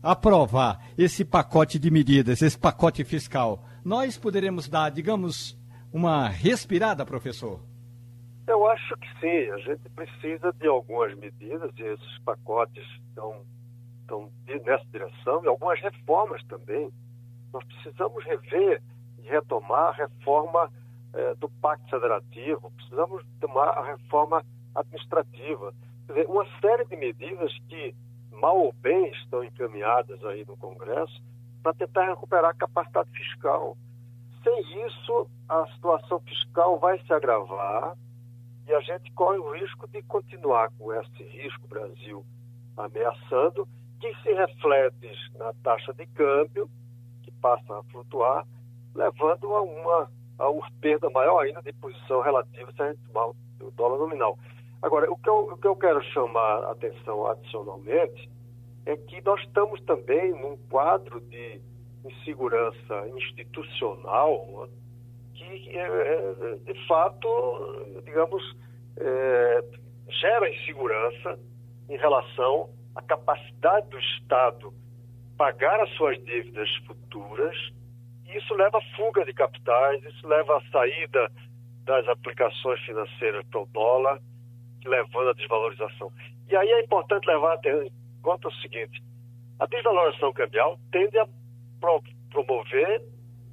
aprovar 0.03 0.89
esse 0.97 1.23
pacote 1.23 1.79
de 1.79 1.89
medidas, 1.89 2.41
esse 2.41 2.57
pacote 2.57 3.03
fiscal, 3.03 3.65
nós 3.83 4.17
poderemos 4.17 4.67
dar, 4.67 4.89
digamos, 4.89 5.57
uma 5.91 6.27
respirada, 6.27 7.05
professor? 7.05 7.68
Eu 8.49 8.67
acho 8.67 8.97
que 8.97 9.07
sim. 9.19 9.51
A 9.51 9.57
gente 9.59 9.87
precisa 9.89 10.51
de 10.53 10.67
algumas 10.67 11.15
medidas 11.15 11.71
e 11.77 11.83
esses 11.83 12.17
pacotes 12.25 12.83
estão, 13.07 13.41
estão 14.01 14.29
nessa 14.47 14.85
direção 14.91 15.43
e 15.43 15.47
algumas 15.47 15.79
reformas 15.79 16.43
também. 16.45 16.91
Nós 17.53 17.63
precisamos 17.63 18.23
rever 18.25 18.81
e 19.19 19.29
retomar 19.29 19.89
a 19.89 19.91
reforma 19.91 20.71
eh, 21.13 21.35
do 21.35 21.47
Pacto 21.61 21.89
Federativo, 21.89 22.71
precisamos 22.71 23.23
tomar 23.39 23.69
a 23.69 23.85
reforma 23.85 24.43
administrativa. 24.73 25.71
Quer 26.07 26.13
dizer, 26.13 26.27
uma 26.27 26.45
série 26.59 26.85
de 26.85 26.95
medidas 26.95 27.55
que 27.67 27.93
mal 28.31 28.57
ou 28.57 28.73
bem, 28.81 29.11
estão 29.11 29.43
encaminhadas 29.43 30.23
aí 30.25 30.45
no 30.47 30.57
Congresso 30.57 31.21
para 31.61 31.73
tentar 31.73 32.07
recuperar 32.07 32.51
a 32.51 32.53
capacidade 32.53 33.09
fiscal. 33.11 33.77
Sem 34.43 34.85
isso, 34.87 35.27
a 35.47 35.67
situação 35.73 36.19
fiscal 36.21 36.79
vai 36.79 36.99
se 36.99 37.13
agravar 37.13 37.95
e 38.69 38.73
a 38.73 38.79
gente 38.81 39.11
corre 39.13 39.39
o 39.39 39.51
risco 39.51 39.87
de 39.87 40.03
continuar 40.03 40.69
com 40.77 40.93
esse 40.93 41.23
risco 41.23 41.67
Brasil 41.67 42.23
ameaçando, 42.77 43.67
que 43.99 44.13
se 44.21 44.31
reflete 44.31 45.11
na 45.37 45.51
taxa 45.63 45.91
de 45.93 46.05
câmbio, 46.05 46.69
que 47.23 47.31
passa 47.31 47.79
a 47.79 47.83
flutuar, 47.91 48.45
levando 48.93 49.55
a 49.55 49.61
uma, 49.63 50.11
a 50.37 50.49
uma 50.49 50.71
perda 50.79 51.09
maior 51.09 51.39
ainda 51.39 51.63
de 51.63 51.73
posição 51.73 52.21
relativa 52.21 52.71
se 52.71 52.81
a 52.81 52.91
gente 52.91 53.01
tomar 53.07 53.29
o 53.29 53.71
dólar 53.75 53.97
nominal. 53.97 54.37
Agora, 54.83 55.11
o 55.11 55.17
que, 55.17 55.29
eu, 55.29 55.39
o 55.51 55.57
que 55.57 55.67
eu 55.67 55.75
quero 55.75 56.01
chamar 56.13 56.63
a 56.65 56.71
atenção 56.71 57.25
adicionalmente 57.25 58.29
é 58.85 58.95
que 58.95 59.19
nós 59.21 59.41
estamos 59.41 59.81
também 59.81 60.31
num 60.31 60.55
quadro 60.69 61.19
de 61.21 61.59
insegurança 62.05 63.09
institucional 63.17 64.69
que, 65.45 65.77
é, 65.77 65.81
é, 65.81 66.55
de 66.73 66.87
fato, 66.87 68.01
digamos, 68.03 68.43
é, 68.97 69.63
gera 70.09 70.49
insegurança 70.49 71.39
em 71.89 71.97
relação 71.97 72.69
à 72.95 73.01
capacidade 73.01 73.87
do 73.89 73.99
Estado 73.99 74.73
pagar 75.37 75.79
as 75.79 75.89
suas 75.91 76.21
dívidas 76.25 76.69
futuras. 76.85 77.55
E 78.25 78.37
isso 78.37 78.53
leva 78.55 78.77
à 78.77 78.95
fuga 78.95 79.25
de 79.25 79.33
capitais, 79.33 80.03
isso 80.03 80.27
leva 80.27 80.57
à 80.57 80.61
saída 80.71 81.31
das 81.85 82.07
aplicações 82.07 82.79
financeiras 82.81 83.45
para 83.47 83.61
o 83.61 83.65
dólar, 83.67 84.19
levando 84.85 85.29
à 85.29 85.33
desvalorização. 85.33 86.11
E 86.49 86.55
aí 86.55 86.69
é 86.69 86.81
importante 86.81 87.25
levar 87.25 87.59
em 87.65 87.91
conta 88.21 88.49
o 88.49 88.53
seguinte: 88.55 89.01
a 89.59 89.65
desvalorização 89.65 90.33
cambial 90.33 90.77
tende 90.91 91.17
a 91.17 91.27
pro, 91.79 92.03
promover 92.31 93.01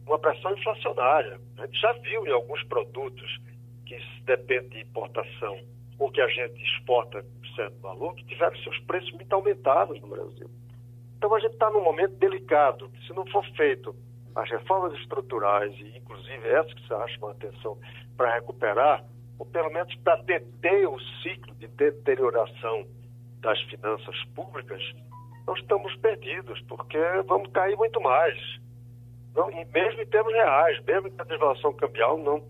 uma 0.07 0.18
pressão 0.18 0.52
inflacionária. 0.52 1.40
A 1.59 1.66
gente 1.66 1.80
já 1.80 1.92
viu 1.92 2.26
em 2.26 2.30
alguns 2.30 2.62
produtos 2.64 3.38
que 3.84 3.98
dependem 4.24 4.68
de 4.70 4.80
importação 4.82 5.59
ou 5.98 6.11
que 6.11 6.20
a 6.20 6.28
gente 6.28 6.62
exporta 6.62 7.22
por 7.22 7.48
certo 7.54 7.80
valor, 7.80 8.14
que 8.14 8.24
tiveram 8.24 8.57
seus 8.59 8.78
preços 8.80 9.11
muito 9.12 9.32
aumentados 9.32 10.00
no 10.00 10.09
Brasil. 10.09 10.50
Então 11.16 11.34
a 11.34 11.40
gente 11.40 11.52
está 11.52 11.70
num 11.70 11.82
momento 11.82 12.14
delicado. 12.16 12.90
Se 13.07 13.12
não 13.14 13.26
for 13.26 13.44
feito 13.57 13.94
as 14.34 14.50
reformas 14.50 14.92
estruturais, 15.00 15.72
e 15.80 15.96
inclusive 15.96 16.48
essas 16.48 16.74
que 16.74 16.86
você 16.86 17.09
chamam 17.14 17.30
a 17.30 17.32
atenção 17.32 17.78
para 18.16 18.34
recuperar 18.34 19.04
ou 19.38 19.46
pelo 19.46 19.70
menos 19.70 19.94
para 19.96 20.16
deter 20.22 20.88
o 20.88 20.98
ciclo 21.22 21.54
de 21.57 21.66
deterioração 21.68 22.86
das 23.40 23.61
finanças 23.62 24.24
públicas, 24.34 24.82
nós 25.46 25.59
estamos 25.61 25.94
perdidos, 25.96 26.61
porque 26.62 26.98
vamos 27.26 27.50
cair 27.52 27.76
muito 27.76 28.00
mais. 28.00 28.38
E 29.51 29.64
mesmo 29.66 30.03
em 30.03 30.07
termos 30.07 30.32
reais, 30.32 30.82
mesmo 30.84 31.11
que 31.11 31.20
a 31.20 31.24
devaluação 31.24 31.72
cambial 31.74 32.16
não, 32.18 32.43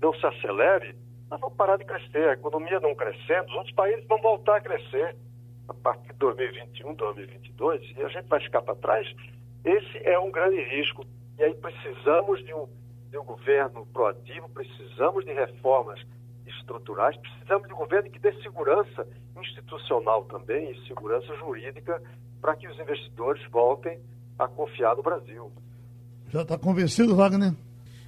não 0.00 0.12
se 0.14 0.26
acelere, 0.26 0.96
nós 1.30 1.40
vamos 1.40 1.56
parar 1.56 1.76
de 1.76 1.84
crescer. 1.84 2.28
A 2.28 2.32
economia 2.32 2.80
não 2.80 2.94
crescendo, 2.94 3.48
os 3.48 3.54
outros 3.54 3.74
países 3.74 4.04
vão 4.06 4.18
voltar 4.18 4.56
a 4.56 4.60
crescer 4.60 5.16
a 5.68 5.74
partir 5.74 6.12
de 6.12 6.18
2021, 6.18 6.94
2022, 6.94 7.96
e 7.96 8.02
a 8.02 8.08
gente 8.08 8.26
vai 8.26 8.40
ficar 8.40 8.62
para 8.62 8.74
trás. 8.74 9.06
Esse 9.64 9.98
é 10.06 10.18
um 10.18 10.30
grande 10.30 10.60
risco. 10.62 11.06
E 11.38 11.44
aí 11.44 11.54
precisamos 11.54 12.44
de 12.44 12.52
um, 12.52 12.68
de 13.10 13.18
um 13.18 13.24
governo 13.24 13.86
proativo, 13.86 14.48
precisamos 14.50 15.24
de 15.24 15.32
reformas 15.32 16.00
estruturais, 16.46 17.16
precisamos 17.16 17.68
de 17.68 17.74
um 17.74 17.76
governo 17.76 18.10
que 18.10 18.18
dê 18.18 18.32
segurança 18.42 19.06
institucional 19.40 20.24
também 20.24 20.70
e 20.70 20.86
segurança 20.86 21.34
jurídica 21.36 22.02
para 22.40 22.56
que 22.56 22.66
os 22.66 22.78
investidores 22.78 23.42
voltem 23.50 24.00
a 24.38 24.48
confiar 24.48 24.96
no 24.96 25.02
Brasil. 25.02 25.52
Já 26.32 26.40
está 26.40 26.56
convencido, 26.56 27.14
Wagner? 27.14 27.52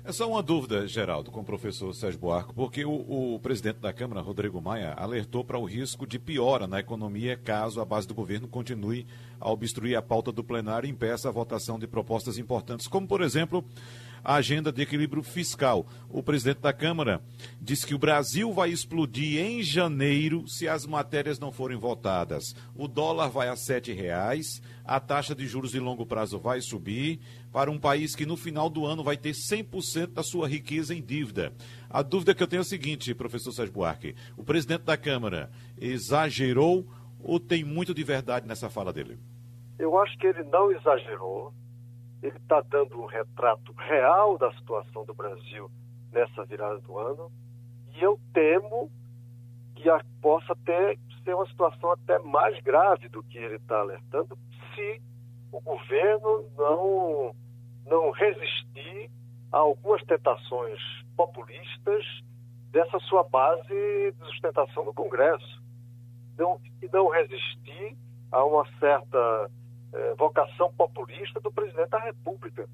É 0.02 0.10
só 0.10 0.26
uma 0.26 0.42
dúvida, 0.42 0.86
Geraldo, 0.86 1.30
com 1.30 1.40
o 1.40 1.44
professor 1.44 1.94
Sérgio 1.94 2.18
Buarco, 2.18 2.54
porque 2.54 2.82
o, 2.82 3.34
o 3.34 3.38
presidente 3.38 3.80
da 3.80 3.92
Câmara, 3.92 4.22
Rodrigo 4.22 4.62
Maia, 4.62 4.94
alertou 4.96 5.44
para 5.44 5.58
o 5.58 5.64
risco 5.66 6.06
de 6.06 6.18
piora 6.18 6.66
na 6.66 6.80
economia 6.80 7.36
caso 7.36 7.82
a 7.82 7.84
base 7.84 8.08
do 8.08 8.14
governo 8.14 8.48
continue 8.48 9.06
a 9.38 9.50
obstruir 9.50 9.94
a 9.94 10.00
pauta 10.00 10.32
do 10.32 10.42
plenário 10.42 10.86
e 10.86 10.90
impeça 10.90 11.28
a 11.28 11.32
votação 11.32 11.78
de 11.78 11.86
propostas 11.86 12.38
importantes, 12.38 12.88
como, 12.88 13.06
por 13.06 13.20
exemplo, 13.20 13.62
a 14.24 14.36
agenda 14.36 14.72
de 14.72 14.80
equilíbrio 14.80 15.22
fiscal. 15.22 15.86
O 16.08 16.22
presidente 16.22 16.60
da 16.60 16.72
Câmara 16.72 17.20
disse 17.60 17.86
que 17.86 17.94
o 17.94 17.98
Brasil 17.98 18.52
vai 18.52 18.70
explodir 18.70 19.44
em 19.44 19.62
janeiro 19.62 20.48
se 20.48 20.66
as 20.66 20.86
matérias 20.86 21.38
não 21.38 21.52
forem 21.52 21.76
votadas. 21.76 22.56
O 22.74 22.88
dólar 22.88 23.28
vai 23.28 23.48
a 23.48 23.54
R$ 23.54 23.92
reais, 23.92 24.62
a 24.84 24.98
taxa 24.98 25.34
de 25.34 25.46
juros 25.46 25.72
de 25.72 25.78
longo 25.78 26.06
prazo 26.06 26.38
vai 26.38 26.62
subir 26.62 27.20
para 27.52 27.70
um 27.70 27.78
país 27.78 28.16
que 28.16 28.24
no 28.24 28.36
final 28.36 28.70
do 28.70 28.86
ano 28.86 29.04
vai 29.04 29.16
ter 29.16 29.32
100% 29.32 30.08
da 30.08 30.22
sua 30.22 30.48
riqueza 30.48 30.94
em 30.94 31.02
dívida. 31.02 31.52
A 31.90 32.02
dúvida 32.02 32.34
que 32.34 32.42
eu 32.42 32.46
tenho 32.46 32.60
é 32.60 32.62
a 32.62 32.64
seguinte, 32.64 33.14
professor 33.14 33.52
Sérgio 33.52 33.74
Buarque: 33.74 34.14
o 34.36 34.42
presidente 34.42 34.82
da 34.82 34.96
Câmara 34.96 35.50
exagerou 35.78 36.86
ou 37.22 37.38
tem 37.38 37.62
muito 37.62 37.94
de 37.94 38.02
verdade 38.02 38.46
nessa 38.46 38.70
fala 38.70 38.92
dele? 38.92 39.18
Eu 39.78 39.98
acho 39.98 40.16
que 40.18 40.26
ele 40.26 40.44
não 40.44 40.70
exagerou 40.70 41.52
ele 42.24 42.38
está 42.38 42.62
dando 42.62 42.98
um 43.02 43.04
retrato 43.04 43.72
real 43.72 44.38
da 44.38 44.50
situação 44.54 45.04
do 45.04 45.12
Brasil 45.12 45.70
nessa 46.10 46.42
virada 46.46 46.78
do 46.78 46.98
ano 46.98 47.30
e 47.94 48.02
eu 48.02 48.18
temo 48.32 48.90
que 49.74 49.90
a, 49.90 50.02
possa 50.22 50.56
ter, 50.64 50.98
ser 51.22 51.34
uma 51.34 51.46
situação 51.46 51.92
até 51.92 52.18
mais 52.20 52.58
grave 52.62 53.10
do 53.10 53.22
que 53.24 53.36
ele 53.36 53.56
está 53.56 53.78
alertando 53.80 54.38
se 54.74 55.02
o 55.52 55.60
governo 55.60 56.48
não, 56.56 57.34
não 57.86 58.10
resistir 58.12 59.10
a 59.52 59.58
algumas 59.58 60.02
tentações 60.04 60.80
populistas 61.14 62.04
dessa 62.72 62.98
sua 63.00 63.22
base 63.24 63.68
de 63.68 64.26
sustentação 64.26 64.86
no 64.86 64.94
Congresso. 64.94 65.62
Não, 66.38 66.58
e 66.82 66.88
não 66.90 67.08
resistir 67.10 67.96
a 68.32 68.42
uma 68.44 68.66
certa 68.80 69.50
é, 69.94 70.14
vocação 70.14 70.72
populista 70.74 71.40
do 71.40 71.52
presidente 71.52 71.90
da 71.90 71.98
República, 72.00 72.68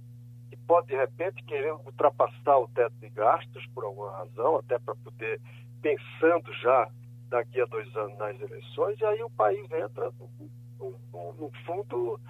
que 0.49 0.57
pode, 0.57 0.89
de 0.89 0.97
repente, 0.97 1.45
querer 1.45 1.73
ultrapassar 1.73 2.59
o 2.59 2.69
teto 2.69 2.95
de 3.01 3.09
gastos 3.11 3.65
por 3.75 3.85
alguma 3.85 4.11
razão, 4.13 4.57
até 4.57 4.79
para 4.79 4.95
poder, 4.97 5.41
pensando 5.83 6.53
já 6.55 6.91
daqui 7.29 7.61
a 7.61 7.67
dois 7.67 7.95
anos 7.97 8.19
nas 8.19 8.41
eleições, 8.41 8.99
e 8.99 9.05
aí 9.05 9.23
o 9.23 9.31
país 9.31 9.71
entra 9.71 10.11
no, 10.19 11.51
fundo, 11.65 12.21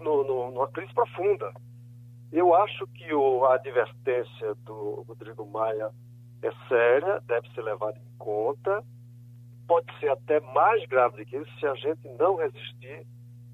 no, 0.00 0.50
numa 0.50 0.68
crise 0.68 0.92
profunda. 0.92 1.52
Eu 2.30 2.54
acho 2.54 2.86
que 2.88 3.12
o, 3.12 3.44
a 3.44 3.54
advertência 3.54 4.54
do 4.64 5.04
Rodrigo 5.08 5.44
Maia 5.46 5.90
é 6.42 6.50
séria, 6.68 7.20
deve 7.26 7.48
ser 7.52 7.62
levada 7.62 7.98
em 7.98 8.18
conta, 8.18 8.82
pode 9.66 9.86
ser 9.98 10.10
até 10.10 10.40
mais 10.40 10.84
grave 10.86 11.18
do 11.18 11.26
que 11.26 11.36
isso 11.36 11.58
se 11.58 11.66
a 11.66 11.74
gente 11.74 12.08
não 12.18 12.36
resistir. 12.36 13.06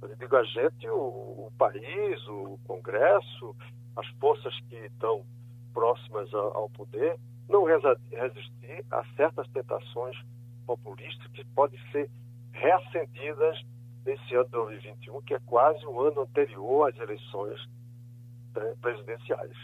Eu 0.03 0.17
digo 0.17 0.37
a 0.37 0.45
gente, 0.45 0.89
o, 0.89 1.47
o 1.47 1.53
país, 1.59 2.29
o 2.29 2.59
Congresso, 2.65 3.55
as 3.97 4.07
forças 4.21 4.55
que 4.69 4.77
estão 4.77 5.25
próximas 5.73 6.33
ao, 6.35 6.69
poder, 6.71 7.19
não 7.49 7.65
resistir 7.65 8.85
a 8.91 9.05
certas 9.17 9.49
tentações 9.49 10.17
populistas 10.67 11.27
que 11.33 11.45
podem 11.47 11.79
ser 11.91 12.11
reacendidas 12.53 13.61
nesse 14.05 14.35
ano 14.35 14.45
de 14.45 14.51
2021, 14.51 15.23
que 15.23 15.35
é 15.35 15.41
quase 15.47 15.85
o 15.87 16.01
ano 16.01 16.23
anterior 16.23 16.89
às 16.89 16.99
eleições 16.99 17.61
né, 18.55 18.75
presidenciais. 18.81 19.57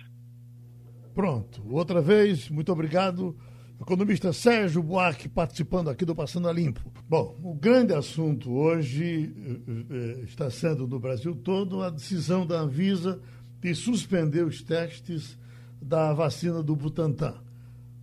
Pronto, 1.15 1.63
outra 1.71 2.01
vez, 2.01 2.51
muito 2.51 2.73
obrigado. 2.73 3.37
Economista 3.81 4.33
Sérgio 4.33 4.83
Buarque 4.83 5.29
participando 5.29 5.91
aqui 5.91 6.05
do 6.05 6.15
Passando 6.15 6.49
a 6.49 6.53
Limpo. 6.53 6.81
Bom, 7.09 7.37
o 7.43 7.55
grande 7.55 7.93
assunto 7.93 8.53
hoje 8.53 9.35
eh, 9.37 9.85
eh, 9.91 10.25
está 10.25 10.49
sendo 10.49 10.87
no 10.87 10.99
Brasil 11.01 11.35
todo 11.35 11.83
a 11.83 11.91
decisão 11.91 12.47
da 12.47 12.61
Anvisa 12.61 13.21
de 13.61 13.75
suspender 13.75 14.45
os 14.45 14.63
testes 14.63 15.37
da 15.83 16.13
vacina 16.13 16.63
do 16.63 16.75
Butantan. 16.77 17.35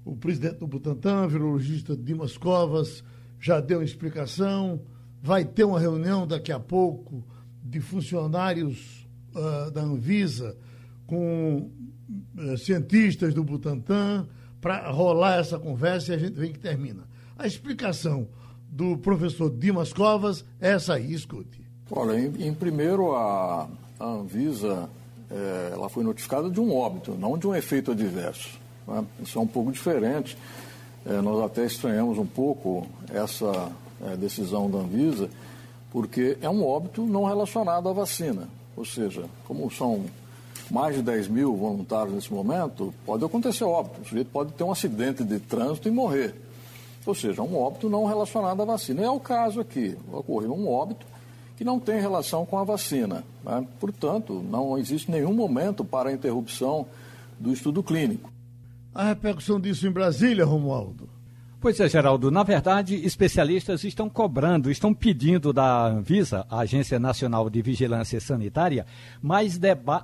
O 0.03 0.15
presidente 0.15 0.57
do 0.57 0.67
Butantan, 0.67 1.27
virologista 1.27 1.95
Dimas 1.95 2.37
Covas, 2.37 3.03
já 3.39 3.59
deu 3.59 3.79
uma 3.79 3.85
explicação. 3.85 4.81
Vai 5.21 5.45
ter 5.45 5.63
uma 5.63 5.79
reunião 5.79 6.27
daqui 6.27 6.51
a 6.51 6.59
pouco 6.59 7.25
de 7.63 7.79
funcionários 7.79 9.07
uh, 9.33 9.71
da 9.71 9.81
Anvisa 9.81 10.57
com 11.07 11.71
uh, 12.37 12.57
cientistas 12.57 13.33
do 13.33 13.43
Butantan 13.43 14.27
para 14.61 14.89
rolar 14.91 15.39
essa 15.39 15.57
conversa 15.57 16.11
e 16.11 16.15
a 16.15 16.19
gente 16.19 16.39
vem 16.39 16.53
que 16.53 16.59
termina. 16.59 17.03
A 17.37 17.47
explicação 17.47 18.27
do 18.69 18.97
professor 18.97 19.49
Dimas 19.49 19.91
Covas 19.91 20.45
é 20.61 20.71
essa 20.71 20.93
aí, 20.93 21.11
escute. 21.11 21.59
Olha, 21.89 22.17
em, 22.17 22.47
em 22.47 22.53
primeiro, 22.53 23.13
a, 23.13 23.67
a 23.99 24.05
Anvisa 24.05 24.87
é, 25.29 25.71
ela 25.73 25.89
foi 25.89 26.03
notificada 26.03 26.49
de 26.49 26.59
um 26.59 26.73
óbito, 26.73 27.15
não 27.19 27.37
de 27.37 27.47
um 27.47 27.55
efeito 27.55 27.91
adverso. 27.91 28.59
Né? 28.87 29.03
Isso 29.21 29.39
é 29.39 29.41
um 29.41 29.47
pouco 29.47 29.71
diferente. 29.71 30.37
É, 31.05 31.19
nós 31.21 31.43
até 31.43 31.65
estranhamos 31.65 32.17
um 32.17 32.25
pouco 32.25 32.87
essa 33.11 33.71
é, 34.05 34.15
decisão 34.15 34.69
da 34.69 34.77
Anvisa, 34.77 35.29
porque 35.89 36.37
é 36.41 36.49
um 36.49 36.65
óbito 36.65 37.05
não 37.05 37.25
relacionado 37.25 37.89
à 37.89 37.93
vacina. 37.93 38.47
Ou 38.75 38.85
seja, 38.85 39.25
como 39.45 39.69
são 39.71 40.05
mais 40.71 40.95
de 40.95 41.01
10 41.01 41.27
mil 41.27 41.55
voluntários 41.55 42.15
nesse 42.15 42.33
momento, 42.33 42.93
pode 43.05 43.25
acontecer 43.25 43.65
óbito. 43.65 44.01
O 44.01 44.05
sujeito 44.05 44.29
pode 44.31 44.53
ter 44.53 44.63
um 44.63 44.71
acidente 44.71 45.23
de 45.23 45.37
trânsito 45.37 45.89
e 45.89 45.91
morrer. 45.91 46.33
Ou 47.05 47.13
seja, 47.13 47.41
um 47.41 47.57
óbito 47.57 47.89
não 47.89 48.05
relacionado 48.05 48.61
à 48.61 48.65
vacina. 48.65 49.01
E 49.01 49.03
é 49.03 49.09
o 49.09 49.19
caso 49.19 49.59
aqui. 49.59 49.97
Ocorreu 50.11 50.53
um 50.53 50.69
óbito 50.69 51.05
que 51.57 51.65
não 51.65 51.77
tem 51.77 51.99
relação 51.99 52.45
com 52.45 52.57
a 52.57 52.63
vacina. 52.63 53.23
Né? 53.43 53.67
Portanto, 53.79 54.41
não 54.49 54.77
existe 54.77 55.11
nenhum 55.11 55.33
momento 55.33 55.83
para 55.83 56.09
a 56.09 56.13
interrupção 56.13 56.85
do 57.37 57.51
estudo 57.51 57.83
clínico. 57.83 58.31
A 58.95 59.03
repercussão 59.05 59.59
disso 59.59 59.85
em 59.85 59.91
Brasília, 59.91 60.45
Romualdo? 60.45 61.09
Pois 61.61 61.79
é, 61.79 61.87
Geraldo. 61.87 62.31
Na 62.31 62.41
verdade, 62.41 62.95
especialistas 63.05 63.83
estão 63.83 64.09
cobrando, 64.09 64.71
estão 64.71 64.95
pedindo 64.95 65.53
da 65.53 65.85
Anvisa, 65.89 66.43
a 66.49 66.61
Agência 66.61 66.99
Nacional 66.99 67.51
de 67.51 67.61
Vigilância 67.61 68.19
Sanitária, 68.19 68.83
mais, 69.21 69.59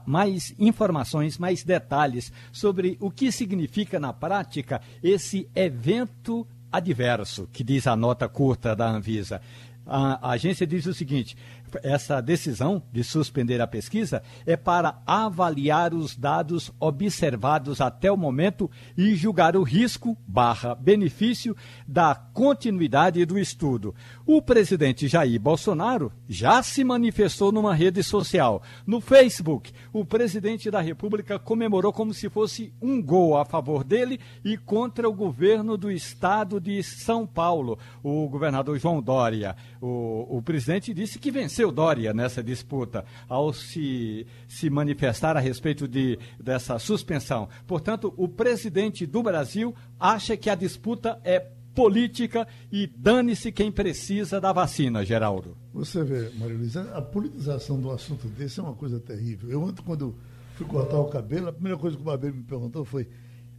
mais 0.05 0.53
informações, 0.59 1.39
mais 1.39 1.63
detalhes 1.63 2.31
sobre 2.51 2.95
o 3.01 3.09
que 3.09 3.31
significa 3.31 3.99
na 3.99 4.13
prática 4.13 4.79
esse 5.01 5.49
evento 5.55 6.45
adverso, 6.71 7.49
que 7.51 7.63
diz 7.63 7.87
a 7.87 7.95
nota 7.95 8.29
curta 8.29 8.75
da 8.75 8.87
Anvisa. 8.91 9.41
A, 9.83 10.29
a 10.29 10.31
agência 10.33 10.67
diz 10.67 10.85
o 10.85 10.93
seguinte: 10.93 11.35
essa 11.83 12.21
decisão 12.21 12.81
de 12.91 13.03
suspender 13.03 13.61
a 13.61 13.67
pesquisa 13.67 14.21
é 14.45 14.55
para 14.55 15.01
avaliar 15.05 15.93
os 15.93 16.15
dados 16.15 16.71
observados 16.79 17.81
até 17.81 18.11
o 18.11 18.17
momento 18.17 18.69
e 18.97 19.15
julgar 19.15 19.55
o 19.55 19.63
risco 19.63 20.17
barra 20.27 20.75
benefício 20.75 21.55
da 21.87 22.15
continuidade 22.15 23.25
do 23.25 23.37
estudo. 23.37 23.93
O 24.25 24.41
presidente 24.41 25.07
Jair 25.07 25.39
Bolsonaro 25.39 26.11
já 26.27 26.61
se 26.63 26.83
manifestou 26.83 27.51
numa 27.51 27.73
rede 27.73 28.03
social. 28.03 28.61
No 28.85 29.01
Facebook, 29.01 29.71
o 29.91 30.05
presidente 30.05 30.69
da 30.69 30.81
República 30.81 31.39
comemorou 31.39 31.91
como 31.91 32.13
se 32.13 32.29
fosse 32.29 32.73
um 32.81 33.01
gol 33.01 33.37
a 33.37 33.45
favor 33.45 33.83
dele 33.83 34.19
e 34.43 34.57
contra 34.57 35.09
o 35.09 35.13
governo 35.13 35.77
do 35.77 35.91
estado 35.91 36.59
de 36.59 36.81
São 36.83 37.25
Paulo, 37.25 37.77
o 38.03 38.27
governador 38.27 38.77
João 38.77 39.01
Dória. 39.01 39.55
O, 39.81 40.37
o 40.37 40.41
presidente 40.41 40.93
disse 40.93 41.19
que 41.19 41.31
venceu 41.31 41.56
venceu 41.57 41.71
Dória 41.71 42.13
nessa 42.13 42.43
disputa 42.43 43.03
ao 43.27 43.51
se, 43.51 44.27
se 44.47 44.69
manifestar 44.69 45.35
a 45.35 45.39
respeito 45.39 45.87
de, 45.87 46.19
dessa 46.39 46.77
suspensão. 46.77 47.49
Portanto, 47.65 48.13
o 48.15 48.27
presidente 48.27 49.07
do 49.07 49.23
Brasil 49.23 49.73
acha 49.99 50.37
que 50.37 50.51
a 50.51 50.55
disputa 50.55 51.19
é 51.23 51.39
política 51.73 52.47
e 52.71 52.85
dane-se 52.85 53.51
quem 53.51 53.71
precisa 53.71 54.39
da 54.39 54.53
vacina, 54.53 55.03
Geraldo. 55.03 55.57
Você 55.73 56.03
vê, 56.03 56.29
Maria 56.37 56.57
Luísa, 56.57 56.91
a 56.93 57.01
politização 57.01 57.79
do 57.79 57.89
assunto 57.91 58.27
desse 58.27 58.59
é 58.59 58.63
uma 58.63 58.73
coisa 58.73 58.99
terrível. 58.99 59.49
Eu 59.49 59.63
ontem, 59.63 59.81
quando 59.83 60.15
fui 60.55 60.65
cortar 60.65 60.99
o 60.99 61.05
cabelo, 61.05 61.49
a 61.49 61.53
primeira 61.53 61.77
coisa 61.77 61.95
que 61.95 62.01
o 62.01 62.05
barbeiro 62.05 62.35
me 62.35 62.43
perguntou 62.43 62.85
foi: 62.85 63.07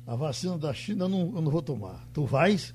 a 0.06 0.14
vacina 0.14 0.56
da 0.56 0.72
China 0.72 1.04
eu 1.04 1.08
não, 1.08 1.20
eu 1.34 1.42
não 1.42 1.50
vou 1.50 1.62
tomar. 1.62 2.08
Tu 2.12 2.24
vais? 2.24 2.74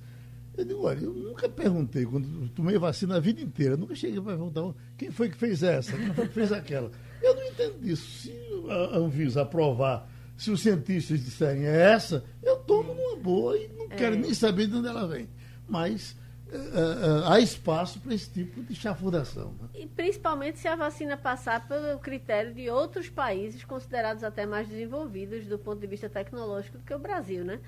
Eu 0.56 0.66
digo, 0.66 0.84
olha, 0.86 1.00
eu 1.00 1.14
nunca 1.14 1.50
perguntei, 1.50 2.06
quando 2.06 2.48
tomei 2.50 2.78
vacina 2.78 3.18
a 3.18 3.20
vida 3.20 3.42
inteira, 3.42 3.76
nunca 3.76 3.96
cheguei 3.96 4.22
para 4.22 4.36
perguntar 4.36 4.74
quem 4.98 5.10
foi 5.10 5.30
que 5.30 5.38
fez 5.38 5.64
essa, 5.64 5.98
quem 5.98 6.14
foi 6.14 6.28
que 6.28 6.34
fez 6.34 6.52
aquela. 6.52 6.92
Eu 7.22 7.36
não 7.36 7.44
entendo 7.44 7.80
disso. 7.82 8.06
Se 8.22 8.34
a 8.70 8.98
Anvisa 8.98 9.42
aprovar, 9.42 10.08
se 10.38 10.52
os 10.52 10.62
cientistas 10.62 11.24
disserem 11.24 11.66
é 11.66 11.94
essa, 11.94 12.24
eu 12.42 12.58
tomo 12.58 12.94
numa 12.94 13.16
boa 13.16 13.58
e 13.58 13.68
não 13.70 13.86
é. 13.86 13.96
quero 13.96 14.16
nem 14.16 14.34
saber 14.34 14.68
de 14.68 14.76
onde 14.76 14.88
ela 14.88 15.08
vem. 15.08 15.28
Mas 15.68 16.16
uh, 16.48 16.56
uh, 16.56 17.32
há 17.32 17.40
espaço 17.40 18.00
para 18.00 18.14
esse 18.14 18.30
tipo 18.30 18.62
de 18.62 18.76
chafudação. 18.76 19.54
Né? 19.60 19.70
E 19.74 19.88
principalmente 19.88 20.60
se 20.60 20.68
a 20.68 20.76
vacina 20.76 21.18
passar 21.18 21.68
pelo 21.68 21.98
critério 22.00 22.54
de 22.54 22.70
outros 22.70 23.10
países 23.10 23.64
considerados 23.64 24.24
até 24.24 24.46
mais 24.46 24.68
desenvolvidos 24.68 25.46
do 25.48 25.58
ponto 25.58 25.80
de 25.80 25.88
vista 25.88 26.10
tecnológico 26.10 26.78
do 26.78 26.84
que 26.84 26.94
o 26.94 27.00
Brasil, 27.00 27.44
né? 27.44 27.60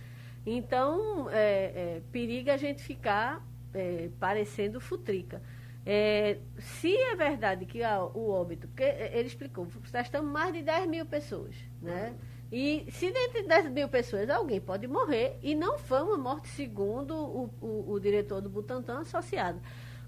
Então, 0.46 1.30
é, 1.32 1.38
é, 1.98 2.02
periga 2.12 2.54
a 2.54 2.58
gente 2.58 2.84
ficar 2.84 3.46
é, 3.74 4.10
parecendo 4.20 4.80
futrica. 4.80 5.42
É, 5.86 6.38
se 6.58 6.96
é 6.96 7.16
verdade 7.16 7.66
que 7.66 7.80
o 8.14 8.30
óbito, 8.30 8.68
porque 8.68 8.84
ele 8.84 9.28
explicou, 9.28 9.68
estamos 10.02 10.32
mais 10.32 10.54
de 10.54 10.64
10 10.64 10.88
mil 10.88 11.06
pessoas, 11.06 11.56
né? 11.82 12.16
E 12.52 12.86
se 12.92 13.12
dentre 13.12 13.44
10 13.44 13.70
mil 13.70 13.90
pessoas 13.90 14.30
alguém 14.30 14.62
pode 14.62 14.88
morrer, 14.88 15.38
e 15.44 15.54
não 15.54 15.78
foi 15.78 16.02
uma 16.02 16.18
morte 16.18 16.48
segundo 16.48 17.16
o, 17.16 17.54
o, 17.62 17.92
o 17.92 18.00
diretor 18.00 18.42
do 18.42 18.50
Butantan 18.50 19.00
associado. 19.00 19.60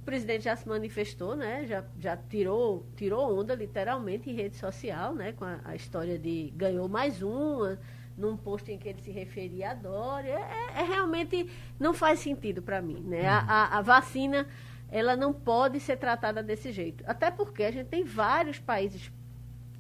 O 0.02 0.06
presidente 0.06 0.46
já 0.46 0.56
se 0.56 0.68
manifestou, 0.68 1.36
né? 1.36 1.66
Já, 1.66 1.84
já 2.00 2.16
tirou, 2.16 2.86
tirou 2.96 3.38
onda 3.38 3.54
literalmente 3.54 4.30
em 4.30 4.34
rede 4.34 4.56
social, 4.56 5.14
né? 5.14 5.34
Com 5.34 5.46
a, 5.46 5.60
a 5.66 5.76
história 5.76 6.18
de 6.18 6.54
ganhou 6.56 6.88
mais 6.88 7.22
uma 7.22 7.78
num 8.18 8.36
posto 8.36 8.70
em 8.70 8.78
que 8.78 8.90
ele 8.90 9.02
se 9.02 9.12
referia 9.12 9.72
a 9.72 9.74
Dória, 9.74 10.40
é, 10.40 10.82
é 10.82 10.84
realmente 10.84 11.50
não 11.80 11.94
faz 11.94 12.20
sentido 12.20 12.62
para 12.62 12.82
mim. 12.82 13.00
Né? 13.02 13.28
A, 13.28 13.40
a, 13.40 13.78
a, 13.78 13.82
vacina 13.82 14.48
ela 14.90 15.16
não 15.16 15.32
pode 15.32 15.80
ser 15.80 15.98
tratada 15.98 16.42
desse 16.42 16.72
jeito. 16.72 17.04
Até 17.08 17.30
porque 17.30 17.64
a 17.64 17.72
gente 17.72 17.88
tem 17.88 18.04
vários 18.04 18.58
países 18.58 19.12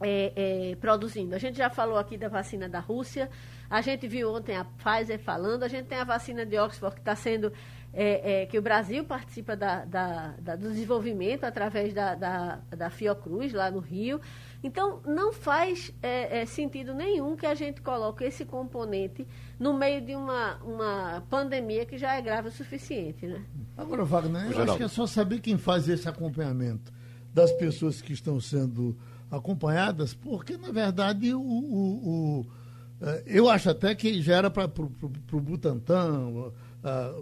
é, 0.01 0.71
é, 0.71 0.75
produzindo. 0.75 1.33
A 1.33 1.39
gente 1.39 1.57
já 1.57 1.69
falou 1.69 1.97
aqui 1.97 2.17
da 2.17 2.29
vacina 2.29 2.69
da 2.69 2.79
Rússia, 2.79 3.29
a 3.69 3.81
gente 3.81 4.07
viu 4.07 4.31
ontem 4.33 4.55
a 4.55 4.63
Pfizer 4.65 5.19
falando, 5.19 5.63
a 5.63 5.67
gente 5.67 5.87
tem 5.87 5.97
a 5.97 6.03
vacina 6.03 6.45
de 6.45 6.57
Oxford 6.57 6.95
que 6.95 7.01
está 7.01 7.15
sendo 7.15 7.51
é, 7.93 8.41
é, 8.41 8.45
que 8.45 8.57
o 8.57 8.61
Brasil 8.61 9.03
participa 9.03 9.55
da, 9.55 9.83
da, 9.85 10.33
da, 10.39 10.55
do 10.55 10.69
desenvolvimento 10.69 11.45
através 11.45 11.93
da, 11.93 12.15
da, 12.15 12.59
da, 12.69 12.89
Fiocruz, 12.89 13.53
lá 13.53 13.71
no 13.71 13.79
Rio. 13.79 14.21
Então, 14.63 15.01
não 15.05 15.31
faz 15.31 15.93
é, 16.01 16.41
é, 16.41 16.45
sentido 16.45 16.93
nenhum 16.93 17.35
que 17.35 17.45
a 17.45 17.53
gente 17.53 17.81
coloque 17.81 18.23
esse 18.23 18.43
componente 18.43 19.25
no 19.59 19.73
meio 19.73 20.01
de 20.01 20.15
uma, 20.15 20.55
uma 20.63 21.23
pandemia 21.29 21.85
que 21.85 21.97
já 21.97 22.15
é 22.15 22.21
grave 22.21 22.49
o 22.49 22.51
suficiente. 22.51 23.27
Né? 23.27 23.43
Agora, 23.77 24.03
Wagner, 24.03 24.51
eu 24.51 24.63
acho 24.63 24.77
que 24.77 24.83
é 24.83 24.87
só 24.87 25.05
saber 25.05 25.39
quem 25.39 25.57
faz 25.57 25.87
esse 25.87 26.07
acompanhamento. 26.09 26.91
das 27.33 27.51
pessoas 27.51 28.01
que 28.01 28.13
estão 28.13 28.39
sendo 28.39 28.97
acompanhadas, 29.29 30.13
porque, 30.13 30.57
na 30.57 30.71
verdade, 30.71 31.33
o, 31.33 31.39
o, 31.39 32.39
o 32.41 32.45
eh, 33.01 33.23
eu 33.27 33.49
acho 33.49 33.69
até 33.69 33.93
que 33.93 34.21
já 34.21 34.37
era 34.37 34.49
para 34.49 34.65
o 34.65 35.39
Butantan, 35.39 36.51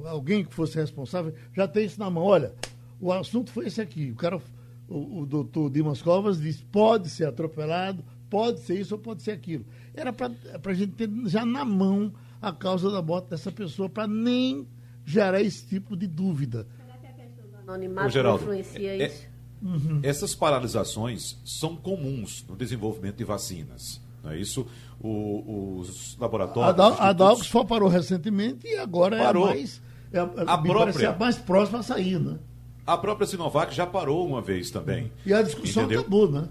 alguém 0.05 0.45
que 0.45 0.53
fosse 0.53 0.77
responsável, 0.77 1.33
já 1.53 1.67
tem 1.67 1.85
isso 1.85 1.99
na 1.99 2.09
mão. 2.09 2.23
Olha, 2.23 2.53
o 2.99 3.11
assunto 3.11 3.51
foi 3.51 3.67
esse 3.67 3.81
aqui. 3.81 4.11
O 4.11 4.15
cara, 4.15 4.39
o, 4.87 5.21
o 5.21 5.25
doutor 5.25 5.69
Dimas 5.69 6.01
Covas 6.01 6.39
disse, 6.39 6.63
pode 6.63 7.09
ser 7.09 7.27
atropelado, 7.27 8.03
pode 8.29 8.59
ser 8.61 8.79
isso 8.79 8.95
ou 8.95 8.99
pode 8.99 9.23
ser 9.23 9.31
aquilo. 9.31 9.65
Era 9.93 10.11
para 10.13 10.31
a 10.63 10.73
gente 10.73 10.93
ter 10.93 11.09
já 11.25 11.45
na 11.45 11.65
mão 11.65 12.13
a 12.41 12.51
causa 12.51 12.91
da 12.91 13.01
morte 13.01 13.29
dessa 13.29 13.51
pessoa, 13.51 13.89
para 13.89 14.07
nem 14.07 14.67
gerar 15.03 15.41
esse 15.41 15.65
tipo 15.65 15.95
de 15.95 16.07
dúvida. 16.07 16.67
Será 16.77 16.97
que 16.97 17.07
a 17.07 17.13
questão 17.13 17.47
do 17.47 17.57
anonimato 17.57 18.09
Geraldo, 18.09 18.43
influencia 18.43 18.91
é, 18.91 19.01
é 19.01 19.07
isso? 19.07 19.35
Uhum. 19.61 19.99
Essas 20.03 20.35
paralisações 20.35 21.39
são 21.43 21.75
comuns 21.75 22.45
no 22.47 22.55
desenvolvimento 22.55 23.17
de 23.17 23.23
vacinas. 23.23 24.01
Não 24.23 24.31
é 24.31 24.39
isso? 24.39 24.67
O, 24.99 25.79
os 25.79 26.17
laboratórios. 26.19 26.99
A, 26.99 27.13
da, 27.13 27.31
Oxford 27.31 27.67
parou 27.67 27.89
recentemente 27.89 28.67
e 28.67 28.77
agora 28.77 29.17
parou. 29.17 29.47
é 29.47 29.51
a 29.51 29.55
mais. 29.55 29.81
É 30.11 30.19
a, 30.19 30.23
a 30.23 30.57
própria, 30.57 31.09
a 31.11 31.17
mais 31.17 31.37
próxima 31.37 31.79
a 31.79 31.83
sair, 31.83 32.19
né? 32.19 32.37
A 32.85 32.97
própria 32.97 33.25
Sinovac 33.25 33.73
já 33.73 33.85
parou 33.85 34.27
uma 34.27 34.41
vez 34.41 34.69
também. 34.69 35.11
E 35.25 35.33
a 35.33 35.41
discussão 35.41 35.83
entendeu? 35.83 36.01
acabou, 36.01 36.29
né? 36.29 36.47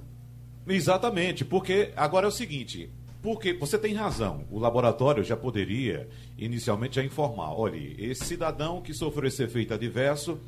Exatamente, 0.67 1.45
porque 1.45 1.93
agora 1.95 2.27
é 2.27 2.29
o 2.29 2.33
seguinte, 2.33 2.91
porque 3.23 3.53
você 3.53 3.79
tem 3.79 3.95
razão, 3.95 4.45
o 4.51 4.59
laboratório 4.59 5.23
já 5.23 5.37
poderia 5.37 6.09
inicialmente 6.39 6.97
já 6.97 7.05
informar, 7.05 7.53
olha, 7.53 7.77
esse 7.99 8.25
cidadão 8.25 8.81
que 8.81 8.95
sofreu 8.95 9.29
esse 9.29 9.43
efeito 9.43 9.75
adverso, 9.75 10.41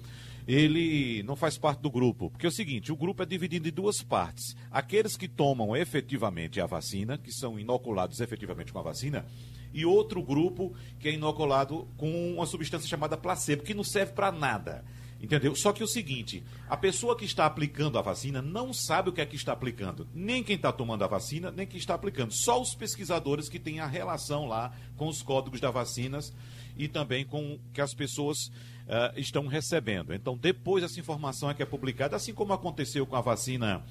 ele 0.47 1.23
não 1.25 1.35
faz 1.35 1.59
parte 1.59 1.81
do 1.81 1.91
grupo. 1.91 2.31
Porque 2.31 2.47
é 2.47 2.49
o 2.49 2.53
seguinte, 2.53 2.93
o 2.93 2.97
grupo 2.97 3.23
é 3.23 3.27
dividido 3.27 3.69
em 3.69 3.73
duas 3.73 4.01
partes. 4.03 4.57
Aqueles 4.71 5.17
que 5.17 5.27
tomam 5.27 5.77
efetivamente 5.77 6.61
a 6.61 6.67
vacina, 6.67 7.19
que 7.19 7.33
são 7.33 7.59
inoculados 7.59 8.21
efetivamente 8.21 8.73
com 8.73 8.79
a 8.79 8.83
vacina, 8.83 9.27
e 9.75 9.85
outro 9.85 10.23
grupo 10.23 10.73
que 11.01 11.09
é 11.09 11.13
inoculado 11.13 11.89
com 11.97 12.35
uma 12.35 12.47
substância 12.47 12.89
chamada 12.89 13.17
placebo, 13.17 13.63
que 13.63 13.75
não 13.75 13.85
serve 13.85 14.13
para 14.13 14.31
nada. 14.31 14.85
Entendeu? 15.21 15.55
Só 15.55 15.73
que 15.73 15.83
o 15.83 15.89
seguinte, 15.89 16.45
a 16.69 16.77
pessoa 16.77 17.17
que 17.17 17.25
está 17.25 17.47
aplicando 17.47 17.99
a 17.99 18.03
vacina 18.03 18.43
não 18.43 18.73
sabe 18.73 19.09
o 19.09 19.13
que 19.13 19.21
é 19.21 19.27
que 19.27 19.37
está 19.37 19.53
aplicando. 19.53 20.07
Nem 20.15 20.43
quem 20.43 20.57
está 20.57 20.71
tomando 20.71 21.05
a 21.05 21.07
vacina, 21.07 21.51
nem 21.51 21.67
quem 21.67 21.79
está 21.79 21.95
aplicando. 21.95 22.33
Só 22.33 22.61
os 22.61 22.75
pesquisadores 22.75 23.49
que 23.49 23.59
têm 23.59 23.81
a 23.81 23.87
relação 23.87 24.47
lá 24.47 24.73
com 24.97 25.09
os 25.09 25.23
códigos 25.23 25.61
das 25.61 25.73
vacinas 25.73 26.35
e 26.77 26.87
também 26.87 27.25
com 27.25 27.59
que 27.73 27.81
as 27.81 27.95
pessoas 27.95 28.47
uh, 28.87 29.19
estão 29.19 29.47
recebendo. 29.47 30.13
Então, 30.13 30.37
depois 30.37 30.85
essa 30.85 31.01
informação 31.01 31.49
é 31.49 31.55
que 31.55 31.63
é 31.63 31.67
publicada, 31.67 32.15
assim 32.15 32.35
como 32.35 32.53
aconteceu 32.53 33.07
com 33.07 33.17
a 33.17 33.21
vacina 33.23 33.83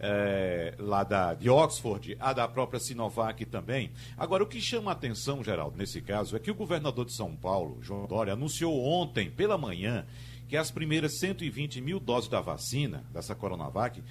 é, 0.00 0.74
lá 0.78 1.04
da, 1.04 1.34
de 1.34 1.50
Oxford, 1.50 2.16
a 2.18 2.32
da 2.32 2.48
própria 2.48 2.80
Sinovac 2.80 3.44
também. 3.44 3.90
Agora, 4.16 4.42
o 4.42 4.46
que 4.46 4.60
chama 4.60 4.90
a 4.90 4.94
atenção, 4.94 5.44
Geraldo, 5.44 5.76
nesse 5.76 6.00
caso, 6.00 6.34
é 6.34 6.38
que 6.38 6.50
o 6.50 6.54
governador 6.54 7.04
de 7.04 7.12
São 7.12 7.36
Paulo, 7.36 7.78
João 7.82 8.06
Dória, 8.06 8.32
anunciou 8.32 8.82
ontem, 8.82 9.30
pela 9.30 9.58
manhã, 9.58 10.06
que 10.50 10.56
as 10.56 10.68
primeiras 10.68 11.20
120 11.20 11.80
mil 11.80 12.00
doses 12.00 12.28
da 12.28 12.40
vacina, 12.40 13.04
dessa 13.12 13.36
Coronavac, 13.36 14.02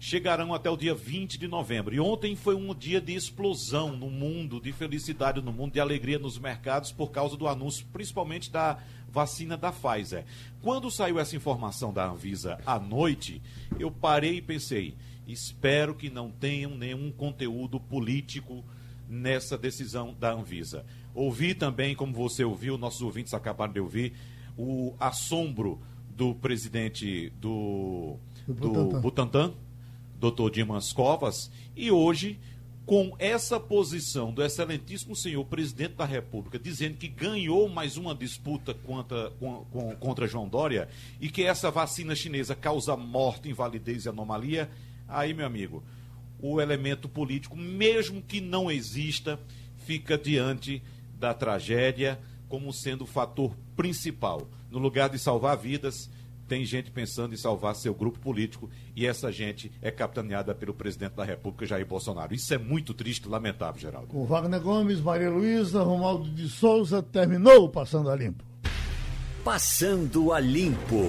chegarão 0.00 0.52
até 0.52 0.68
o 0.68 0.76
dia 0.76 0.92
20 0.92 1.38
de 1.38 1.46
novembro. 1.46 1.94
E 1.94 2.00
ontem 2.00 2.34
foi 2.34 2.56
um 2.56 2.74
dia 2.74 3.00
de 3.00 3.14
explosão 3.14 3.96
no 3.96 4.10
mundo, 4.10 4.60
de 4.60 4.72
felicidade 4.72 5.40
no 5.40 5.52
mundo, 5.52 5.74
de 5.74 5.78
alegria 5.78 6.18
nos 6.18 6.40
mercados 6.40 6.90
por 6.90 7.12
causa 7.12 7.36
do 7.36 7.46
anúncio, 7.46 7.86
principalmente 7.92 8.50
da 8.50 8.82
vacina 9.08 9.56
da 9.56 9.70
Pfizer. 9.70 10.24
Quando 10.60 10.90
saiu 10.90 11.20
essa 11.20 11.36
informação 11.36 11.92
da 11.92 12.10
Anvisa 12.10 12.58
à 12.66 12.80
noite, 12.80 13.40
eu 13.78 13.88
parei 13.88 14.38
e 14.38 14.42
pensei: 14.42 14.96
espero 15.24 15.94
que 15.94 16.10
não 16.10 16.32
tenham 16.32 16.72
nenhum 16.76 17.12
conteúdo 17.12 17.78
político 17.78 18.64
nessa 19.08 19.56
decisão 19.56 20.12
da 20.18 20.32
Anvisa. 20.32 20.84
Ouvi 21.14 21.54
também, 21.54 21.94
como 21.94 22.12
você 22.12 22.42
ouviu, 22.42 22.76
nossos 22.76 23.02
ouvintes 23.02 23.32
acabaram 23.32 23.72
de 23.72 23.78
ouvir, 23.78 24.14
o 24.56 24.94
assombro 24.98 25.80
do 26.08 26.34
presidente 26.34 27.30
do, 27.40 28.16
do, 28.48 29.00
Butantan, 29.00 29.52
doutor 30.18 30.50
Dimas 30.50 30.92
Covas, 30.92 31.50
e 31.76 31.90
hoje, 31.90 32.38
com 32.86 33.14
essa 33.18 33.60
posição 33.60 34.32
do 34.32 34.42
excelentíssimo 34.42 35.14
senhor 35.14 35.44
presidente 35.44 35.94
da 35.94 36.06
República, 36.06 36.58
dizendo 36.58 36.96
que 36.96 37.08
ganhou 37.08 37.68
mais 37.68 37.96
uma 37.96 38.14
disputa 38.14 38.72
contra, 38.72 39.30
contra 40.00 40.26
João 40.26 40.48
Dória 40.48 40.88
e 41.20 41.28
que 41.28 41.42
essa 41.42 41.70
vacina 41.70 42.14
chinesa 42.14 42.54
causa 42.54 42.96
morte, 42.96 43.50
invalidez 43.50 44.06
e 44.06 44.08
anomalia, 44.08 44.70
aí, 45.06 45.34
meu 45.34 45.46
amigo, 45.46 45.82
o 46.40 46.60
elemento 46.60 47.08
político, 47.08 47.56
mesmo 47.56 48.22
que 48.22 48.40
não 48.40 48.70
exista, 48.70 49.38
fica 49.78 50.16
diante 50.16 50.82
da 51.18 51.34
tragédia 51.34 52.18
como 52.48 52.72
sendo 52.72 53.02
o 53.02 53.06
fator 53.06 53.56
principal. 53.74 54.48
No 54.70 54.78
lugar 54.78 55.08
de 55.08 55.18
salvar 55.18 55.56
vidas, 55.56 56.10
tem 56.46 56.64
gente 56.64 56.90
pensando 56.90 57.34
em 57.34 57.36
salvar 57.36 57.74
seu 57.74 57.94
grupo 57.94 58.18
político 58.18 58.70
e 58.94 59.06
essa 59.06 59.32
gente 59.32 59.70
é 59.82 59.90
capitaneada 59.90 60.54
pelo 60.54 60.72
presidente 60.72 61.14
da 61.14 61.24
República, 61.24 61.66
Jair 61.66 61.86
Bolsonaro. 61.86 62.34
Isso 62.34 62.52
é 62.54 62.58
muito 62.58 62.94
triste 62.94 63.24
e 63.24 63.28
lamentável, 63.28 63.80
Geraldo. 63.80 64.16
O 64.16 64.24
Wagner 64.24 64.60
Gomes, 64.60 65.00
Maria 65.00 65.30
Luísa, 65.30 65.82
Romualdo 65.82 66.30
de 66.30 66.48
Souza 66.48 67.02
terminou 67.02 67.68
Passando 67.68 68.10
a 68.10 68.16
Limpo. 68.16 68.44
Passando 69.44 70.32
a 70.32 70.40
Limpo. 70.40 71.04